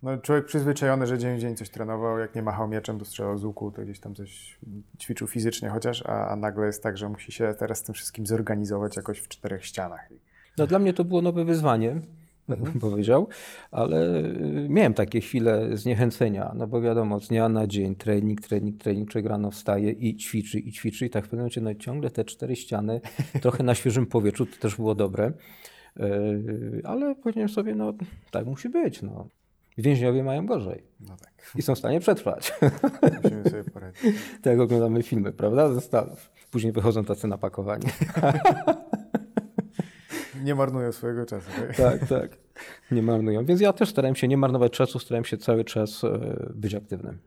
[0.04, 3.38] no, człowiek przyzwyczajony, że dzień w dzień coś trenował, jak nie machał mieczem, to strzelał
[3.38, 4.60] z łuku, to gdzieś tam coś
[5.00, 8.26] ćwiczył fizycznie chociaż, a, a nagle jest tak, że musi się teraz z tym wszystkim
[8.26, 10.10] zorganizować jakoś w czterech ścianach.
[10.58, 12.02] No dla mnie to było nowe wyzwanie
[12.50, 12.80] mhm.
[12.80, 13.28] powiedział,
[13.72, 18.82] ale y, miałem takie chwile zniechęcenia, no bo wiadomo, z dnia na dzień trening, trening,
[18.82, 22.10] trening, człowiek rano wstaje i ćwiczy, i ćwiczy i tak w pewnym momencie no, ciągle
[22.10, 23.02] te cztery ściany,
[23.42, 25.34] trochę na świeżym powietrzu, to też było dobre,
[26.00, 27.94] y, ale powiedziałem sobie, no
[28.32, 29.28] tak musi być, no.
[29.78, 30.84] Więźniowie mają gorzej.
[31.00, 31.52] No tak.
[31.56, 32.54] I są w stanie przetrwać.
[33.24, 34.02] Musimy sobie poradzić.
[34.42, 35.74] tak jak oglądamy filmy, prawda?
[35.74, 36.32] Ze Stanów.
[36.52, 37.86] Później wychodzą tacy napakowani
[40.42, 41.52] nie marnują swojego czasu.
[41.56, 41.76] Tak?
[41.76, 42.38] tak, tak.
[42.92, 43.46] Nie marnują.
[43.46, 47.20] Więc ja też starałem się nie marnować czasu, starałem się cały czas e, być aktywnym.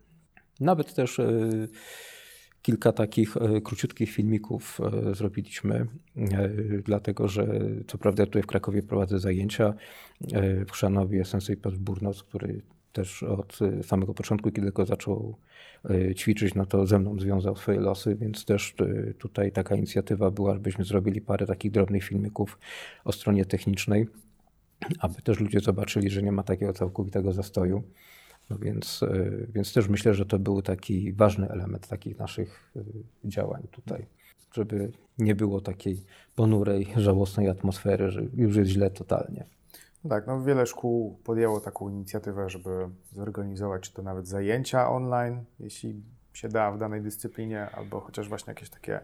[0.61, 1.41] Nawet też e,
[2.62, 4.81] kilka takich e, króciutkich filmików
[5.12, 5.87] zrobiliśmy,
[6.85, 7.47] dlatego że
[7.87, 9.74] co prawda tutaj w Krakowie prowadzę zajęcia,
[10.66, 12.62] w Chrzanowie Sensei Piotr Burnos, który
[12.97, 15.36] też od samego początku, kiedy tylko zaczął
[15.90, 20.31] e, ćwiczyć, no to ze mną związał swoje losy, więc też e, tutaj taka inicjatywa
[20.31, 22.59] była, żebyśmy zrobili parę takich drobnych filmików
[23.05, 24.06] o stronie technicznej,
[24.98, 27.82] aby też ludzie zobaczyli, że nie ma takiego całkowitego zastoju.
[28.51, 29.01] No więc,
[29.55, 32.73] więc też myślę, że to był taki ważny element takich naszych
[33.24, 34.06] działań tutaj,
[34.52, 36.02] żeby nie było takiej
[36.35, 39.56] ponurej, żałosnej atmosfery, że już jest źle totalnie.
[40.09, 46.03] Tak, no wiele szkół podjęło taką inicjatywę, żeby zorganizować czy to nawet zajęcia online, jeśli
[46.33, 49.01] się da w danej dyscyplinie, albo chociaż właśnie jakieś takie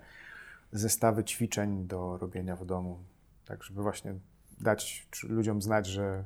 [0.72, 2.98] zestawy ćwiczeń do robienia w domu,
[3.44, 4.14] tak żeby właśnie
[4.60, 6.24] dać ludziom znać, że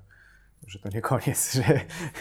[0.66, 1.80] że to nie koniec, że,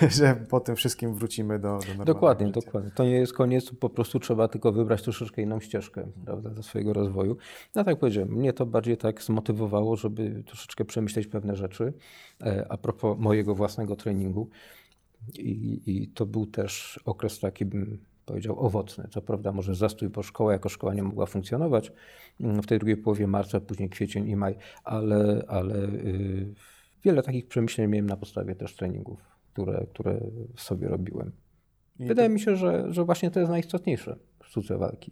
[0.09, 2.61] że po tym wszystkim wrócimy do, do Dokładnie, życia.
[2.61, 2.91] dokładnie.
[2.91, 6.93] To nie jest koniec, po prostu trzeba tylko wybrać troszeczkę inną ścieżkę prawda, do swojego
[6.93, 7.37] rozwoju.
[7.75, 11.93] No tak powiedziałem, mnie to bardziej tak zmotywowało, żeby troszeczkę przemyśleć pewne rzeczy
[12.41, 14.49] e, a propos mojego własnego treningu.
[15.33, 19.07] I, I, to był też okres taki, bym powiedział, owocny.
[19.11, 21.91] Co prawda może zastój, bo szkoła jako szkoła nie mogła funkcjonować
[22.39, 26.53] mm, w tej drugiej połowie marca, później kwiecień i maj, ale, ale yy,
[27.05, 29.19] wiele takich przemyśleń miałem na podstawie też treningów,
[29.53, 30.19] które, które
[30.55, 31.31] sobie robiłem.
[31.99, 32.33] I Wydaje to...
[32.33, 35.11] mi się, że, że właśnie to jest najistotniejsze w sztuce walki.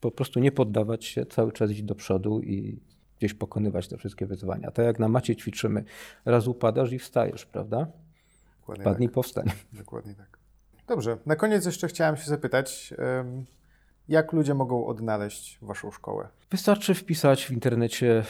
[0.00, 2.80] Po prostu nie poddawać się, cały czas iść do przodu i
[3.18, 4.70] gdzieś pokonywać te wszystkie wyzwania.
[4.70, 5.84] Tak jak na macie ćwiczymy,
[6.24, 7.86] raz upadasz i wstajesz, prawda?
[8.60, 9.14] Dokładnie Padnij, tak.
[9.14, 9.46] powstań.
[9.72, 10.38] Dokładnie tak.
[10.86, 12.94] Dobrze, na koniec jeszcze chciałem się zapytać,
[14.08, 16.28] jak ludzie mogą odnaleźć Waszą szkołę?
[16.50, 18.24] Wystarczy wpisać w internecie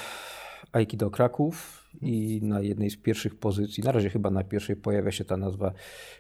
[0.73, 5.25] Aikido Kraków i na jednej z pierwszych pozycji, na razie chyba na pierwszej pojawia się
[5.25, 5.73] ta nazwa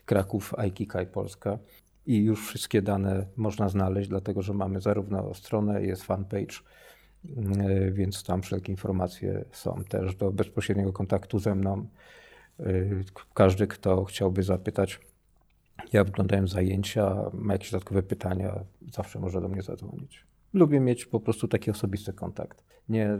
[0.05, 1.59] Kraków Aikikai Polska
[2.06, 6.56] i już wszystkie dane można znaleźć, dlatego że mamy zarówno stronę, jest fanpage,
[7.36, 11.86] e, więc tam wszelkie informacje są też do bezpośredniego kontaktu ze mną.
[12.60, 12.64] E,
[13.35, 15.01] każdy, kto chciałby zapytać
[15.93, 20.30] Ja oglądałem zajęcia, ma jakieś dodatkowe pytania, zawsze może do mnie zadzwonić.
[20.55, 22.64] Lubię mieć po prostu taki osobisty kontakt.
[22.89, 23.18] Nie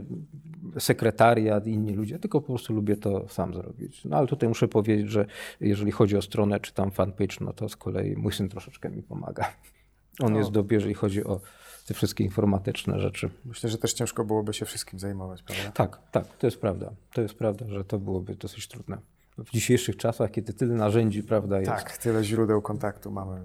[0.79, 4.05] sekretariat, inni ludzie, tylko po prostu lubię to sam zrobić.
[4.05, 5.25] No ale tutaj muszę powiedzieć, że
[5.59, 9.03] jeżeli chodzi o stronę czy tam fanpage, no to z kolei mój syn troszeczkę mi
[9.03, 9.45] pomaga.
[10.23, 10.39] On No.
[10.39, 11.41] jest dobry, jeżeli chodzi o
[11.87, 13.29] te wszystkie informatyczne rzeczy.
[13.45, 15.71] Myślę, że też ciężko byłoby się wszystkim zajmować, prawda?
[15.71, 16.91] Tak, tak, to jest prawda.
[17.13, 18.97] To jest prawda, że to byłoby dosyć trudne.
[19.37, 21.71] W dzisiejszych czasach, kiedy tyle narzędzi, prawda, jest.
[21.71, 23.41] Tak, tyle źródeł kontaktu mamy.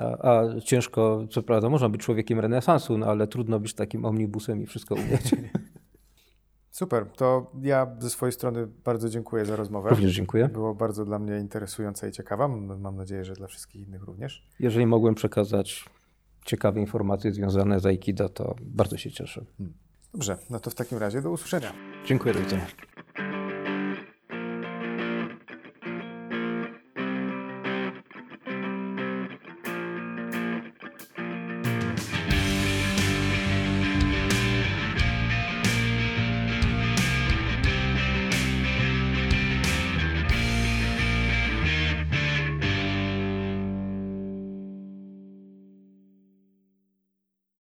[0.00, 4.62] A, a ciężko, co prawda, można być człowiekiem renesansu, no ale trudno być takim omnibusem
[4.62, 5.34] i wszystko umieć.
[6.70, 9.90] Super, to ja ze swojej strony bardzo dziękuję za rozmowę.
[9.90, 10.48] Również dziękuję.
[10.48, 12.48] Było bardzo dla mnie interesująca i ciekawa.
[12.48, 14.48] Mam mam nadzieję, że dla wszystkich innych również.
[14.60, 15.84] Jeżeli mogłem przekazać
[16.44, 19.44] ciekawe informacje związane z Aikido, to bardzo się cieszę.
[20.12, 21.72] Dobrze, no to w takim razie do usłyszenia.
[22.06, 22.66] Dziękuję, do widzenia.